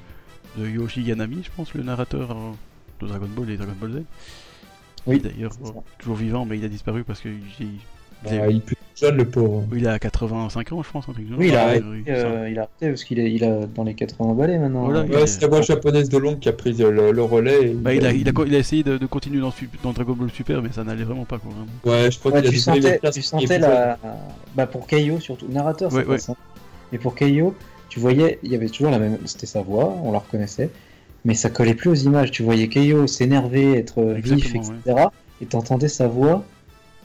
[0.59, 2.53] de Yoshi Yanami, je pense, le narrateur euh,
[3.01, 4.03] de Dragon Ball et Dragon Ball Z.
[5.07, 5.21] Oui.
[5.21, 5.53] D'ailleurs,
[5.99, 7.29] toujours vivant, mais il a disparu parce que
[8.25, 9.65] bah, il est plus jeune, le pauvre.
[9.75, 11.09] Il a 85 ans, je pense.
[11.09, 13.67] Un truc oui, il a, arrêté, euh, il a arrêté parce qu'il est il a
[13.67, 14.89] dans les 80 balais maintenant.
[14.89, 17.69] ouais, c'est la voix japonaise de Long qui a pris le, relais.
[17.75, 19.53] Bah, il, a, il, a, il, a, essayé de, de continuer dans,
[19.83, 21.39] dans, Dragon Ball Super, mais ça n'allait vraiment pas.
[21.39, 21.53] Quoi,
[21.85, 23.99] Ouais, je crois qu'il a tu sentais, tu sentais la.
[24.55, 25.47] Bah, pour Kaio surtout.
[25.49, 26.35] Narrateur, c'est ça.
[26.93, 27.55] Et pour Kaio,
[27.89, 29.19] tu voyais, il y avait toujours la même.
[29.27, 30.71] C'était sa voix, on la reconnaissait.
[31.25, 32.31] Mais ça collait plus aux images.
[32.31, 35.09] Tu voyais Kaio s'énerver, être vif, etc.
[35.43, 36.45] Et t'entendais sa voix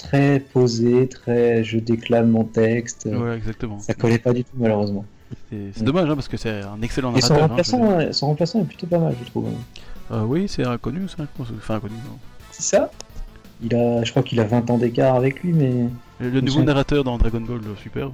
[0.01, 3.07] très posé, très je déclame mon texte.
[3.11, 3.79] Ouais, exactement.
[3.79, 5.05] Ça collait pas du tout, malheureusement.
[5.51, 7.37] C'est dommage, hein, parce que c'est un excellent narrateur.
[7.37, 9.47] Et son hein, remplaçant, son remplaçant est plutôt pas mal, je trouve.
[10.11, 11.47] Euh, oui, c'est inconnu, ça, je pense.
[11.55, 12.17] Enfin, inconnu, non.
[12.51, 12.91] C'est ça?
[13.63, 15.73] Il a, je crois qu'il a 20 ans d'écart avec lui, mais.
[16.19, 18.11] Le, nouveau narrateur dans Dragon Ball Super.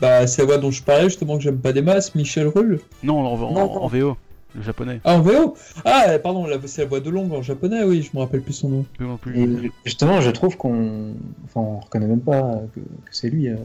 [0.00, 2.80] Bah, c'est la voix dont je parlais justement que j'aime pas des masses, Michel Rull.
[3.02, 4.16] Non, en, VO,
[4.56, 5.00] le japonais.
[5.04, 8.22] Ah, en VO Ah, pardon, c'est la voix de Long en japonais, oui, je me
[8.22, 8.86] rappelle plus son nom.
[9.34, 11.14] Et justement, je trouve qu'on.
[11.44, 12.80] Enfin, on reconnaît même pas que,
[13.10, 13.56] c'est lui, euh,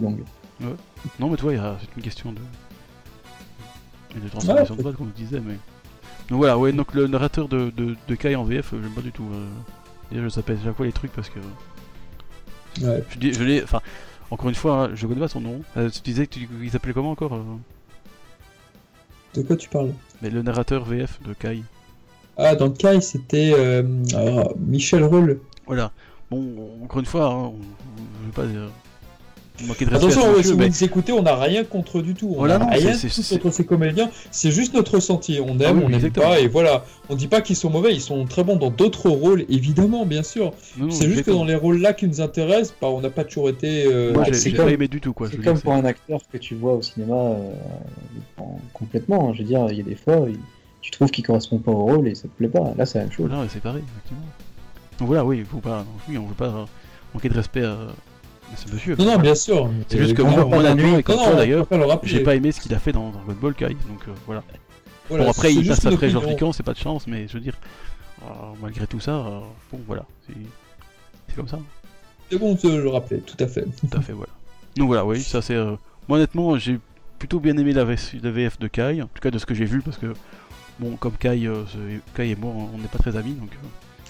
[0.00, 0.16] Long.
[0.60, 0.66] Ouais.
[1.20, 4.20] Non, mais toi, c'est une question de.
[4.20, 5.54] de transformation de voix, comme je disais, mais.
[6.28, 9.26] Donc voilà, ouais, donc le narrateur de, de, Kai en VF, j'aime pas du tout.
[9.32, 9.46] Euh...
[10.12, 11.38] je s'appelle chaque fois les trucs parce que.
[12.84, 13.02] Ouais.
[13.18, 13.62] Je, je l'ai.
[13.62, 13.80] Enfin,
[14.30, 15.62] encore une fois, hein, je connais pas son nom.
[15.76, 17.42] Euh, tu disais qu'il s'appelait comment encore euh
[19.34, 19.92] De quoi tu parles?
[20.22, 21.62] Mais le narrateur VF de Kai.
[22.36, 23.82] Ah, dans Kai, c'était euh,
[24.58, 25.40] Michel Roll.
[25.66, 25.92] Voilà.
[26.30, 26.44] Bon,
[26.84, 27.52] encore une fois, hein,
[28.20, 28.46] je veux pas
[29.92, 32.34] Attention, si vous nous écoutez, on n'a rien contre du tout.
[32.36, 34.10] On n'a rien contre ces comédiens.
[34.30, 35.40] C'est juste notre ressenti.
[35.42, 36.84] On aime, ah on n'aime pas, et voilà.
[37.08, 40.22] On dit pas qu'ils sont mauvais, ils sont très bons dans d'autres rôles, évidemment, bien
[40.22, 40.52] sûr.
[40.90, 43.86] C'est juste que dans les rôles-là qui nous intéressent, bah, on n'a pas toujours été.
[43.86, 44.12] Euh...
[44.12, 45.28] Moi, j'ai pas aimé du tout, quoi.
[45.30, 48.42] C'est comme pour un acteur que tu vois au cinéma euh,
[48.72, 49.30] complètement.
[49.30, 49.32] Hein.
[49.34, 50.26] Je veux dire, il y a des fois,
[50.80, 52.72] tu trouves qu'il correspond pas au rôle et ça te plaît pas.
[52.76, 53.28] Là, c'est la même chose.
[53.28, 54.24] Voilà, c'est pareil, effectivement.
[54.98, 56.66] Donc voilà, oui, faut pas, oui, on veut pas
[57.14, 57.76] manquer de respect à
[58.72, 58.96] monsieur.
[58.96, 59.70] Non, non, bien sûr.
[59.88, 61.66] C'est juste que moi, moi la nuit, comme toi d'ailleurs,
[62.02, 64.42] j'ai pas aimé ce qu'il a fait dans Dragon Ball Kai, donc euh, voilà.
[65.10, 67.54] Bon, après, il passe après Georges Piquant, c'est pas de chance, mais je veux dire,
[68.22, 68.26] euh,
[68.60, 69.40] malgré tout ça, euh,
[69.72, 71.58] bon, voilà, c'est comme ça.
[72.30, 73.64] C'est bon de le rappeler, tout à fait.
[73.64, 74.32] Tout à fait, voilà.
[74.76, 75.56] Donc voilà, oui, ça c'est.
[75.56, 76.78] Moi, honnêtement, j'ai
[77.18, 79.80] plutôt bien aimé la, VF de Kai, en tout cas de ce que j'ai vu,
[79.80, 80.12] parce que,
[80.78, 81.48] bon, comme Kai,
[82.14, 83.50] Kai et moi, on n'est pas très amis, donc.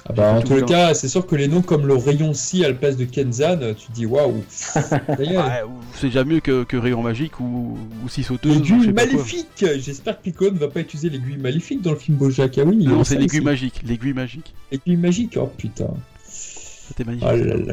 [0.08, 2.68] Ah bah, en tout cas, c'est sûr que les noms comme le rayon Si à
[2.68, 4.42] la place de Kenzan, tu dis waouh.
[4.48, 8.56] c'est déjà mieux que, que, rayon magique ou, ou si sauteuse.
[8.56, 12.56] L'aiguille maléfique J'espère que Pico ne va pas utiliser l'aiguille maléfique dans le film Bojack.
[12.58, 13.82] Ah oui, non, c'est l'aiguille magique.
[13.84, 14.54] L'aiguille magique.
[14.72, 15.90] L'aiguille magique, oh putain.
[16.24, 17.28] C'était magnifique.
[17.28, 17.72] Oh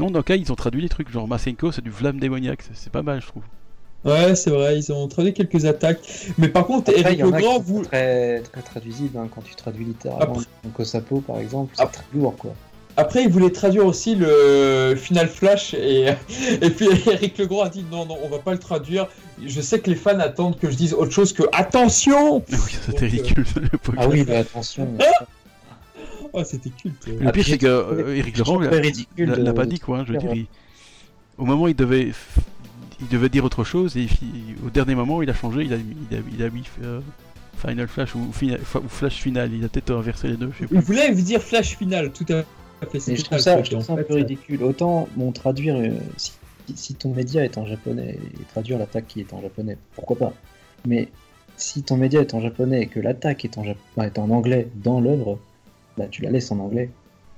[0.00, 2.62] non, dans le cas, ils ont traduit les trucs genre Masenko, c'est du flamme démoniaque.
[2.72, 3.42] C'est pas mal, je trouve.
[4.04, 6.00] Ouais, c'est vrai, ils ont traduit quelques attaques.
[6.36, 7.84] Mais par contre, Eric Legrand, vous.
[7.84, 10.34] Très, très traduisible hein, quand tu traduis littéralement.
[10.34, 12.54] Donc, Osapo, par exemple, c'est très lourd, quoi.
[12.96, 16.14] Après, il voulait traduire aussi le Final Flash et,
[16.62, 19.08] et puis Eric Legrand a dit non, non, on va pas le traduire.
[19.44, 22.44] Je sais que les fans attendent que je dise autre chose que attention.
[22.50, 23.44] Oui, c'était ridicule.
[23.96, 24.86] ah oui, mais attention.
[26.32, 27.06] oh, c'était culte.
[27.06, 29.98] Le pire, c'est que euh, Eric Legrand l'a pas dit quoi.
[29.98, 30.46] Hein, je veux dire,
[31.36, 32.12] au moment où il devait
[33.00, 34.06] il devait dire autre chose et
[34.64, 35.76] au dernier moment il a changé, il a,
[36.32, 37.00] il a, mis euh,
[37.56, 38.30] Final Flash ou,
[38.88, 40.50] Flash Final, il a peut-être inversé les deux.
[40.52, 42.44] Je sais Il voulait vous dire Flash Final, tout à
[42.86, 43.16] fait.
[43.16, 44.62] je trouve ça, un peu ridicule.
[44.62, 45.90] Autant bon, traduire, euh,
[46.74, 50.32] si, ton média est en japonais, et traduire l'attaque qui est en japonais, pourquoi pas.
[50.86, 51.08] Mais
[51.56, 55.00] si ton média est en japonais et que l'attaque est, en est en anglais dans
[55.00, 55.38] l'œuvre,
[55.96, 56.90] bah tu la laisses en anglais.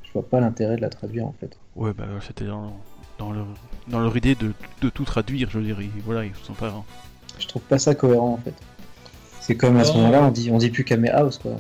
[0.03, 1.59] Je vois pas l'intérêt de la traduire en fait.
[1.77, 2.73] Ouais, bah c'était dans
[3.19, 3.47] dans leur,
[3.89, 6.85] dans leur idée de, de tout traduire, je veux dire, voilà, ils sont pas.
[7.39, 8.55] Je trouve pas ça cohérent en fait.
[9.41, 11.53] C'est comme à ce moment-là, on dit, on dit plus Kame House quoi.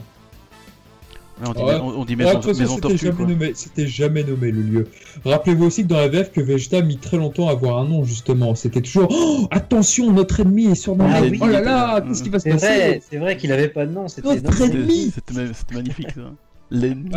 [1.44, 4.88] on dit, on, dit maison, C'était jamais, jamais, nommé le lieu.
[5.24, 7.84] Rappelez-vous aussi que dans la VF, que Vegeta a mis très longtemps à avoir un
[7.84, 8.56] nom, justement.
[8.56, 12.28] C'était toujours oh, attention, notre ennemi est sur notre ah, Oh là là, qu'est-ce qui
[12.30, 14.08] va se passer C'est vrai qu'il avait pas de nom.
[14.08, 16.32] C'était notre ennemi C'était magnifique, ça.
[16.72, 17.10] L'ennemi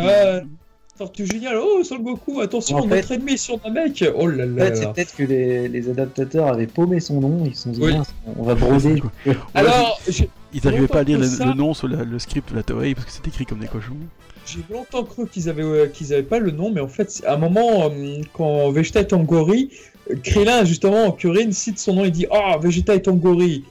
[1.14, 1.56] génial.
[1.62, 4.04] Oh, Son Goku, attention, en notre ennemi sur un mec.
[4.16, 4.64] Oh là là.
[4.64, 7.44] En fait, c'est peut-être que les, les, adaptateurs avaient paumé son nom.
[7.44, 7.82] Ils se sont dit,
[8.38, 9.02] on va broder.
[9.54, 10.00] Alors,
[10.52, 13.12] ils n'arrivaient pas à lire le, nom sur le script de la Toei parce que
[13.12, 13.96] c'est écrit comme des cochons.
[14.46, 17.34] J'ai longtemps cru qu'ils avaient, euh, qu'ils avaient pas le nom, mais en fait, à
[17.34, 19.70] un moment, euh, quand Vegeta est en gorille,
[20.24, 23.64] Krillin, justement, Kurin cite son nom et dit Ah, oh, Vegeta est en gorille.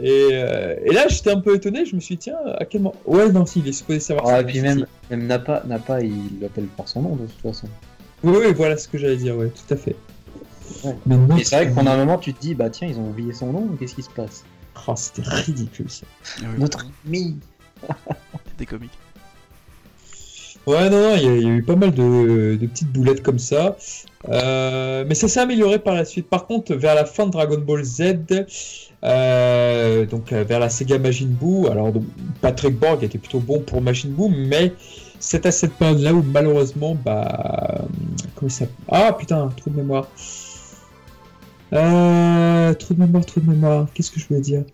[0.00, 1.84] Et, euh, et, là, j'étais un peu étonné.
[1.84, 4.26] Je me suis dit, tiens, à quel moment Ouais, non, si, il est supposé savoir
[4.28, 4.40] ah, ça.
[4.40, 5.62] Et puis même, même Nappa,
[6.00, 7.68] il l'appelle par son nom de toute façon.
[8.22, 9.96] Oui, oui, voilà ce que j'allais dire, ouais, tout à fait.
[10.84, 10.94] Ouais.
[11.38, 13.32] Et c'est vrai que pendant un moment, tu te dis, bah tiens, ils ont oublié
[13.32, 14.44] son nom, qu'est-ce qui se passe?
[14.86, 16.06] Oh, c'était ridicule ça.
[16.40, 17.36] Ah Notre ami
[18.50, 18.92] C'était comique.
[20.66, 23.76] Ouais, non, non, il y, a eu pas mal de, de petites boulettes comme ça.
[24.28, 26.28] Euh, mais ça s'est amélioré par la suite.
[26.28, 28.16] Par contre, vers la fin de Dragon Ball Z,
[29.04, 31.68] euh, donc euh, vers la Sega Majin Buu.
[31.68, 31.92] Alors
[32.40, 34.72] Patrick Borg était plutôt bon pour Majin Buu, mais
[35.18, 37.84] c'est à cette période-là où malheureusement, bah,
[38.34, 40.08] comment ça Ah putain, trou de mémoire.
[41.72, 43.86] Euh, trou de mémoire, trou de mémoire.
[43.94, 44.64] Qu'est-ce que je voulais dire?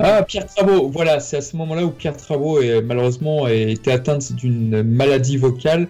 [0.00, 0.88] Ah, Pierre Travaux.
[0.88, 5.88] Voilà, c'est à ce moment-là où Pierre Travaux est, malheureusement était atteint d'une maladie vocale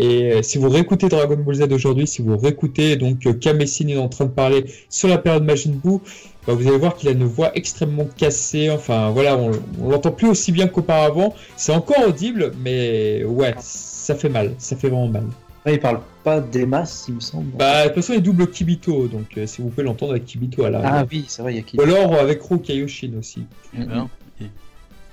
[0.00, 4.08] Et si vous réécoutez Dragon Ball Z aujourd'hui, si vous réécoutez donc Kamessine est en
[4.08, 5.98] train de parler sur la période Majin Buu,
[6.46, 8.70] bah, vous allez voir qu'il a une voix extrêmement cassée.
[8.70, 9.50] Enfin voilà, on,
[9.82, 11.34] on l'entend plus aussi bien qu'auparavant.
[11.56, 14.54] C'est encore audible, mais ouais, ça fait mal.
[14.58, 15.24] Ça fait vraiment mal.
[15.66, 17.50] il parle pas des masses, il me semble.
[17.56, 20.64] Bah, de toute façon, il double Kibito, donc euh, si vous pouvez l'entendre avec Kibito
[20.64, 20.80] à la.
[20.84, 21.82] Ah oui, c'est vrai, il y a Kibito.
[21.82, 23.40] Ou alors avec Ro Kaioshin aussi.
[23.74, 24.06] Mm -hmm.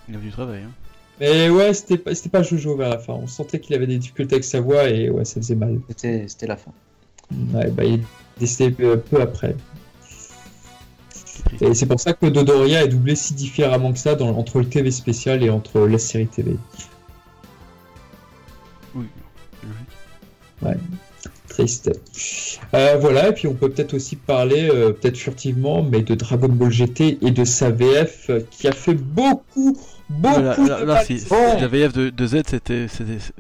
[0.08, 0.62] Il a du travail.
[0.62, 0.72] Hein.
[1.20, 3.14] Mais ouais, c'était pas, pas Jojo vers la fin.
[3.14, 5.80] On sentait qu'il avait des difficultés avec sa voix et ouais, ça faisait mal.
[5.96, 6.72] C'était la fin.
[7.54, 8.04] Ouais, bah, il est
[8.40, 9.56] décédé peu, peu après.
[11.62, 14.68] Et c'est pour ça que Dodoria est doublé si différemment que ça dans, entre le
[14.68, 16.58] TV spécial et entre la série TV.
[18.94, 19.06] Oui,
[20.62, 20.78] Ouais,
[21.56, 21.92] triste.
[22.74, 26.50] Euh, voilà, et puis on peut peut-être aussi parler, euh, peut-être furtivement, mais de Dragon
[26.50, 29.78] Ball GT et de sa VF euh, qui a fait beaucoup,
[30.10, 32.88] beaucoup là, de là, si, la VF de, de Z, c'était,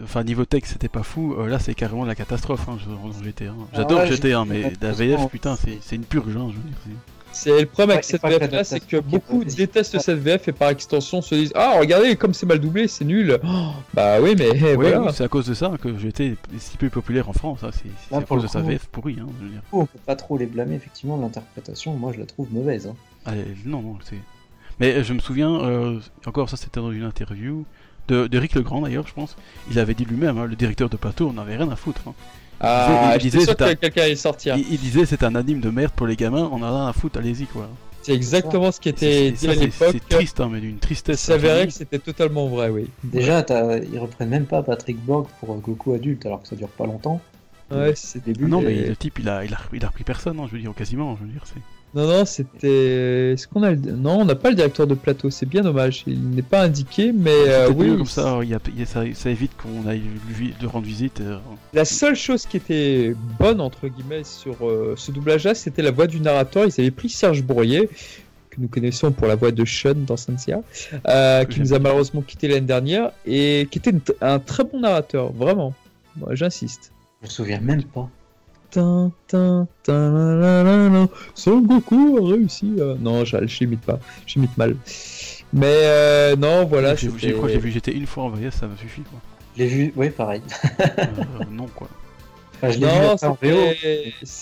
[0.04, 1.36] enfin niveau texte, c'était pas fou.
[1.46, 2.78] là, c'est carrément la catastrophe hein.
[2.88, 3.54] Hein.
[3.74, 6.36] J'adore ah ouais, GT, hein, mais la VF, putain, c'est une purge.
[6.36, 6.98] Hein, je veux dire.
[7.36, 10.70] C'est le problème avec cette VF là, c'est que beaucoup détestent cette VF et par
[10.70, 13.38] extension se disent Ah, regardez, comme c'est mal doublé, c'est nul.
[13.94, 15.12] bah oui, mais voilà.
[15.12, 17.60] c'est à cause de ça que j'étais si peu populaire en France.
[17.64, 17.72] Hein.
[17.74, 19.18] C'est à cause de sa VF pourrie.
[19.20, 19.62] Hein, je veux dire.
[19.74, 21.18] On peut pas trop les blâmer, effectivement.
[21.18, 22.88] L'interprétation, moi, je la trouve mauvaise.
[22.88, 22.96] Hein.
[23.26, 24.16] Allez, non, non, c'est.
[24.80, 27.66] Mais je me souviens, euh, encore ça, c'était dans une interview
[28.08, 29.36] de, de Rick Legrand d'ailleurs, je pense.
[29.72, 32.02] Il avait dit lui-même, hein, le directeur de plateau, on n'avait rien à foutre.
[32.60, 34.56] Ah, il disait, sûr que quelqu'un allait sortir.
[34.58, 37.20] Il, disait c'est un anime de merde pour les gamins, on a rien à foutre,
[37.20, 37.70] allez-y quoi.
[38.02, 39.90] C'est exactement ce qui était dit à l'époque.
[39.92, 41.20] C'est triste, hein, mais d'une tristesse.
[41.20, 42.88] Ça s'avérait que c'était totalement vrai, oui.
[43.04, 43.44] Déjà,
[43.92, 47.20] ils reprennent même pas Patrick Borg pour Goku adulte, alors que ça dure pas longtemps.
[47.72, 48.46] Ouais, c'est début.
[48.46, 50.62] Non, mais le type, il a, il a, il a repris personne, hein, je veux
[50.62, 51.62] dire, quasiment, je veux dire, c'est.
[51.96, 53.32] Non, non, c'était.
[53.32, 53.78] Est-ce qu'on a le...
[53.78, 56.04] Non, on n'a pas le directeur de plateau, c'est bien dommage.
[56.06, 57.96] Il n'est pas indiqué, mais euh, oui.
[57.96, 58.60] Comme ça, y a...
[58.86, 60.04] ça, évite qu'on aille
[60.60, 61.22] de rendre visite.
[61.22, 61.38] Euh.
[61.74, 66.08] La seule chose qui était bonne, entre guillemets, sur euh, ce doublage-là, c'était la voix
[66.08, 66.66] du narrateur.
[66.66, 67.88] Ils avaient pris Serge Bourrier,
[68.50, 70.62] que nous connaissons pour la voix de Sean dans Sensia,
[71.50, 75.74] qui nous a malheureusement quitté l'année dernière, et qui était un très bon narrateur, vraiment.
[76.32, 76.92] J'insiste.
[77.22, 78.10] Je me souviens même pas.
[81.36, 82.76] Son Goku a réussi.
[83.00, 84.00] Non, je n'imite pas.
[84.26, 84.76] J'imite mal.
[85.54, 86.96] Mais euh, non, voilà.
[86.96, 89.20] J'ai crois que j'ai vu j'étais une fois en VS, ça me suffit quoi.
[89.58, 90.42] J'ai vu, oui, pareil.
[90.80, 91.06] euh,
[91.50, 91.88] non quoi.
[92.62, 93.38] Enfin, non,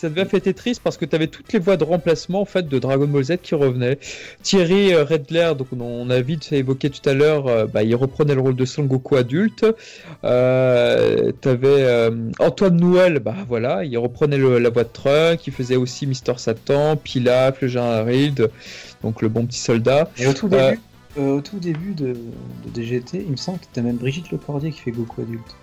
[0.04, 2.80] VF était triste parce que tu avais toutes les voix de remplacement en fait de
[2.80, 3.98] Dragon Ball Z qui revenaient.
[4.42, 8.36] Thierry euh, Redler, donc on a vite évoqué tout à l'heure, euh, bah, il reprenait
[8.36, 9.66] le rôle de Son Goku adulte.
[10.24, 15.46] Euh, tu avais euh, Antoine Nouel, bah voilà, il reprenait le, la voix de Trunk,
[15.48, 18.50] il faisait aussi Mister Satan, Pilaf, le Jean Harold,
[19.02, 20.10] donc le bon petit soldat.
[20.18, 20.80] Et au tout début,
[21.18, 22.16] au tout début de,
[22.66, 25.56] de, DGT, il me semble que c'était même Brigitte Lecordier qui fait Goku adulte.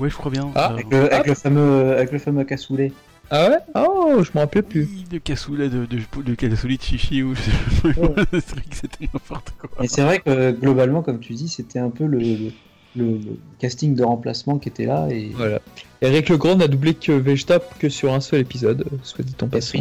[0.00, 0.50] Oui, je crois bien.
[0.54, 2.92] Ah, avec, le, avec, le, fameux, avec le fameux cassoulet.
[3.30, 3.58] Ah ouais?
[3.74, 4.88] Oh, je m'en rappelle plus.
[5.12, 8.38] Le cassoulet de, de, de cassoulet de chichi ou je sais pas.
[8.40, 9.84] c'était n'importe quoi.
[9.84, 12.50] Et c'est vrai que globalement, comme tu dis, c'était un peu le, le,
[12.96, 13.18] le,
[13.58, 15.06] casting de remplacement qui était là.
[15.10, 15.30] Et...
[15.34, 15.60] Voilà.
[16.00, 19.80] Eric Legrand n'a doublé que Vegeta que sur un seul épisode, soit dit en passant.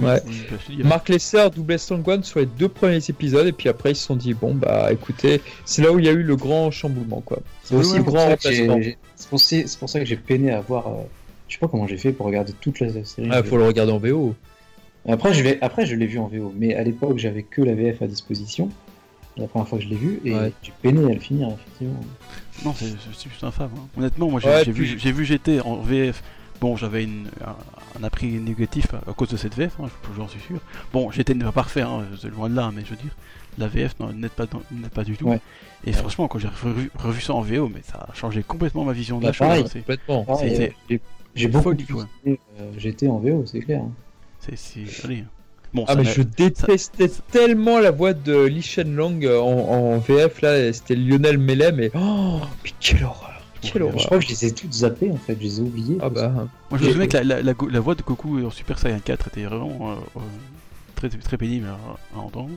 [0.00, 0.22] Ouais.
[0.84, 4.16] Marc Lesser doublait Songwan sur les deux premiers épisodes et puis après ils se sont
[4.16, 7.38] dit bon bah écoutez c'est là où il y a eu le grand chamboulement quoi.
[7.64, 8.78] C'est aussi le grand remplacement.
[9.18, 9.28] C'est
[9.78, 10.86] pour, ça que j'ai peiné à voir.
[10.86, 11.02] Euh,
[11.48, 13.28] je sais pas comment j'ai fait pour regarder toute la série.
[13.32, 14.34] Ah, faut le regarder en VO.
[15.08, 17.74] Après, je vais, après, je l'ai vu en VO, mais à l'époque, j'avais que la
[17.74, 18.70] VF à disposition.
[19.36, 20.52] La première fois que je l'ai vu, et ouais.
[20.62, 22.00] j'ai peiné à le finir, effectivement.
[22.64, 22.88] Non, c'est
[23.28, 23.70] juste infâme.
[23.76, 23.88] Hein.
[23.96, 25.12] Honnêtement, moi, j'ai ouais, vu, puis...
[25.12, 26.22] vu GT en VF.
[26.60, 30.40] Bon, j'avais un, un appris négatif à, à, cause de cette VF, hein, j'en suis
[30.40, 30.58] sûr.
[30.92, 32.04] Bon, j'étais pas parfait, hein,
[32.36, 33.14] loin de là, mais je veux dire,
[33.58, 34.46] la VF n'aide pas,
[34.92, 35.28] pas du tout.
[35.28, 35.40] Ouais.
[35.84, 35.92] Et ouais.
[35.96, 39.18] franchement, quand j'ai revu, revu, ça en VO, mais ça a changé complètement ma vision
[39.18, 39.72] de la bah, chose.
[39.72, 40.26] Complètement.
[41.34, 42.08] J'ai beaucoup folie, quoi.
[42.26, 42.36] Euh,
[42.76, 43.82] J'étais en VO, c'est clair.
[43.82, 43.92] Hein.
[44.40, 45.24] C'est allez.
[45.74, 47.22] Bon, ah mais je détestais ça...
[47.30, 52.40] tellement la voix de Li Shenlong en, en VF là, c'était Lionel Mellet, mais oh,
[52.64, 53.42] mais quelle horreur!
[53.60, 53.98] Quelle horreur.
[53.98, 55.98] Je crois que je les ai toutes zappées en fait, je les ai oubliées.
[56.00, 56.32] Ah bah.
[56.70, 59.00] Moi je me souviens que la, la, la, la, voix de Goku en Super Saiyan
[59.00, 60.20] 4 était vraiment euh,
[60.94, 62.50] très, très pénible à, à entendre.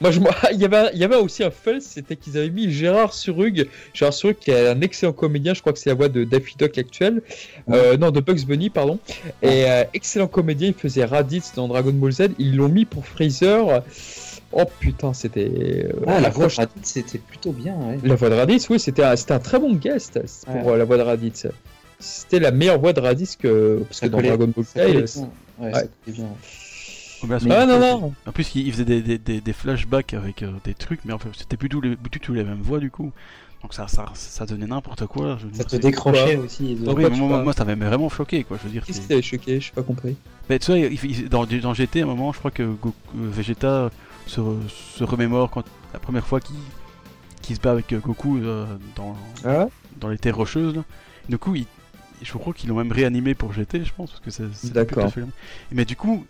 [0.00, 0.20] Moi, je,
[0.52, 3.68] il, y avait, il y avait aussi un fun, c'était qu'ils avaient mis Gérard Surug.
[3.94, 6.56] Gérard Surug, qui est un excellent comédien, je crois que c'est la voix de Daffy
[6.58, 7.22] Duck actuel.
[7.70, 8.98] Euh, non, de Bugs Bunny, pardon.
[9.42, 12.28] Et euh, excellent comédien, il faisait Raditz dans Dragon Ball Z.
[12.38, 13.82] Ils l'ont mis pour Freezer.
[14.52, 15.88] Oh putain, c'était.
[16.06, 17.74] Ah, la voix de Raditz, c'était plutôt bien.
[17.74, 17.98] Ouais.
[18.04, 20.78] La voix de Raditz, oui, c'était un, un très bon guest pour ouais.
[20.78, 21.46] la voix de Raditz.
[21.98, 23.82] C'était la meilleure voix de Raditz que.
[23.88, 24.76] Parce que dans Dragon Ball Z.
[25.58, 25.88] Ouais, ouais.
[26.06, 26.26] bien.
[27.22, 31.04] Ah non, non En plus, il faisait des, des, des, flashbacks avec euh, des trucs,
[31.04, 33.12] mais en fait, c'était plus tout les, tout les mêmes voix du coup.
[33.62, 35.38] Donc ça, ça, ça donnait n'importe quoi.
[35.52, 36.76] ça te décrochait aussi.
[36.86, 38.58] Oui, moi, moi, ça m'avait vraiment choqué quoi.
[38.58, 38.84] Je veux dire.
[38.84, 39.60] Qu'est-ce qui t'avait choqué?
[39.60, 40.16] Je pas compris.
[40.48, 40.88] Mais tu vois,
[41.28, 43.90] dans, dans, GT, à un moment, je crois que Goku, euh, Vegeta
[44.26, 48.40] se, se, remémore quand la première fois qu'il se bat avec Goku
[48.94, 49.66] dans, ah
[49.98, 50.82] dans les terres rocheuses.
[51.28, 51.66] Du coup, il,
[52.22, 55.10] je crois qu'ils l'ont même réanimé pour GT, je pense, parce que c'est D'accord.
[55.72, 56.24] Mais du coup,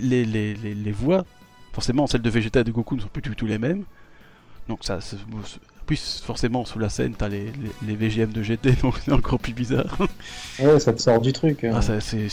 [0.00, 1.24] les, les, les, voix,
[1.72, 3.84] forcément, celles de Vegeta et de Goku ne sont plus du tout les mêmes.
[4.68, 4.98] Donc ça,
[5.86, 7.52] plus forcément sous la scène, t'as les,
[7.86, 9.96] les, VGM de GT, donc c'est encore plus bizarre.
[10.58, 11.64] Ouais, ça te sort du truc.
[11.64, 11.72] Hein.
[11.74, 12.28] Ah, c'est.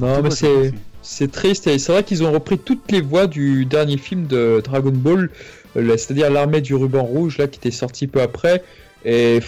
[0.00, 0.72] Non, mais c'est.
[1.06, 4.62] C'est triste et c'est vrai qu'ils ont repris toutes les voix du dernier film de
[4.64, 5.28] Dragon Ball,
[5.76, 8.64] euh, c'est-à-dire l'armée du ruban rouge là qui était sorti peu après.
[9.04, 9.40] Et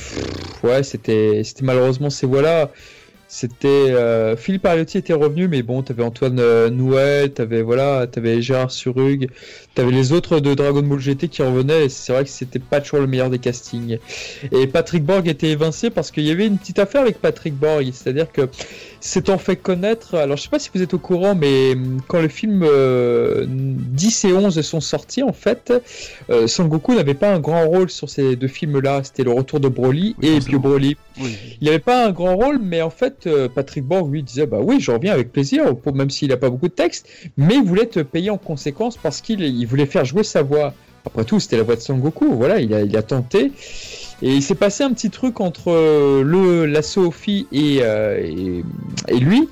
[0.63, 2.71] ouais, c'était malheureusement ces voix-là.
[3.29, 8.41] C'était euh, Philippe Ariotti était revenu, mais bon, t'avais Antoine euh, Nouet, t'avais voilà, t'avais
[8.41, 9.29] Gérard Surug,
[9.75, 11.87] t'avais les autres de Dragon Ball GT qui revenaient.
[11.87, 13.99] Et c'est vrai que c'était pas toujours le meilleur des castings.
[14.53, 17.91] Et Patrick Borg était évincé parce qu'il y avait une petite affaire avec Patrick Borg,
[17.93, 18.49] c'est-à-dire que
[19.07, 20.17] s'étant fait connaître.
[20.17, 22.67] Alors je sais pas si vous êtes au courant, mais hum, quand le film 10
[22.67, 25.73] euh, et 11 sont sortis, en fait,
[26.31, 29.03] euh, Son Goku n'avait pas un grand rôle sur ces deux films-là.
[29.05, 30.97] C'était le retour de Broly et Bio Broly.
[31.19, 34.59] Il n'avait pas un grand rôle, mais en fait euh, Patrick Borg lui disait bah
[34.61, 35.65] oui, je reviens avec plaisir,
[35.95, 39.21] même s'il n'a pas beaucoup de texte, mais il voulait te payer en conséquence parce
[39.21, 40.75] qu'il voulait faire jouer sa voix.
[41.07, 43.53] Après tout, c'était la voix de Son Goku, voilà, il a, il a tenté.
[44.23, 48.65] Et il s'est passé un petit truc entre euh, le, la Sophie et, euh, et,
[49.09, 49.49] et lui.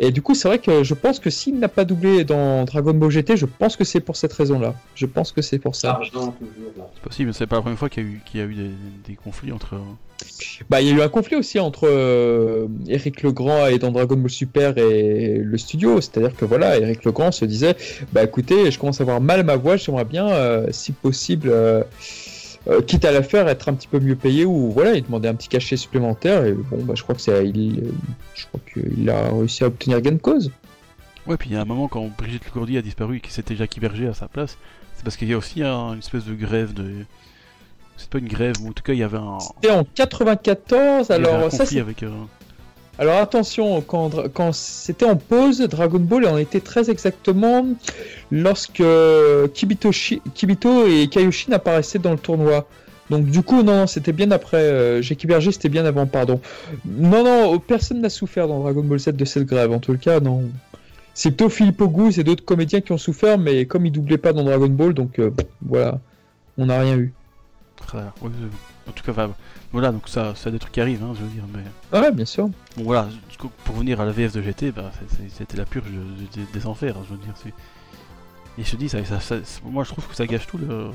[0.00, 2.94] Et du coup, c'est vrai que je pense que s'il n'a pas doublé dans Dragon
[2.94, 4.74] Ball GT, je pense que c'est pour cette raison-là.
[4.94, 6.00] Je pense que c'est pour ça.
[6.04, 8.54] C'est possible, c'est pas la première fois qu'il y a eu, qu'il y a eu
[9.06, 9.74] des, conflits entre.
[9.74, 9.78] Euh,
[10.70, 14.16] bah, il y a eu un conflit aussi entre euh, Eric Legrand et dans Dragon
[14.16, 16.00] Ball Super et le studio.
[16.00, 17.76] C'est-à-dire que voilà, Eric Legrand se disait
[18.12, 21.48] Bah écoutez, je commence à avoir mal à ma voix, j'aimerais bien, euh, si possible.
[21.50, 21.82] Euh,
[22.86, 25.34] quitte à la faire être un petit peu mieux payé ou voilà, il demandait un
[25.34, 27.92] petit cachet supplémentaire et bon, bah, je crois que c'est, il,
[28.34, 30.50] je crois qu'il a réussi à obtenir gain de cause.
[31.26, 33.54] Ouais, puis il y a un moment quand Brigitte Lecordier a disparu et que c'était
[33.54, 34.56] Jacques Berger à sa place,
[34.94, 37.04] c'est parce qu'il y a aussi une espèce de grève de.
[37.96, 39.38] C'est pas une grève, mais en tout cas il y avait un.
[39.38, 41.80] C'était en 94, alors ça c'est.
[41.80, 42.10] Avec, euh,
[42.98, 47.64] alors attention, quand, quand c'était en pause, Dragon Ball en était très exactement
[48.32, 48.82] lorsque
[49.54, 49.92] Kibito,
[50.86, 52.66] et Kaioshin apparaissaient dans le tournoi.
[53.10, 54.60] Donc du coup, non, c'était bien après.
[54.60, 56.40] Euh, Berger, c'était bien avant, pardon.
[56.84, 59.72] Non, non, personne n'a souffert dans Dragon Ball Z de cette grève.
[59.72, 60.44] En tout cas, non.
[61.14, 64.32] C'est plutôt Philippe Auguste et d'autres comédiens qui ont souffert, mais comme ils doublaient pas
[64.32, 65.30] dans Dragon Ball, donc euh,
[65.62, 66.00] voilà,
[66.56, 67.12] on n'a rien eu.
[68.88, 69.28] en tout cas,
[69.72, 71.44] voilà, donc ça, ça des trucs qui arrivent, hein, je veux dire.
[71.52, 71.60] Mais...
[71.92, 72.48] Ah ouais, bien sûr.
[72.76, 73.08] Bon, voilà,
[73.64, 74.90] pour venir à la VF de GT, bah,
[75.36, 75.86] c'était la purge
[76.52, 77.34] des enfers, je veux dire.
[78.58, 80.90] Et je te dis, ça, ça, moi je trouve que ça gâche tout le,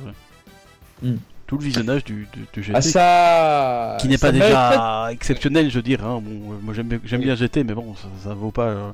[1.01, 1.17] hmm.
[1.47, 2.75] tout le visionnage du, du, GT.
[2.75, 3.97] Ah, ça...
[4.01, 6.03] Qui n'est pas déjà exceptionnel, je veux dire.
[6.03, 6.21] Hein.
[6.23, 8.91] Bon, moi j'aime bien GT, mais bon, ça, ça vaut pas euh,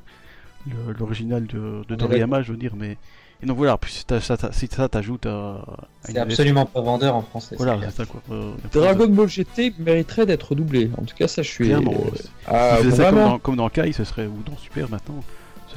[0.98, 2.98] l'original de, de Toriyama, je veux dire, mais
[3.42, 5.64] et donc voilà, plus si ça t'ajoute à.
[6.02, 7.56] C'est absolument pas vendeur en français.
[7.56, 8.20] Voilà, c'est ça quoi.
[8.30, 10.90] Euh, Dragon Ball GT mériterait d'être doublé.
[10.98, 11.66] En tout cas, ça je suis.
[11.66, 11.92] Clairement.
[11.92, 14.26] Euh, ah, si ça comme dans, Kai, ce serait.
[14.26, 15.22] ou dans Super maintenant.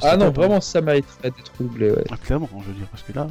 [0.02, 1.90] Ah non, vraiment, ça mériterait d'être doublé.
[1.90, 2.04] Ouais.
[2.10, 3.26] Ah, clairement, je veux dire, parce que là.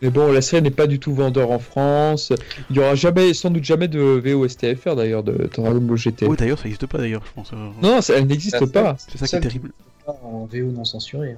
[0.00, 2.32] Mais bon, la série n'est pas du tout vendeur en France.
[2.70, 6.26] Il y aura jamais, sans doute jamais de VOSTFR d'ailleurs de Dragon Ball GT.
[6.26, 7.50] Oui, d'ailleurs, ça n'existe pas d'ailleurs, je pense.
[7.82, 8.96] Non, ça, elle n'existe pas.
[8.96, 9.72] C'est ça, qui est terrible.
[10.06, 11.36] En VO non censuré.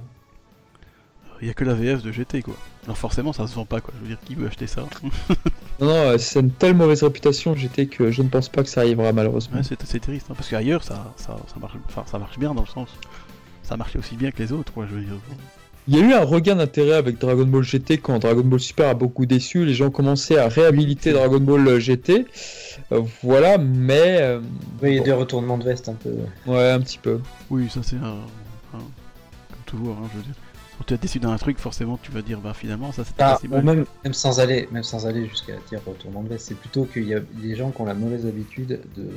[1.41, 2.55] Il y a que la VF de GT quoi.
[2.83, 4.85] Alors forcément ça se vend pas quoi, je veux dire qui veut acheter ça
[5.79, 8.81] Non non, c'est une telle mauvaise réputation GT que je ne pense pas que ça
[8.81, 9.57] arrivera malheureusement.
[9.57, 12.61] Ouais, c'est assez triste hein, parce qu'ailleurs ça, ça, ça, marche, ça marche bien dans
[12.61, 12.89] le sens.
[13.63, 15.15] Ça marchait aussi bien que les autres quoi, je veux dire.
[15.87, 18.89] Il y a eu un regain d'intérêt avec Dragon Ball GT quand Dragon Ball Super
[18.89, 22.27] a beaucoup déçu, les gens commençaient à réhabiliter Dragon Ball GT.
[22.91, 24.21] Euh, voilà, mais.
[24.21, 24.39] Euh,
[24.83, 26.11] oui, il y a des retournements de veste un peu.
[26.45, 27.19] Ouais, un petit peu.
[27.49, 28.19] Oui, ça c'est un.
[28.71, 28.81] Comme
[29.65, 30.35] toujours, hein, je veux dire
[30.81, 33.37] quand tu as décidé d'un truc, forcément, tu vas dire, bah finalement, ça c'était ah,
[33.47, 37.07] Même, même, sans aller, même sans aller jusqu'à dire retournement de veste, c'est plutôt qu'il
[37.07, 39.09] y a des gens qui ont la mauvaise habitude de,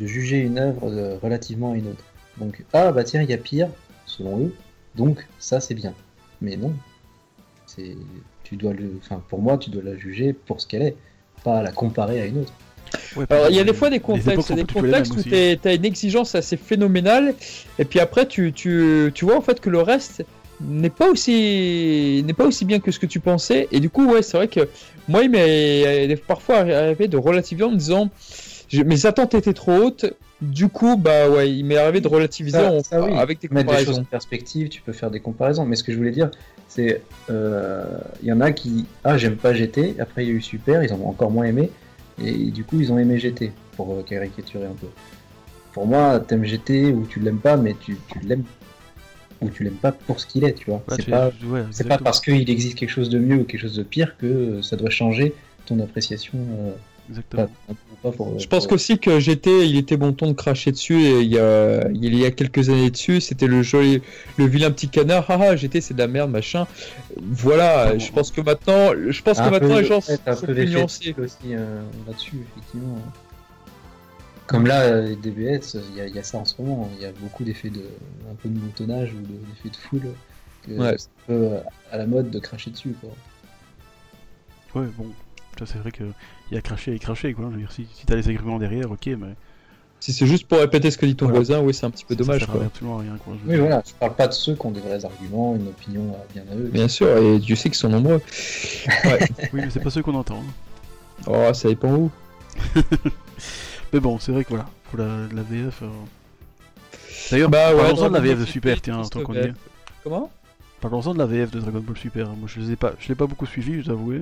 [0.00, 2.04] de juger une œuvre relativement à une autre.
[2.38, 3.68] Donc, ah bah tiens, il y a pire,
[4.06, 4.54] selon eux,
[4.94, 5.92] donc ça c'est bien.
[6.40, 6.72] Mais non,
[7.66, 7.94] c'est,
[8.42, 10.96] tu dois le, enfin pour moi, tu dois la juger pour ce qu'elle est,
[11.44, 12.52] pas la comparer à une autre.
[13.28, 16.34] Alors, il y a des fois des contextes, des contextes où tu as une exigence
[16.34, 17.34] assez phénoménale,
[17.78, 20.24] et puis après tu, tu, tu vois en fait que le reste
[20.60, 24.06] n'est pas aussi n'est pas aussi bien que ce que tu pensais et du coup
[24.06, 24.68] ouais c'est vrai que
[25.08, 28.10] moi il m'est parfois arrivé de relativiser en me disant
[28.72, 30.06] mes attentes étaient trop hautes
[30.40, 33.54] du coup, bah ouais, il m'est arrivé de relativiser avec des comparaisons.
[33.54, 35.64] Mettre des choses en perspective, tu peux faire des comparaisons.
[35.64, 36.30] Mais ce que je voulais dire,
[36.68, 37.00] c'est
[37.30, 37.84] euh,
[38.22, 40.82] il y en a qui ah j'aime pas GT, après il y a eu Super,
[40.82, 41.70] ils ont encore moins aimé,
[42.22, 44.88] et du coup ils ont aimé GT pour euh, caricaturer un peu.
[45.72, 48.44] Pour moi, t'aimes GT ou tu l'aimes pas, mais tu, l'aimes
[49.40, 50.82] ou tu l'aimes pas pour ce qu'il est, tu vois.
[50.88, 51.30] c'est pas,
[51.88, 54.76] pas parce qu'il existe quelque chose de mieux ou quelque chose de pire que ça
[54.76, 55.34] doit changer
[55.66, 56.38] ton appréciation.
[56.38, 56.72] Euh,
[57.08, 57.48] Exactement.
[58.38, 61.38] je pense qu'aussi que GT, il était bon ton de cracher dessus et il y
[61.38, 64.02] a, il y a quelques années dessus, c'était le joli,
[64.36, 65.30] le vilain petit canard.
[65.30, 66.66] Haha, GT c'est de la merde, machin.
[67.16, 71.54] Voilà, je pense que maintenant, je pense que maintenant les gens sont plus nuancés aussi
[71.54, 72.98] euh, là-dessus, effectivement.
[74.46, 76.88] Comme là, euh, les DBS, il y, a ça en ce moment.
[76.96, 77.82] Il y a beaucoup d'effets de,
[78.30, 80.14] un peu de moutonnage ou d'effets de foule.
[80.62, 81.50] Que c'est un peu
[81.90, 83.10] à la mode de cracher dessus, quoi.
[84.80, 85.06] Ouais, bon,
[85.64, 86.12] c'est vrai qu'il
[86.52, 87.46] y a craché et craché, quoi.
[87.46, 89.34] Je veux dire, si, si t'as les agréments derrière, ok, mais.
[89.98, 92.14] Si c'est juste pour répéter ce que dit ton voisin, oui, c'est un petit peu
[92.14, 92.40] dommage.
[92.40, 92.64] Ça quoi.
[92.64, 93.34] absolument rien, quoi.
[93.46, 96.44] Oui, voilà, je parle pas de ceux qui ont des vrais arguments, une opinion bien
[96.52, 96.68] à eux.
[96.70, 98.20] Bien sûr, et Dieu sait qu'ils sont nombreux.
[99.04, 100.40] oui, mais c'est pas ceux qu'on entend.
[100.40, 101.26] Hein.
[101.26, 102.10] Oh, ça dépend où.
[103.92, 105.82] mais bon, c'est vrai que voilà, pour la, la VF.
[105.82, 105.86] Euh,
[107.30, 109.52] D'ailleurs, bah, parlons-en de la VF de Super, tiens, tant qu'on y est.
[110.04, 110.30] Comment?
[110.80, 112.28] Parlons-en de la VF de Dragon Ball Super.
[112.30, 114.14] Moi, je l'ai pas, je l'ai pas beaucoup suivi, je t'avoue.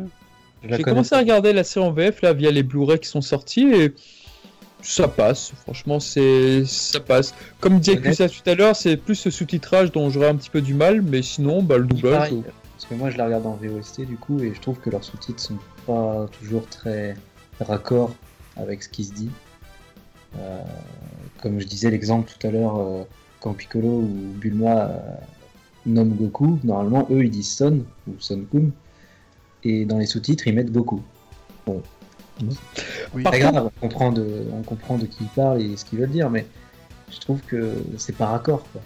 [0.69, 3.71] J'ai commencé à regarder la série en VF là via les Blu-ray qui sont sortis
[3.73, 3.95] et
[4.81, 5.53] ça passe.
[5.63, 7.35] Franchement, c'est ça passe.
[7.61, 10.61] Comme disait ça tout à l'heure, c'est plus ce sous-titrage dont j'aurais un petit peu
[10.61, 12.31] du mal, mais sinon, bah le doublage.
[12.31, 15.05] Parce que moi, je la regarde en VOST du coup et je trouve que leurs
[15.05, 17.17] sous-titres sont pas toujours très
[17.61, 18.15] raccord
[18.57, 19.31] avec ce qui se dit.
[20.39, 20.63] Euh,
[21.43, 23.03] comme je disais l'exemple tout à l'heure, euh,
[23.41, 24.99] quand Piccolo ou Bulma euh,
[25.87, 28.71] nomment Goku, normalement eux ils disent Son ou Son Kun
[29.63, 31.03] et dans les sous-titres, ils mettent beaucoup.
[31.67, 31.83] Bon.
[33.23, 36.11] Pas grave, on comprend, de, on comprend de qui ils parlent et ce qu'ils veulent
[36.11, 36.47] dire, mais
[37.11, 38.65] je trouve que c'est par accord.
[38.73, 38.83] Quoi.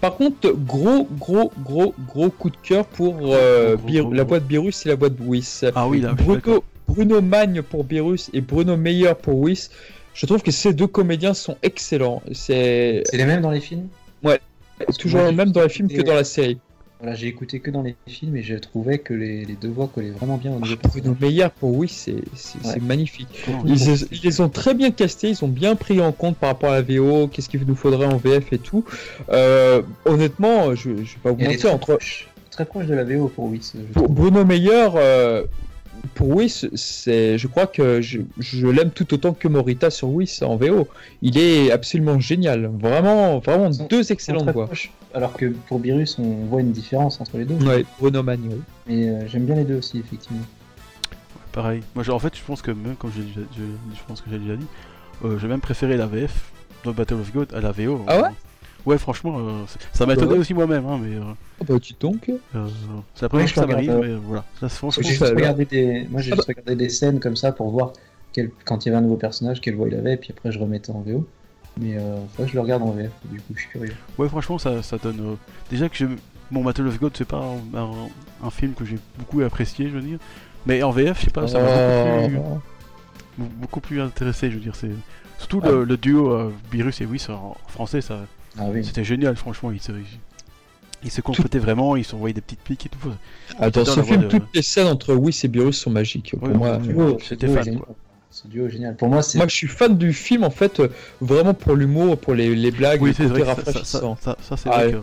[0.00, 3.76] Par contre, gros, gros, gros, gros coup de cœur pour euh,
[4.12, 5.64] la boîte Virus et la boîte Whis.
[5.74, 9.70] Ah oui, là, Bruno, Bruno Magne pour Virus et Bruno Meyer pour Whis.
[10.14, 12.22] Je trouve que ces deux comédiens sont excellents.
[12.32, 13.88] C'est les mêmes dans les films?
[14.22, 14.40] Ouais,
[14.98, 16.58] toujours les mêmes dans les films que dans la série.
[17.00, 20.10] Voilà, j'ai écouté que dans les films et je trouvais que les, deux voix collaient
[20.10, 22.16] vraiment bien au niveau ah, Bruno Meyer pour oui, c'est
[22.82, 23.28] magnifique.
[23.64, 26.74] Ils, les ont très bien castés, ils ont bien pris en compte par rapport à
[26.74, 28.84] la VO, qu'est-ce qu'il nous faudrait en VF et tout.
[29.30, 31.98] Euh, honnêtement, je, je vais pas vous mentir, entre
[32.50, 33.62] très proche de la VO pour oui.
[33.94, 35.44] Bruno Meyer, euh,
[36.14, 40.56] pour Whis, c'est, je crois que je, l'aime tout autant que Morita sur Whis en
[40.56, 40.88] VO.
[41.22, 42.70] Il est absolument génial.
[42.78, 44.68] Vraiment, vraiment deux excellentes voix.
[45.14, 47.54] alors que pour Virus, on voit une différence entre les deux.
[47.66, 48.60] Ouais, Bruno Magne, oui.
[48.86, 50.42] Mais euh, j'aime bien les deux aussi, effectivement.
[51.52, 51.82] Pareil.
[51.94, 54.56] Moi, en fait, je pense que même, comme j'ai déjà, je, pense que j'ai déjà
[54.56, 54.66] dit,
[55.24, 56.52] euh, j'ai même préféré la VF
[56.84, 58.04] dans Battle of God à la VO.
[58.06, 58.28] Ah ouais?
[58.86, 61.16] Ouais, franchement, euh, ça m'a étonné aussi moi-même, hein, mais.
[61.16, 62.68] Euh, oh bah, tu donc euh,
[63.14, 64.44] C'est la première fois que ça m'arrive, mais voilà.
[64.62, 66.06] j'ai juste regardé des...
[66.10, 66.54] Moi, j'ai ah, juste bah.
[66.56, 67.92] regardé des scènes comme ça pour voir
[68.32, 68.50] quel...
[68.64, 70.58] quand il y avait un nouveau personnage, quelle voix il avait, et puis après, je
[70.58, 71.26] remettais en VO.
[71.80, 73.94] Mais euh, je le regarde en VF, du coup, je suis curieux.
[74.18, 75.36] Ouais, franchement, ça, ça donne.
[75.70, 76.04] Déjà que
[76.50, 77.44] Bon, Battle of God, c'est pas
[77.74, 80.18] un, un, film que j'ai beaucoup apprécié, je veux dire.
[80.66, 82.60] Mais en VF, je sais pas, ça m'a beaucoup,
[83.36, 83.44] plus...
[83.60, 84.74] beaucoup plus intéressé, je veux dire.
[84.74, 84.90] c'est
[85.38, 88.26] Surtout le, le, duo Virus et Whis en français, ça,
[88.58, 89.70] ah C'était génial, franchement.
[89.70, 89.92] Ils se,
[91.02, 92.98] ils se complétaient vraiment, ils s'envoyaient des petites piques et tout.
[93.58, 96.34] Ah, dans ce film, toutes les scènes entre Whis et Beerus sont magiques.
[96.38, 96.78] Pour moi,
[97.22, 97.80] c'était fan.
[98.32, 98.94] Ce duo est génial.
[98.94, 100.80] Pour moi, moi, je suis fan du film en fait,
[101.20, 103.44] vraiment pour l'humour, pour les, les blagues, oui, c'est vrai.
[103.44, 104.98] Ça, ça, ça, ça c'est ah, vrai que...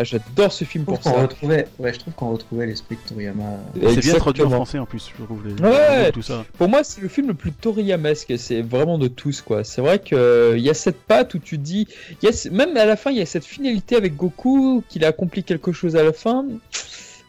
[0.00, 1.10] Ah, j'adore ce film pour ça.
[1.10, 1.66] Retrouvait...
[1.80, 3.58] Ouais, je trouve qu'on retrouvait l'esprit de Toriyama.
[3.74, 5.44] C'est bien traduit en français en plus, je trouve.
[5.44, 5.60] Les...
[5.60, 6.44] Ouais, tout ça.
[6.56, 8.32] Pour moi, c'est le film le plus Toriyamesque.
[8.38, 9.64] C'est vraiment de tous, quoi.
[9.64, 11.88] C'est vrai qu'il euh, y a cette patte où tu dis.
[12.22, 12.50] Y a...
[12.52, 15.72] Même à la fin, il y a cette finalité avec Goku, qu'il a accompli quelque
[15.72, 16.46] chose à la fin.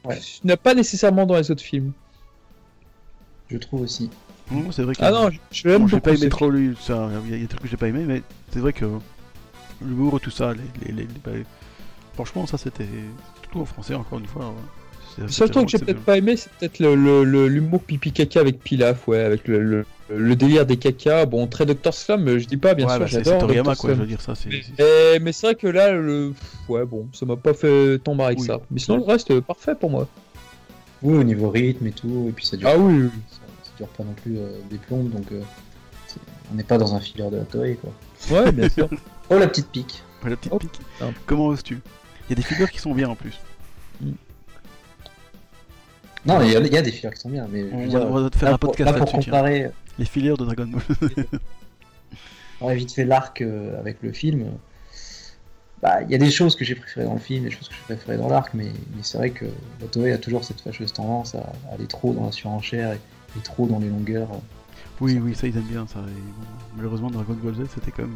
[0.05, 0.19] Ouais.
[0.19, 1.91] Tu n'as pas nécessairement dans les autres films.
[3.49, 4.11] Je trouve aussi.
[4.69, 5.01] c'est vrai que.
[5.01, 6.75] Ah non, je l'aime bon, pas aimé trop lui.
[6.87, 8.21] Il y a des trucs que j'ai pas aimé, mais
[8.53, 8.85] c'est vrai que
[9.81, 11.45] l'humour, tout ça, les, les, les,
[12.19, 12.83] Franchement, ça c'était
[13.49, 14.53] tout en français, encore une fois.
[15.17, 19.07] Le seul truc que j'ai peut-être pas aimé, c'est peut-être l'humour pipi caca avec Pilaf,
[19.07, 19.85] ouais, avec le,
[20.35, 21.25] délire des caca.
[21.25, 23.49] Bon, très Doctor Slam, je dis pas, bien sûr, bah, j'adore.
[23.49, 24.33] C'est quoi, je veux dire ça.
[24.47, 26.33] Mais, eh, mais c'est vrai que là, le...
[26.67, 28.59] ouais, bon, ça m'a pas fait tant marrer que ça.
[28.69, 30.05] Mais sinon, le reste, euh, parfait pour moi.
[31.01, 32.67] Oui, au niveau rythme et tout, et puis ça dure.
[32.69, 35.39] Ah oui, Ça, dure pas non plus euh, des plombes, donc euh,
[36.51, 37.93] on n'est pas dans un filler de la Toei, quoi.
[38.29, 38.89] Ouais, bien sûr.
[39.29, 40.03] oh, la petite pique.
[40.25, 40.81] la petite pique.
[41.25, 41.79] Comment oses-tu?
[42.29, 43.39] Il y a des figures qui sont bien en plus.
[46.25, 48.57] Non, il y, a des figures qui sont bien, mais on, va te faire un
[48.57, 49.25] podcast là-dessus.
[49.25, 49.71] Comparer...
[49.97, 50.81] Les filières de Dragon Ball.
[52.75, 54.45] vite fait l'arc avec le film.
[55.81, 57.75] Bah, il y a des choses que j'ai préférées dans le film, des choses que
[57.75, 58.67] j'ai préférées dans l'arc, mais,
[59.01, 59.45] c'est vrai que
[59.91, 62.99] Toei a toujours cette fâcheuse tendance à, aller trop dans la surenchère et,
[63.43, 64.27] trop dans les longueurs.
[64.99, 65.99] Oui, oui, ça ils aiment bien ça.
[66.75, 68.15] malheureusement, Dragon Ball Z, c'était comme.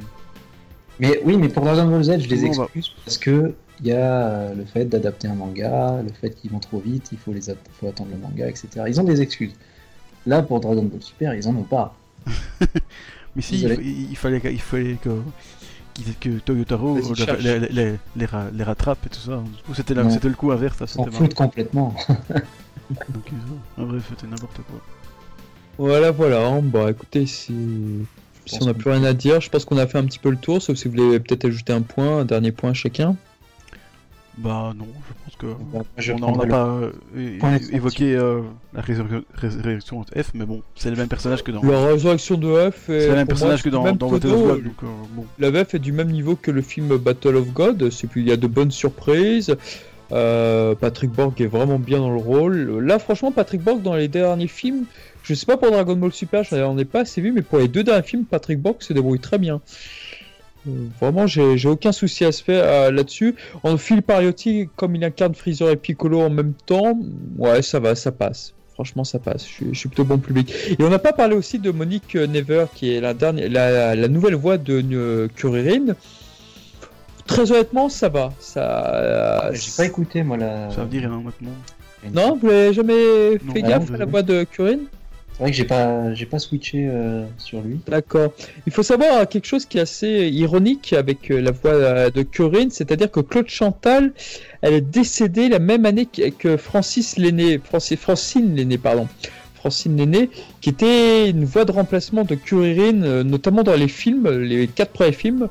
[1.00, 4.54] Mais oui, mais pour Dragon Ball Z, je les excuse parce que il y a
[4.54, 7.42] le fait d'adapter un manga, le fait qu'ils vont trop vite, il faut les
[7.80, 8.68] faut attendre le manga, etc.
[8.88, 9.54] Ils ont des excuses.
[10.26, 11.96] Là, pour Dragon Ball Super, ils en ont pas.
[13.36, 15.10] mais si, il, fallait, il fallait que
[16.20, 17.00] que Toyotaro
[17.40, 19.44] les, les, les, rattrape et tout ça.
[19.76, 20.78] C'était le coup inverse.
[20.78, 21.94] Ça, s'en fout complètement.
[22.90, 23.30] Donc,
[23.78, 24.82] en vrai, c'était n'importe quoi.
[25.78, 26.48] Voilà, voilà.
[26.48, 26.62] Hein.
[26.62, 28.06] Bah écoutez, si,
[28.46, 30.30] si on n'a plus rien à dire, je pense qu'on a fait un petit peu
[30.30, 33.16] le tour, sauf si vous voulez peut-être ajouter un point, un dernier point chacun.
[34.38, 38.42] Bah non, je pense que bah, on n'a pas euh, évoqué euh,
[38.74, 41.62] la résurrection de F, mais bon, c'est le même personnage que dans.
[41.62, 42.86] La résurrection de F.
[42.88, 44.64] C'est le même personnage que dans, dans Battle of God.
[44.64, 45.26] Donc, euh, bon.
[45.38, 47.92] La VF est du même niveau que le film Battle of God.
[47.92, 49.56] C'est puis il y a de bonnes surprises.
[50.10, 52.80] Patrick Borg est vraiment bien dans le rôle.
[52.80, 54.86] Là, franchement, Patrick Borg dans les derniers films,
[55.24, 57.68] je sais pas pour Dragon Ball Super, j'en ai pas assez vu, mais pour les
[57.68, 59.62] deux derniers films, Patrick Borg se débrouille très bien.
[61.00, 63.36] Vraiment, j'ai aucun souci à se faire euh, là-dessus.
[63.64, 66.98] En Phil Pariotti, comme il incarne Freezer et Piccolo en même temps,
[67.38, 68.54] ouais, ça va, ça passe.
[68.74, 69.46] Franchement, ça passe.
[69.48, 70.54] Je, suis plutôt bon public.
[70.80, 74.36] Et on n'a pas parlé aussi de Monique Never, qui est la, dernière, la, nouvelle
[74.36, 75.96] voix de euh, Kuririn.
[77.28, 78.34] Très honnêtement, ça va.
[78.40, 79.52] Ça.
[79.54, 80.72] J'ai pas écouté moi la.
[80.72, 81.52] Ça veut dire rien maintenant.
[82.12, 84.80] Non, vous l'avez jamais fait gaffe à la voix de Kuririn?
[85.34, 87.80] C'est vrai que j'ai pas, j'ai pas switché euh, sur lui.
[87.88, 88.34] D'accord.
[88.68, 92.22] Il faut savoir quelque chose qui est assez ironique avec euh, la voix euh, de
[92.22, 94.14] Corinne, c'est-à-dire que Claude Chantal,
[94.62, 99.08] elle est décédée la même année que Francis Lenné, Francine Lenné, pardon.
[99.56, 100.30] Francine Lenné,
[100.62, 105.14] qui était une voix de remplacement de Curine, notamment dans les films, les quatre premiers
[105.14, 105.48] films,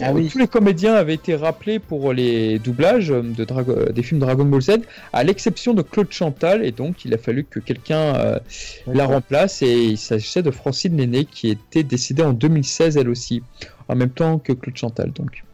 [0.00, 4.62] ah Tous les comédiens avaient été rappelés pour les doublages de des films Dragon Ball
[4.62, 4.70] Z,
[5.12, 8.38] à l'exception de Claude Chantal, et donc il a fallu que quelqu'un euh,
[8.86, 13.42] la remplace, et il s'agissait de Francine Néné, qui était décédée en 2016 elle aussi,
[13.88, 15.12] en même temps que Claude Chantal.
[15.12, 15.44] donc.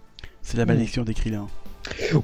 [0.42, 1.46] C'est la malédiction des Krillins.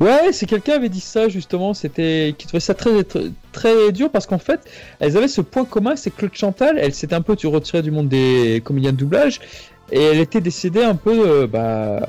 [0.01, 3.05] Ouais, c'est quelqu'un avait dit ça justement, c'était qui trouvait ça très
[3.53, 4.61] très, dur parce qu'en fait,
[5.01, 8.09] elles avaient ce point commun, c'est Claude Chantal, elle s'était un peu retirée du monde
[8.09, 9.41] des comédiens de doublage
[9.93, 12.01] et elle était décédée un peu euh, bah,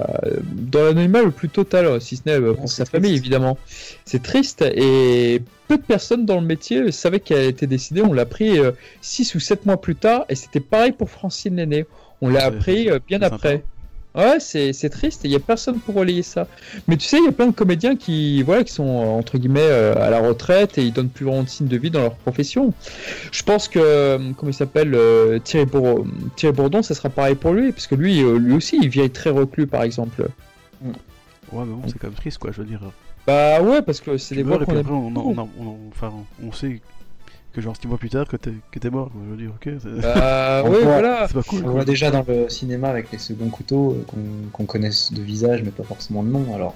[0.41, 3.57] dans l'anonymat le plus total, si ce n'est euh, pour sa famille évidemment.
[4.05, 8.01] C'est triste et peu de personnes dans le métier savaient qu'elle était décédée.
[8.01, 8.59] On l'a appris
[9.01, 11.85] 6 euh, ou 7 mois plus tard et c'était pareil pour Francine Néné.
[12.21, 13.63] On l'a appris bien après.
[14.17, 16.47] Ouais, c'est triste, il n'y a personne pour relayer ça.
[16.87, 19.59] Mais tu sais, il y a plein de comédiens qui, voilà, qui sont entre guillemets
[19.61, 22.15] euh, à la retraite et ils donnent plus vraiment de signes de vie dans leur
[22.15, 22.73] profession.
[23.31, 27.71] Je pense que, euh, comment il s'appelle, euh, Thierry, Bourdon, ça sera pareil pour lui,
[27.71, 30.27] parce que lui, lui aussi, il vient très reclus par exemple.
[30.81, 32.81] Ouais, mais bon, c'est quand même triste quoi, je veux dire.
[33.27, 36.81] Bah ouais, parce que c'est des voix qu'on on, on, on, on, sait
[37.57, 39.09] que genre 6 mois plus tard que t'es mort.
[39.15, 40.01] Je veux dire, ok.
[40.03, 41.25] Bah, oui, voilà.
[41.27, 41.63] C'est pas cool.
[41.65, 44.15] On voit déjà dans le cinéma avec les seconds couteaux euh,
[44.53, 46.53] qu'on connaisse de visage mais pas forcément de nom.
[46.53, 46.75] Alors,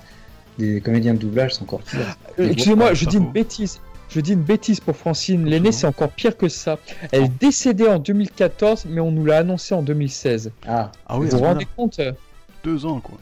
[0.57, 2.17] les comédiens de doublage sont encore pires.
[2.39, 3.79] Euh, excusez-moi, je dis une bêtise.
[4.09, 5.45] Je dis une bêtise pour Francine.
[5.45, 6.79] L'aînée, c'est encore pire que ça.
[7.11, 10.51] Elle est décédée en 2014, mais on nous l'a annoncé en 2016.
[10.67, 12.01] Ah, ah oui, vous vous rendez compte?
[12.63, 13.19] Deux ans, quoi.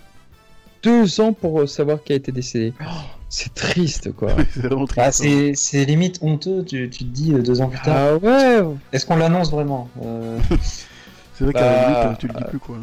[0.82, 2.74] Deux ans pour savoir qu'elle a été décédée.
[2.82, 3.19] Oh.
[3.30, 4.32] C'est triste, quoi.
[4.54, 5.56] c'est vraiment ah, triste.
[5.56, 7.96] c'est limite honteux, tu, tu, te dis euh, deux ans plus tard.
[7.96, 10.40] Ah ouais Est-ce qu'on l'annonce vraiment euh...
[11.36, 12.78] C'est vrai qu'à la bah, limite, tu le dis plus, quoi.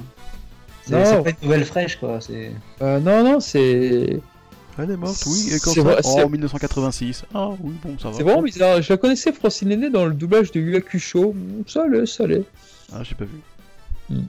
[0.84, 2.20] C'est pas une nouvelle fraîche, quoi.
[2.80, 4.20] Euh, non, non, c'est.
[4.78, 7.24] Elle est morte, oui, et quand ça En 1986.
[7.34, 8.16] Ah oui, bon, ça va.
[8.16, 8.80] C'est vraiment bizarre.
[8.80, 11.34] Je la connaissais, Francine Aîné, dans le doublage de Yu Show.
[11.66, 12.44] Ça allait, ça allait.
[12.92, 13.40] Ah, j'ai pas vu.
[14.08, 14.24] Hmm.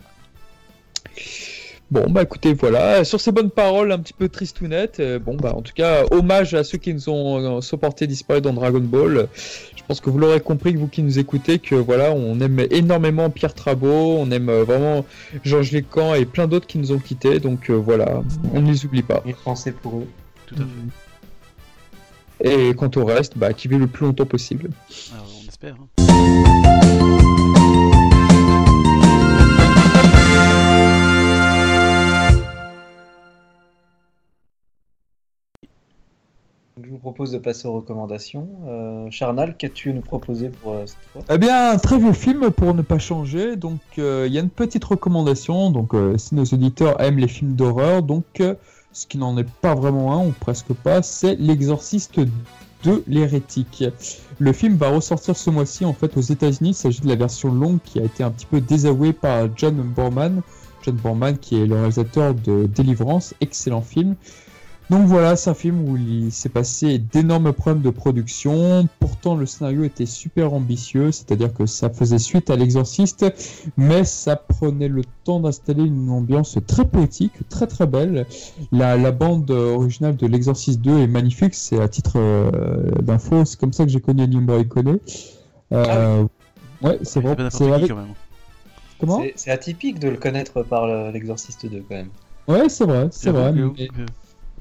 [1.90, 5.54] Bon, bah écoutez, voilà, sur ces bonnes paroles un petit peu tristounettes, euh, bon, bah
[5.56, 9.30] en tout cas, hommage à ceux qui nous ont euh, supporté disparu dans Dragon Ball.
[9.74, 13.30] Je pense que vous l'aurez compris, vous qui nous écoutez, que voilà, on aime énormément
[13.30, 15.06] Pierre Trabot, on aime euh, vraiment
[15.46, 18.22] Georges Lécan et plein d'autres qui nous ont quittés, donc voilà,
[18.54, 19.24] on ne les oublie pas.
[19.26, 20.08] Et pensez pour eux.
[20.46, 20.66] Tout à
[22.44, 22.70] fait.
[22.70, 24.70] Et quant au reste, bah, qui vit le plus longtemps possible.
[25.14, 25.76] Alors, on espère.
[26.00, 27.17] Hein.
[36.84, 38.48] Je vous propose de passer aux recommandations.
[38.68, 41.24] Euh, Charnal, qu'as-tu à nous proposer pour euh, cette fois?
[41.34, 43.56] Eh bien, un très vieux film pour ne pas changer.
[43.56, 45.72] Donc, euh, il y a une petite recommandation.
[45.72, 48.44] Donc, si nos auditeurs aiment les films d'horreur, donc
[48.94, 52.20] ce qui n'en est pas vraiment un ou presque pas, c'est L'Exorciste
[52.84, 53.84] de l'hérétique.
[54.38, 56.70] Le film va ressortir ce mois-ci en fait aux États-Unis.
[56.70, 59.76] Il s'agit de la version longue qui a été un petit peu désavouée par John
[59.82, 60.42] Borman
[60.84, 64.16] John Borman, qui est le réalisateur de Délivrance, excellent film.
[64.90, 68.88] Donc voilà, c'est un film où il s'est passé d'énormes problèmes de production.
[69.00, 73.26] Pourtant, le scénario était super ambitieux, c'est-à-dire que ça faisait suite à l'exorciste,
[73.76, 78.26] mais ça prenait le temps d'installer une ambiance très poétique, très très belle.
[78.72, 83.74] La, bande originale de l'exorciste 2 est magnifique, c'est à titre euh, d'info, c'est comme
[83.74, 85.00] ça que j'ai connu Ennio Morricone.
[85.74, 86.24] Euh,
[86.82, 87.36] ah Ouais, c'est vrai.
[87.50, 87.92] C'est avec...
[89.00, 89.22] Comment?
[89.36, 92.10] C'est atypique de le connaître par l'exorciste 2 quand même.
[92.48, 93.52] Ouais, c'est vrai, c'est vrai.
[93.52, 93.88] Mais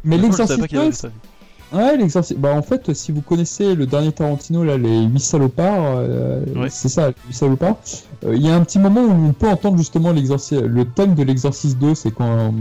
[0.07, 1.09] l'exorciste
[1.73, 2.39] Ouais, l'exorciste.
[2.39, 6.89] Bah, en fait, si vous connaissez le dernier Tarantino, là, les 8 salopards, euh, c'est
[6.89, 7.79] ça, les 8 salopards,
[8.25, 10.13] euh, il y a un petit moment où on peut entendre justement.
[10.13, 12.55] Le thème de l'exorciste 2, c'est quand.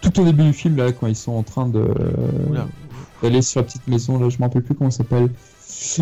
[0.00, 1.88] tout au début du film, là, quand ils sont en train de.
[3.22, 5.30] d'aller sur la petite maison, là, je me rappelle plus comment ça s'appelle.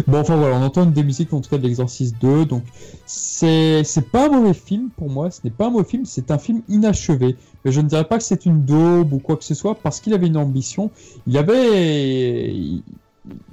[0.06, 2.62] Bon, enfin voilà, on entend une des musiques en tout cas de l'Exorciste 2, donc
[3.04, 6.38] c'est pas un mauvais film pour moi, ce n'est pas un mauvais film, c'est un
[6.38, 7.36] film inachevé.
[7.64, 10.00] Mais je ne dirais pas que c'est une daube ou quoi que ce soit, parce
[10.00, 10.90] qu'il avait une ambition,
[11.26, 12.54] il avait.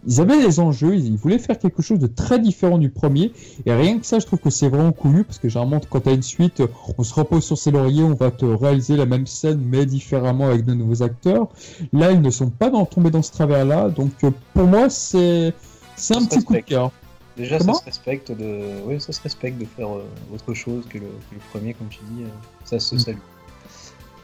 [0.06, 3.32] Ils avaient des enjeux, ils voulaient faire quelque chose de très différent du premier,
[3.66, 6.10] et rien que ça, je trouve que c'est vraiment cool, parce que généralement, quand tu
[6.10, 6.62] as une suite,
[7.00, 10.46] on se repose sur ses lauriers, on va te réaliser la même scène, mais différemment
[10.46, 11.48] avec de nouveaux acteurs.
[11.92, 14.12] Là, ils ne sont pas dans, tombés dans ce travers-là, donc
[14.54, 15.56] pour moi, c'est
[15.96, 16.92] c'est un petit coup de cœur.
[17.36, 21.00] Déjà, ça se respecte de, oui, ça se respecte de faire euh, autre chose que
[21.00, 21.08] le,
[21.52, 22.24] premier, comme tu dis.
[22.24, 22.28] Euh,
[22.64, 23.00] ça se mm.
[23.00, 23.18] salue.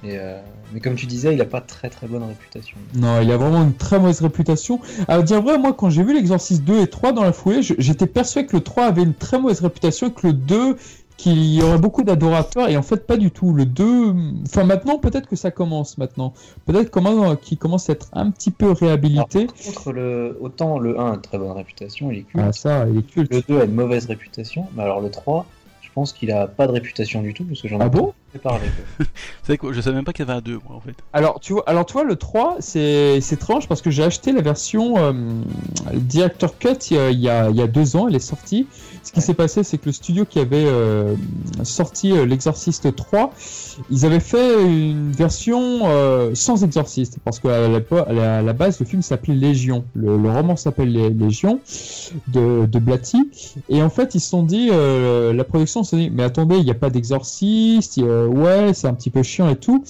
[0.02, 0.40] Et euh,
[0.74, 2.78] mais comme tu disais, il a pas très très bonne réputation.
[2.94, 4.80] Non, il a vraiment une très mauvaise réputation.
[5.10, 8.08] À dire vrai, moi, quand j'ai vu l'Exorciste 2 et 3 dans la foulée, j'étais
[8.08, 10.78] persuadé que le 3 avait une très mauvaise réputation et que le 2
[11.20, 13.52] qu'il y aurait beaucoup d'adorateurs et en fait pas du tout.
[13.54, 14.16] Le 2,
[14.46, 16.34] enfin maintenant peut-être que ça commence maintenant.
[16.66, 19.48] Peut-être comment qu'il commence à être un petit peu réhabilité.
[19.48, 22.46] contre, le, autant le 1 a une très bonne réputation, il est culte.
[22.48, 23.34] Ah ça, il est culte.
[23.34, 25.46] Le 2 a une mauvaise réputation, mais alors le 3,
[25.82, 28.14] je pense qu'il a pas de réputation du tout parce que j'en ai ah bon
[28.42, 28.68] parlé.
[29.44, 30.96] c'est quoi Je savais même pas qu'il y avait un 2 moi en fait.
[31.12, 34.94] Alors tu vois, alors toi le 3 c'est étrange parce que j'ai acheté la version
[34.98, 35.12] euh,
[35.96, 38.20] Director Cut il y, a, il, y a, il y a deux ans, elle est
[38.20, 38.68] sortie
[39.10, 41.16] ce qui s'est passé, c'est que le studio qui avait euh,
[41.64, 43.34] sorti euh, l'Exorciste 3,
[43.90, 49.02] ils avaient fait une version euh, sans Exorciste, parce qu'à la, la, base, le film
[49.02, 49.84] s'appelait Légion.
[49.96, 51.60] Le, roman s'appelle Légion
[52.28, 53.32] de, de Blatty.
[53.68, 56.72] Et en fait, ils se sont dit, la production s'est dit, mais attendez, il n'y
[56.72, 59.84] a pas d'Exorciste, ouais, c'est un petit peu chiant et tout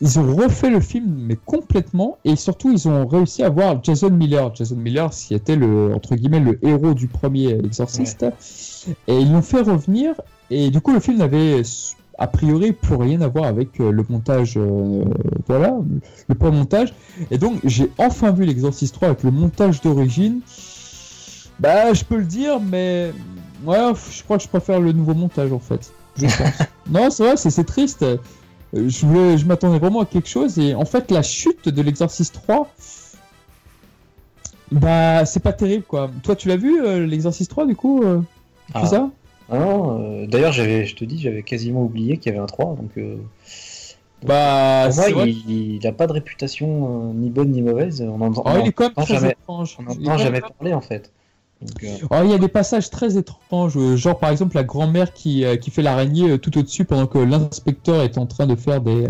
[0.00, 4.10] ils ont refait le film mais complètement et surtout ils ont réussi à voir Jason
[4.10, 4.54] Miller.
[4.54, 8.26] Jason Miller, qui était le entre guillemets le héros du premier Exorciste,
[9.06, 10.14] et ils l'ont fait revenir
[10.50, 11.62] et du coup le film n'avait
[12.18, 15.04] a priori plus rien à voir avec euh, le montage, euh,
[15.46, 15.76] voilà,
[16.28, 16.94] le point montage.
[17.30, 20.40] Et donc j'ai enfin vu l'Exorciste 3 avec le montage d'origine.
[21.58, 23.12] Bah je peux le dire, mais
[23.64, 25.92] ouais, je crois que je préfère le nouveau montage en fait.
[26.16, 26.66] Je pense.
[26.90, 28.04] non, c'est vrai, c'est triste.
[28.74, 32.32] Euh, je, je m'attendais vraiment à quelque chose et en fait la chute de l'exercice
[32.32, 32.68] 3
[34.72, 36.10] bah c'est pas terrible quoi.
[36.24, 38.20] Toi tu l'as vu euh, l'exercice 3 du coup euh,
[38.74, 38.86] ah.
[38.86, 39.10] ça?
[39.48, 42.76] Ah non, d'ailleurs j'avais je te dis j'avais quasiment oublié qu'il y avait un 3
[42.76, 42.98] donc
[44.24, 48.00] bah, pour moi, il n'a pas de réputation ni bonne ni mauvaise.
[48.02, 49.76] On en, oh, il est quand même jamais, étrange.
[49.78, 51.12] On n'entend jamais parler en fait.
[51.62, 55.12] Euh, oh, il y a des passages très étranges, euh, genre par exemple la grand-mère
[55.14, 59.08] qui, euh, fait l'araignée tout au-dessus pendant que l'inspecteur est en train de faire des.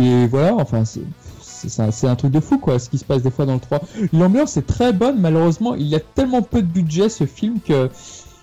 [0.00, 3.44] Et voilà, enfin, c'est un, truc de fou quoi, ce qui se passe des fois
[3.44, 3.80] dans le 3.
[4.12, 7.90] L'ambiance est très bonne, malheureusement, il y a tellement peu de budget ce film que.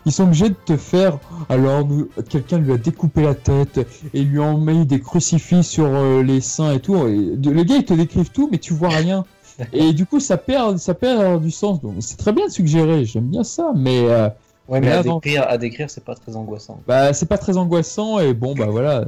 [0.05, 1.19] Ils sont obligés de te faire.
[1.49, 1.85] Alors,
[2.29, 5.89] quelqu'un lui a découpé la tête et lui a mis des crucifix sur
[6.23, 6.93] les seins et tout.
[6.95, 9.25] Le gars, il te décrivent tout, mais tu vois rien
[9.73, 11.81] et du coup, ça perd, ça perd du sens.
[11.81, 14.07] Donc, c'est très bien de suggérer, j'aime bien ça, mais.
[14.09, 14.29] Euh,
[14.67, 16.81] ouais, mais, à, décrire, à décrire, c'est pas très angoissant.
[16.87, 19.05] Bah, c'est pas très angoissant, et bon, bah voilà.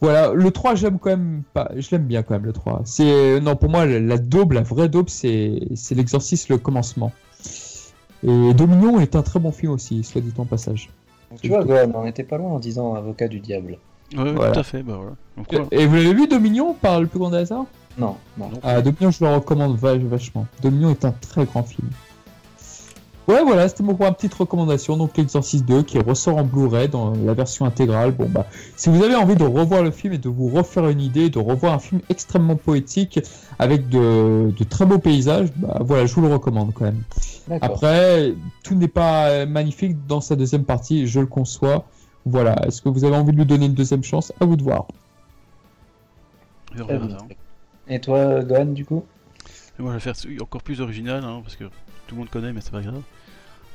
[0.00, 1.70] Voilà, le 3, j'aime quand même pas.
[1.76, 2.82] Je l'aime bien quand même, le 3.
[2.84, 7.12] C'est, non, pour moi, la, daube, la vraie daube, c'est, c'est l'exorcisme, le commencement.
[8.24, 10.90] Et Dominion est un très bon film aussi, soit dit en passage.
[11.40, 13.78] tu vois, Gohan, on était pas loin en disant avocat du diable.
[14.16, 15.66] Ouais, tout à fait, bah voilà.
[15.70, 17.64] et, vous l'avez vu, Dominion, par le plus grand hasard?
[17.98, 18.50] Non, non.
[18.62, 20.46] Ah, Dominion, je le recommande vachement.
[20.62, 21.88] Dominion est un très grand film.
[23.28, 24.96] Ouais, voilà, c'était mon une petite recommandation.
[24.96, 28.10] Donc, l'Exorcist 2 qui ressort en Blu-ray dans la version intégrale.
[28.10, 31.00] Bon, bah, si vous avez envie de revoir le film et de vous refaire une
[31.00, 33.20] idée, de revoir un film extrêmement poétique
[33.60, 37.02] avec de, très beaux paysages, bah, voilà, je vous le recommande quand même.
[37.60, 38.34] Après,
[38.64, 41.84] tout n'est pas magnifique dans sa deuxième partie, je le conçois.
[42.24, 44.32] Voilà, est-ce que vous avez envie de lui donner une deuxième chance?
[44.40, 44.86] À vous de voir.
[47.88, 49.04] Et toi, Gohan, du coup?
[49.78, 51.64] Moi, je vais faire encore plus original, hein, parce que
[52.06, 53.02] tout le monde connaît, mais c'est pas grave.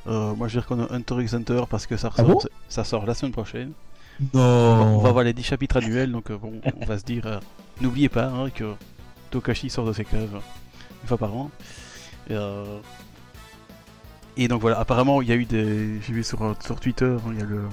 [0.07, 2.23] Euh, moi, je vais dire qu'on a Hunter x Hunter parce que ça, ah
[2.69, 3.71] ça sort la semaine prochaine.
[4.33, 4.97] Non.
[4.97, 7.39] On va voir les 10 chapitres annuels, donc bon, on va se dire,
[7.81, 8.73] n'oubliez pas hein, que
[9.31, 10.41] Tokashi sort de ses caves
[11.03, 11.51] une fois par an.
[14.37, 15.99] Et, donc voilà, apparemment il y a eu des.
[16.01, 17.63] J'ai vu sur, sur Twitter, hein, il y a le.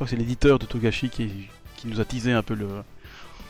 [0.00, 1.30] Je crois que c'est l'éditeur de Togashi qui,
[1.76, 2.68] qui nous a teasé un peu le,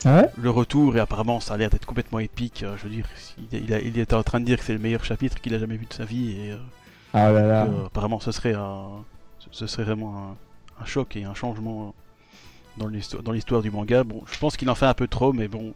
[0.04, 2.64] ah le retour et apparemment ça a l'air d'être complètement épique.
[2.64, 3.06] Euh, je veux dire,
[3.52, 5.76] il, il, était en train de dire que c'est le meilleur chapitre qu'il a jamais
[5.76, 6.56] vu de sa vie et euh,
[7.14, 7.68] ah là là.
[7.86, 9.04] apparemment ce serait un,
[9.52, 10.36] ce serait vraiment
[10.80, 11.94] un, choc et un changement
[12.78, 14.02] dans l'histoire dans l'histoire du manga.
[14.02, 15.72] Bon, je pense qu'il en fait un peu trop, mais bon,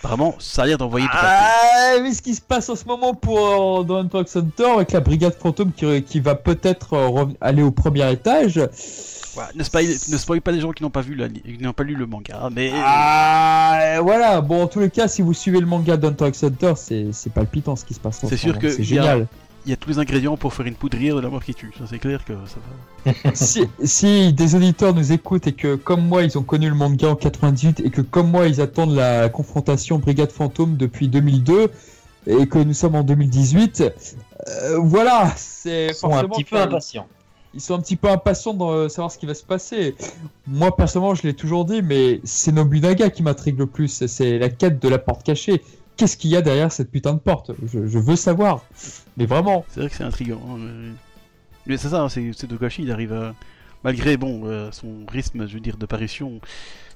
[0.00, 1.06] apparemment ça a l'air d'envoyer.
[1.12, 4.92] Ah, mais ce qui se passe en ce moment pour euh, dans Talk Center avec
[4.92, 8.60] la brigade fantôme qui, qui va peut-être euh, aller au premier étage
[9.54, 9.62] ne,
[10.18, 11.16] spoil, pas les gens qui n'ont pas vu
[11.60, 14.40] n'ont pas lu le manga, mais ah, voilà.
[14.40, 17.76] Bon, en tous les cas, si vous suivez le manga d'Hunter x Hunter, c'est palpitant
[17.76, 18.24] ce qui se passe.
[18.28, 19.26] C'est sûr que c'est génial.
[19.66, 21.72] Il y a tous les ingrédients pour faire une poudrière de la mort qui tue.
[21.78, 22.58] Ça, c'est clair que ça
[23.06, 23.30] va.
[23.34, 27.08] si, si, des auditeurs nous écoutent et que, comme moi, ils ont connu le manga
[27.08, 31.70] en 98 et que, comme moi, ils attendent la confrontation Brigade Fantôme depuis 2002
[32.26, 33.84] et que nous sommes en 2018,
[34.48, 37.06] euh, voilà, c'est forcément un petit peu impatients
[37.54, 39.94] ils sont un petit peu impatients de savoir ce qui va se passer.
[40.46, 44.06] Moi, personnellement, je l'ai toujours dit, mais c'est Nobunaga qui m'intrigue le plus.
[44.06, 45.62] C'est la quête de la porte cachée.
[45.96, 47.52] Qu'est-ce qu'il y a derrière cette putain de porte?
[47.64, 48.64] Je, veux savoir.
[49.16, 49.64] Mais vraiment.
[49.68, 50.40] C'est vrai que c'est intriguant.
[50.50, 50.94] Hein,
[51.66, 53.34] mais, c'est ça, hein, c'est Dogashi, il arrive à...
[53.84, 56.40] Malgré bon, euh, son rythme, je veux dire, d'apparition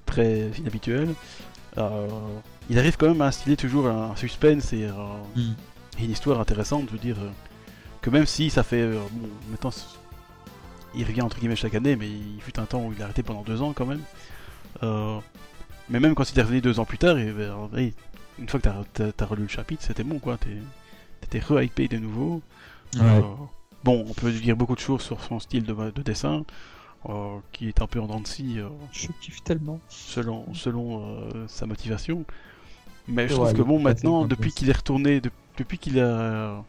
[0.07, 1.11] très inhabituel,
[1.77, 2.09] euh,
[2.71, 4.93] il arrive quand même à instiller toujours un suspense et, euh,
[5.37, 5.55] hmm.
[6.03, 7.19] une histoire intéressante, je veux dire,
[8.01, 8.91] que même si ça fait...
[8.91, 9.71] bon, maintenant,
[10.95, 13.23] il revient entre guillemets chaque année, mais il fut un temps où il a arrêté
[13.23, 14.03] pendant deux ans quand même.
[14.83, 15.19] Euh,
[15.89, 17.91] mais même quand il est revenu deux ans plus tard, et, ben,
[18.39, 22.43] une fois que t'as as, relu le chapitre, c'était bon quoi, t'étais re-hypé de nouveau.
[22.97, 23.21] Euh,
[23.85, 26.45] bon, on peut dire beaucoup de choses sur son style de, dessin,
[27.09, 28.59] euh, qui est un peu en dents de scie.
[28.93, 29.81] je kiffe tellement.
[29.89, 32.25] Selon, selon sa motivation.
[33.09, 35.21] Mais je trouve que bon, maintenant, depuis qu'il est retourné,
[35.57, 36.63] depuis qu'il a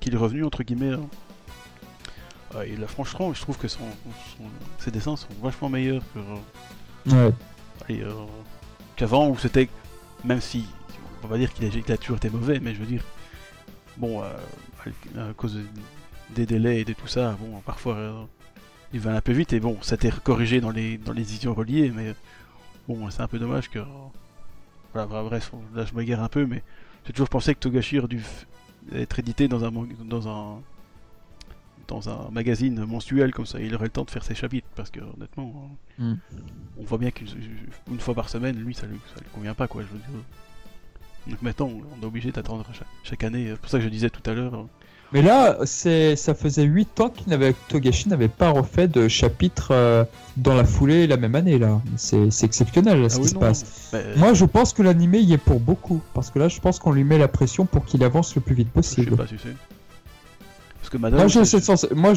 [0.00, 1.08] qu'il est revenu entre guillemets hein,
[2.62, 3.84] et là, franchement, je trouve que son,
[4.78, 7.32] ses dessins sont vachement meilleurs que, ouais.
[7.90, 8.12] euh,
[8.96, 9.68] qu'avant, où c'était,
[10.24, 10.66] même si
[11.22, 13.02] on va dire qu'il a, toujours été mauvais, mais je veux dire,
[13.96, 15.58] bon, euh, à, cause
[16.30, 18.24] des délais et de tout ça, bon, parfois euh,
[18.92, 21.22] il va un peu vite et bon, ça a été corrigé dans les dans les
[21.22, 22.14] éditions reliées, mais
[22.86, 23.80] bon, c'est un peu dommage que,
[24.92, 26.62] voilà, bref, là je m'égare un peu, mais
[27.06, 28.22] j'ai toujours pensé que Togashi aurait dû
[28.92, 29.72] être édité dans un
[30.04, 30.60] dans un
[31.88, 34.90] dans un magazine mensuel comme ça, il aurait le temps de faire ses chapitres parce
[34.90, 36.14] que honnêtement, hmm.
[36.78, 39.82] on voit bien qu'une fois par semaine, lui, ça lui, ça lui convient pas quoi.
[39.82, 40.24] Je veux dire.
[41.26, 42.66] Donc maintenant, on est obligé d'attendre
[43.02, 43.48] chaque, année.
[43.50, 44.66] C'est pour ça que je disais tout à l'heure.
[45.12, 49.68] Mais là, c'est, ça faisait 8 ans qu'il n'avait, Togashi n'avait pas refait de chapitre
[49.70, 50.04] euh,
[50.36, 51.80] dans la foulée la même année là.
[51.96, 53.90] C'est, exceptionnel ce ah qui se passe.
[53.92, 56.78] Bah, Moi, je pense que l'animé y est pour beaucoup parce que là, je pense
[56.78, 59.06] qu'on lui met la pression pour qu'il avance le plus vite possible.
[59.06, 59.54] Je sais pas, tu sais.
[60.98, 61.44] Moi j'ai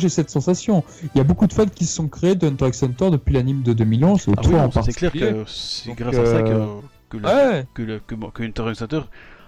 [0.10, 0.84] cette, sensation.
[1.04, 3.34] Il y a beaucoup de fans qui se sont créés de Hunter x Hunter depuis
[3.34, 4.28] l'anime de 2011.
[4.38, 8.82] Ah c'est clair que c'est grâce à ça que, euh, que, le, que, Hunter x
[8.82, 9.02] Hunter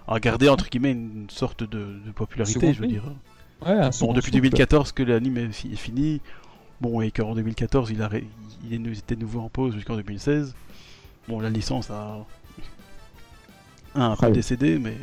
[0.07, 3.03] a gardé entre guillemets une sorte de, popularité, je veux dire.
[3.61, 6.21] bon, depuis 2014 que l'anime est, fini,
[6.81, 8.09] bon, et qu'en 2014 il, a,
[8.69, 10.55] il était nouveau en pause jusqu'en 2016.
[11.27, 12.25] Bon, la licence a,
[13.93, 14.95] un peu décédé, mais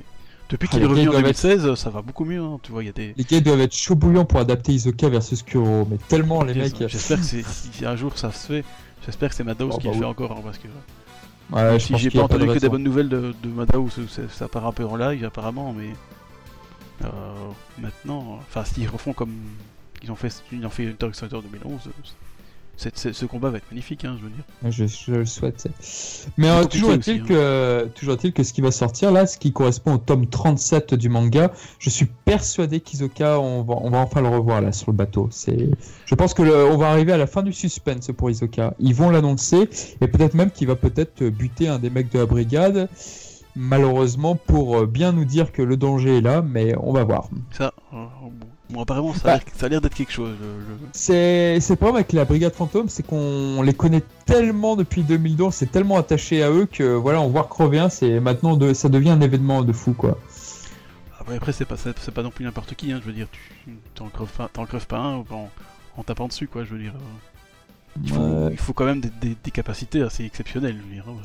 [0.48, 2.40] depuis qu'il est revenu en 2016, ça va beaucoup mieux.
[2.40, 2.58] Hein.
[2.62, 3.14] Tu vois, y a des...
[3.16, 6.76] Les gars doivent être chaud bouillants pour adapter Isoka versus Kuro, mais tellement les mecs.
[6.88, 8.64] J'espère que si un jour ça se fait,
[9.04, 10.68] j'espère que c'est Madhouse oh, qui le bah fait encore, hein, parce que.
[11.52, 14.00] Ouais, si j'ai pas entendu que des bonnes nouvelles de, de Madhouse,
[14.30, 15.90] ça part un peu en live apparemment, mais
[17.04, 17.08] euh,
[17.78, 19.34] maintenant, enfin s'ils refont comme
[20.02, 21.80] ils ont fait, ils ont fait Fighter 2011,
[22.76, 24.44] ce combat va être magnifique, hein, je veux dire.
[24.70, 25.68] Je, le souhaite.
[26.36, 27.24] Mais euh, toujours est-il hein.
[27.26, 30.94] que, toujours est que ce qui va sortir là, ce qui correspond au tome 37
[30.94, 34.90] du manga, je suis persuadé qu'Isoka, on va, on va enfin le revoir là sur
[34.90, 35.28] le bateau.
[35.30, 35.70] C'est,
[36.04, 38.74] je pense que on va arriver à la fin du suspense pour Isoka.
[38.78, 39.68] Ils vont l'annoncer
[40.00, 42.88] et peut-être même qu'il va peut-être buter un des mecs de la brigade
[43.56, 47.28] malheureusement pour euh, bien nous dire que le danger est là, mais on va voir.
[47.50, 47.72] Ça,
[48.70, 50.34] bon, apparemment, ça, a l'air d'être quelque chose.
[50.92, 55.70] C'est le problème avec la Brigade Fantôme, c'est qu'on les connaît tellement depuis 2012, c'est
[55.70, 59.10] tellement attaché à eux que voilà, on voit crever un, c'est maintenant de, ça devient
[59.10, 60.18] un événement de fou quoi.
[61.28, 64.08] Après, c'est pas, c'est pas non plus n'importe qui, hein, je veux dire, tu t'en
[64.08, 65.24] creves, creves, pas un
[65.96, 66.94] en, tapant dessus quoi, je veux dire.
[66.94, 68.50] Euh.
[68.52, 71.04] Il faut, quand même des, capacités assez exceptionnelles, je veux dire.
[71.08, 71.16] Hein,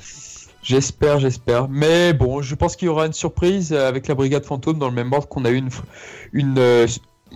[0.64, 1.68] J'espère, j'espère.
[1.68, 4.96] Mais bon, je pense qu'il y aura une surprise avec la Brigade Fantôme dans le
[4.96, 5.70] même ordre qu'on a eu une,
[6.34, 6.88] une, euh,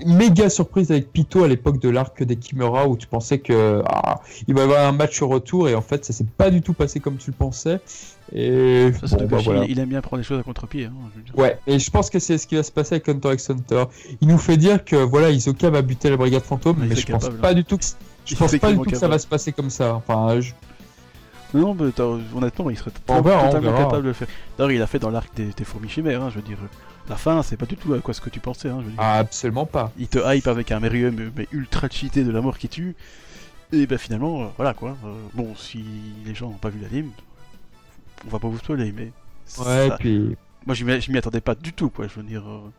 [0.05, 4.21] méga surprise avec Pito à l'époque de l'arc des Kimura où tu pensais que ah,
[4.47, 6.61] il va y avoir un match au retour et en fait ça s'est pas du
[6.61, 7.79] tout passé comme tu le pensais.
[8.33, 8.89] Et
[9.29, 10.85] bah, il, aime bien prendre les choses à contre-pied.
[10.85, 10.93] Hein,
[11.35, 13.83] ouais, et je pense que c'est ce qui va se passer avec Hunter x Hunter.
[14.19, 17.29] Il nous fait dire que voilà, Isoka va buter la brigade fantôme, mais, je pense
[17.29, 17.83] pas du tout que
[18.25, 19.93] je pense pas du tout que ça va se passer comme ça.
[19.93, 20.39] Enfin,
[21.53, 21.91] Non, mais
[22.35, 24.27] honnêtement, il serait totalement capable de le faire.
[24.57, 26.57] D'ailleurs, il a fait dans l'arc des, fourmis chimères, hein, je veux dire.
[27.07, 28.69] La fin, c'est pas du tout à quoi ce que tu pensais.
[28.69, 29.91] Hein, ah, absolument pas.
[29.97, 32.95] Il te hype avec un Merium mais ultra cheaté de la mort qui tue.
[33.71, 34.97] Et ben finalement, euh, voilà quoi.
[35.05, 35.83] Euh, bon, si
[36.25, 37.11] les gens n'ont pas vu l'anime,
[38.25, 39.11] on va pas vous spoiler, mais.
[39.63, 40.35] Ouais, puis.
[40.65, 42.07] Moi, je m'y attendais pas du tout, quoi.
[42.07, 42.43] Je veux dire.
[42.47, 42.71] Euh,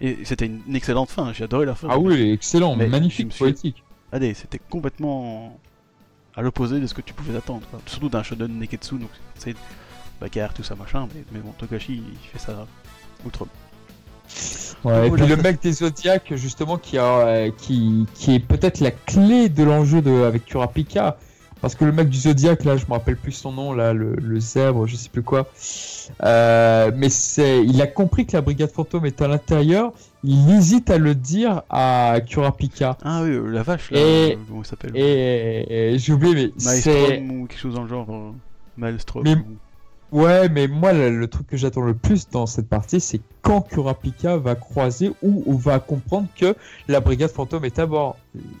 [0.00, 1.32] et c'était une, excellente fin.
[1.32, 1.88] J'ai adoré la fin.
[1.90, 3.82] Ah oui, excellent, mais magnifique, poétique.
[4.12, 5.58] Allez, c'était complètement
[6.36, 7.66] à l'opposé de ce que tu pouvais attendre.
[7.86, 9.56] Surtout d'un shonen Neketsu, donc c'est
[10.20, 11.08] bagarre, tout ça, machin.
[11.14, 12.66] Mais, mais bon, Togashi, il fait ça
[13.24, 13.46] outre.
[14.84, 18.80] Ouais, et puis le mec des Zodiacs, justement, qui, a, euh, qui, qui est peut-être
[18.80, 21.16] la clé de l'enjeu de, avec Kurapika.
[21.60, 24.14] Parce que le mec du Zodiac, là, je me rappelle plus son nom, là, le,
[24.14, 25.48] le zèbre, je sais plus quoi.
[26.22, 29.92] Euh, mais c'est, il a compris que la brigade fantôme est à l'intérieur.
[30.22, 32.96] Il hésite à le dire à Kurapika.
[33.02, 37.20] Ah oui, la vache, là, et, comment il s'appelle Et, j'ai oublié, mais c'est.
[37.20, 38.06] ou quelque chose dans le genre.
[38.08, 38.30] Euh,
[38.76, 39.24] Maelstrom.
[39.24, 39.36] Mais...
[40.10, 44.36] Ouais, mais moi, le, truc que j'attends le plus dans cette partie, c'est quand Kurapika
[44.38, 46.54] va croiser ou, va comprendre que
[46.88, 48.16] la brigade fantôme est à bord.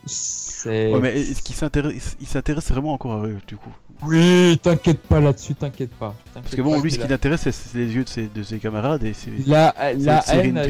[0.06, 0.92] C'est...
[0.92, 3.72] Ouais, mais est-ce qu'il s'intéresse, il s'intéresse vraiment encore à eux, du coup?
[4.02, 6.14] Oui, t'inquiète pas là-dessus, t'inquiète pas.
[6.32, 9.02] Parce que bon, lui, ce qui l'intéresse, c'est, les yeux de ses, de ses camarades
[9.02, 9.30] et c'est.
[9.46, 10.60] La, la haine.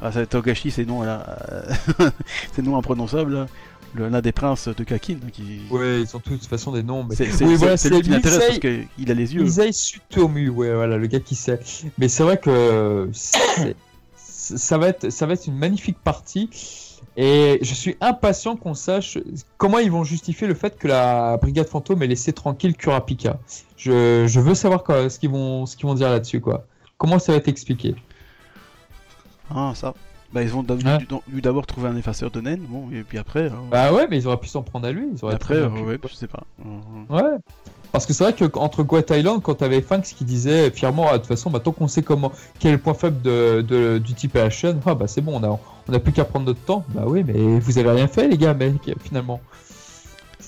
[0.00, 1.38] Ah, c'est Togashi, c'est non, là.
[2.52, 3.46] c'est non imprononçable, là
[3.94, 5.18] l'un des princes de Kakin.
[5.32, 5.62] Qui...
[5.70, 7.04] Ouais, ils sont tous de toute façon des noms.
[7.04, 7.14] Mais...
[7.14, 9.44] C'est oui, voilà, lui qui l'intéresse parce qu'il a les yeux.
[9.44, 11.60] Isai Sutomu, ouais, voilà, le gars qui sait.
[11.98, 16.50] Mais c'est vrai que ça va, être, ça va être une magnifique partie.
[17.16, 19.18] Et je suis impatient qu'on sache
[19.58, 23.38] comment ils vont justifier le fait que la brigade fantôme ait laissé tranquille Kurapika.
[23.76, 26.66] Je, je veux savoir quoi, ce qu'ils vont, qu'ils vont dire là-dessus, quoi.
[26.98, 27.96] Comment ça va être expliqué?
[29.50, 29.94] Ah, ça.
[30.32, 33.46] Bah, ils ont dû d'abord trouver un effaceur de naine, bon, et puis après.
[33.46, 35.08] Euh, bah ouais, mais ils auraient pu s'en prendre à lui.
[35.12, 36.44] Ils auraient après, euh, ouais, je sais pas.
[37.08, 37.36] Ouais.
[37.90, 41.18] Parce que c'est vrai qu'entre Gua Thailand, quand t'avais Fanks qui disait fièrement, ah, de
[41.18, 42.30] toute façon, bah, tant qu'on sait comment,
[42.60, 45.58] quel est le point faible de, du type AHN, ah bah c'est bon, on a,
[45.88, 46.84] on a plus qu'à prendre notre temps.
[46.90, 49.40] Bah oui, mais vous avez rien fait, les gars, mec, finalement.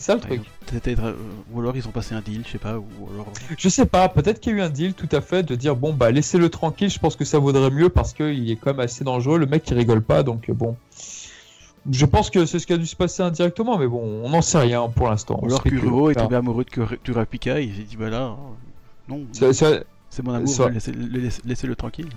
[0.03, 0.41] C'est ça le truc.
[0.75, 1.13] Euh,
[1.53, 2.77] ou alors ils ont passé un deal, je sais pas.
[2.77, 2.85] Ou
[3.15, 3.29] alors...
[3.29, 3.55] Euh.
[3.57, 5.77] Je sais pas, peut-être qu'il y a eu un deal tout à fait de dire
[5.77, 8.81] bon bah laissez-le tranquille, je pense que ça vaudrait mieux parce qu'il est quand même
[8.81, 10.75] assez dangereux, le mec il rigole pas donc euh, bon.
[11.89, 14.43] Je pense que c'est ce qui a dû se passer indirectement, mais bon, on n'en
[14.43, 15.39] sait rien pour l'instant.
[15.41, 18.37] Ou alors Kuro est tombé amoureux de Turapika et il s'est dit bah là,
[19.09, 20.69] non, c'est mon amour,
[21.45, 22.09] laissez-le tranquille.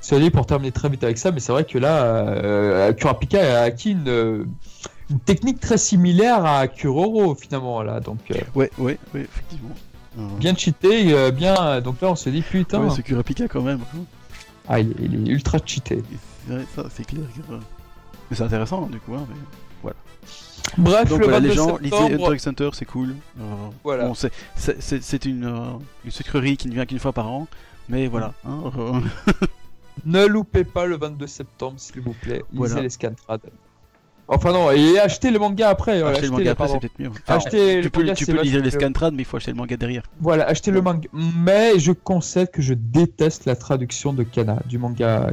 [0.00, 3.60] C'est dit pour terminer très vite avec ça, mais c'est vrai que là, euh, Kurapika
[3.60, 4.46] a acquis une,
[5.12, 9.74] une technique très similaire à Kuroro finalement là donc euh, ouais ouais ouais effectivement
[10.18, 10.22] euh.
[10.38, 13.80] bien cheaté euh, bien donc là on se dit putain ouais, c'est Kurapika quand même
[14.68, 16.02] ah il, est ultra cheaté
[16.74, 17.24] ça c'est clair
[18.30, 19.36] mais c'est intéressant du coup hein, mais
[19.82, 19.96] voilà
[20.78, 23.16] Bref, Donc, le voilà, les gens, Hunter x Hunter, c'est cool.
[23.84, 24.06] voilà.
[24.06, 27.46] Bon, c'est une, une sucrerie qui ne vient qu'une fois par an,
[27.90, 28.32] mais voilà.
[28.46, 29.02] Hein,
[30.06, 32.42] ne loupez pas le 22 septembre, s'il vous plaît.
[32.52, 32.80] Lisez voilà.
[32.80, 33.50] les scantrades.
[34.28, 36.02] Enfin non, et acheter le manga après.
[36.02, 37.10] Acheter le manga après, c'est peut-être mieux.
[37.82, 40.04] tu peux, tu peux lire les scantrades, mais il faut acheter le manga derrière.
[40.20, 41.08] Voilà, acheter le manga.
[41.12, 45.30] Mais je concède que je déteste la traduction de Kana, du manga.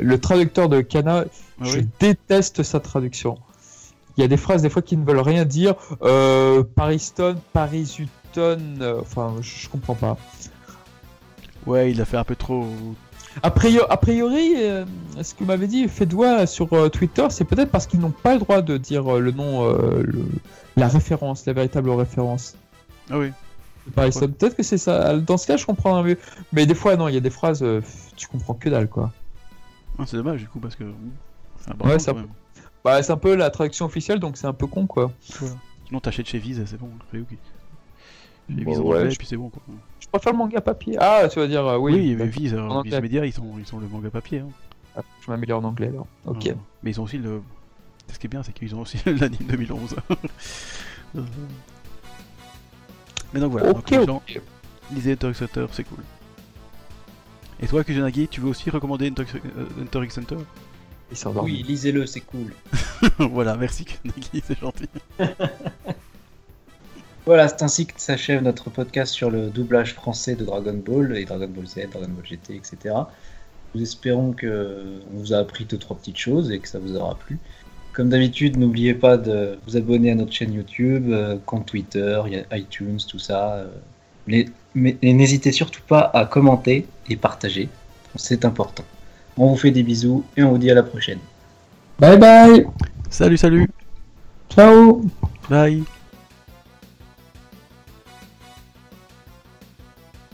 [0.00, 3.38] Le traducteur de Kana, ah je déteste sa traduction.
[4.16, 5.74] Il y a des phrases des fois qui ne veulent rien dire.
[6.02, 10.16] Euh, Pariston, Parisuton, euh, enfin, je, je comprends pas.
[11.66, 12.66] Ouais, il a fait un peu trop
[13.42, 14.84] a priori, a priori euh,
[15.22, 18.40] ce que m'avait dit Fedwa sur euh, Twitter, c'est peut-être parce qu'ils n'ont pas le
[18.40, 19.68] droit de dire euh, le nom,
[20.76, 22.56] la référence, la véritable référence.
[23.10, 23.32] Ah oui.
[23.94, 25.16] Peut-être que c'est ça.
[25.16, 26.18] Dans ce cas, je comprends mieux.
[26.52, 27.64] Mais des fois, non, il y a des phrases,
[28.16, 29.12] tu comprends que dalle, quoi.
[29.98, 30.84] Ah, c'est dommage, du coup, parce que.
[30.84, 32.26] ouais, c'est un...
[32.84, 35.10] Bah, un peu la traduction officielle, donc c'est un peu con, quoi.
[35.86, 36.90] Sinon, t'achètes chez Vise, c'est bon.
[37.12, 37.24] Chez
[38.64, 39.62] Vise en et puis c'est bon, quoi.
[40.08, 40.96] Je préfère le manga papier.
[40.98, 41.92] Ah, tu vas dire, euh, oui.
[41.92, 44.38] Oui, mais Viz, euh, Viz Media, ils sont, ils sont le manga papier.
[44.38, 44.48] Hein.
[44.96, 46.06] Ah, je m'améliore en anglais alors.
[46.24, 46.54] Ok.
[46.82, 47.42] mais ils ont aussi le.
[48.10, 49.96] Ce qui est bien, c'est qu'ils ont aussi l'anime 2011.
[50.10, 50.14] Euh.
[53.34, 54.40] mais donc voilà, Ok, donc, okay.
[54.94, 56.02] lisez Hunter x Hunter, c'est cool.
[57.60, 60.36] Et toi, Kujanagi, tu veux aussi recommander Hunter x Hunter
[61.42, 62.54] Oui, lisez-le, c'est cool.
[63.18, 64.88] voilà, merci Kujanagi, c'est gentil.
[67.28, 71.26] Voilà, c'est ainsi que s'achève notre podcast sur le doublage français de Dragon Ball et
[71.26, 72.94] Dragon Ball Z, Dragon Ball GT, etc.
[73.74, 76.96] Nous espérons que on vous a appris deux trois petites choses et que ça vous
[76.96, 77.38] aura plu.
[77.92, 81.14] Comme d'habitude, n'oubliez pas de vous abonner à notre chaîne YouTube,
[81.44, 83.62] compte Twitter, iTunes, tout ça.
[84.26, 87.68] mais n'hésitez surtout pas à commenter et partager.
[88.16, 88.84] C'est important.
[89.36, 91.18] On vous fait des bisous et on vous dit à la prochaine.
[91.98, 92.66] Bye bye
[93.10, 93.68] Salut, salut
[94.48, 95.02] Ciao
[95.50, 95.82] Bye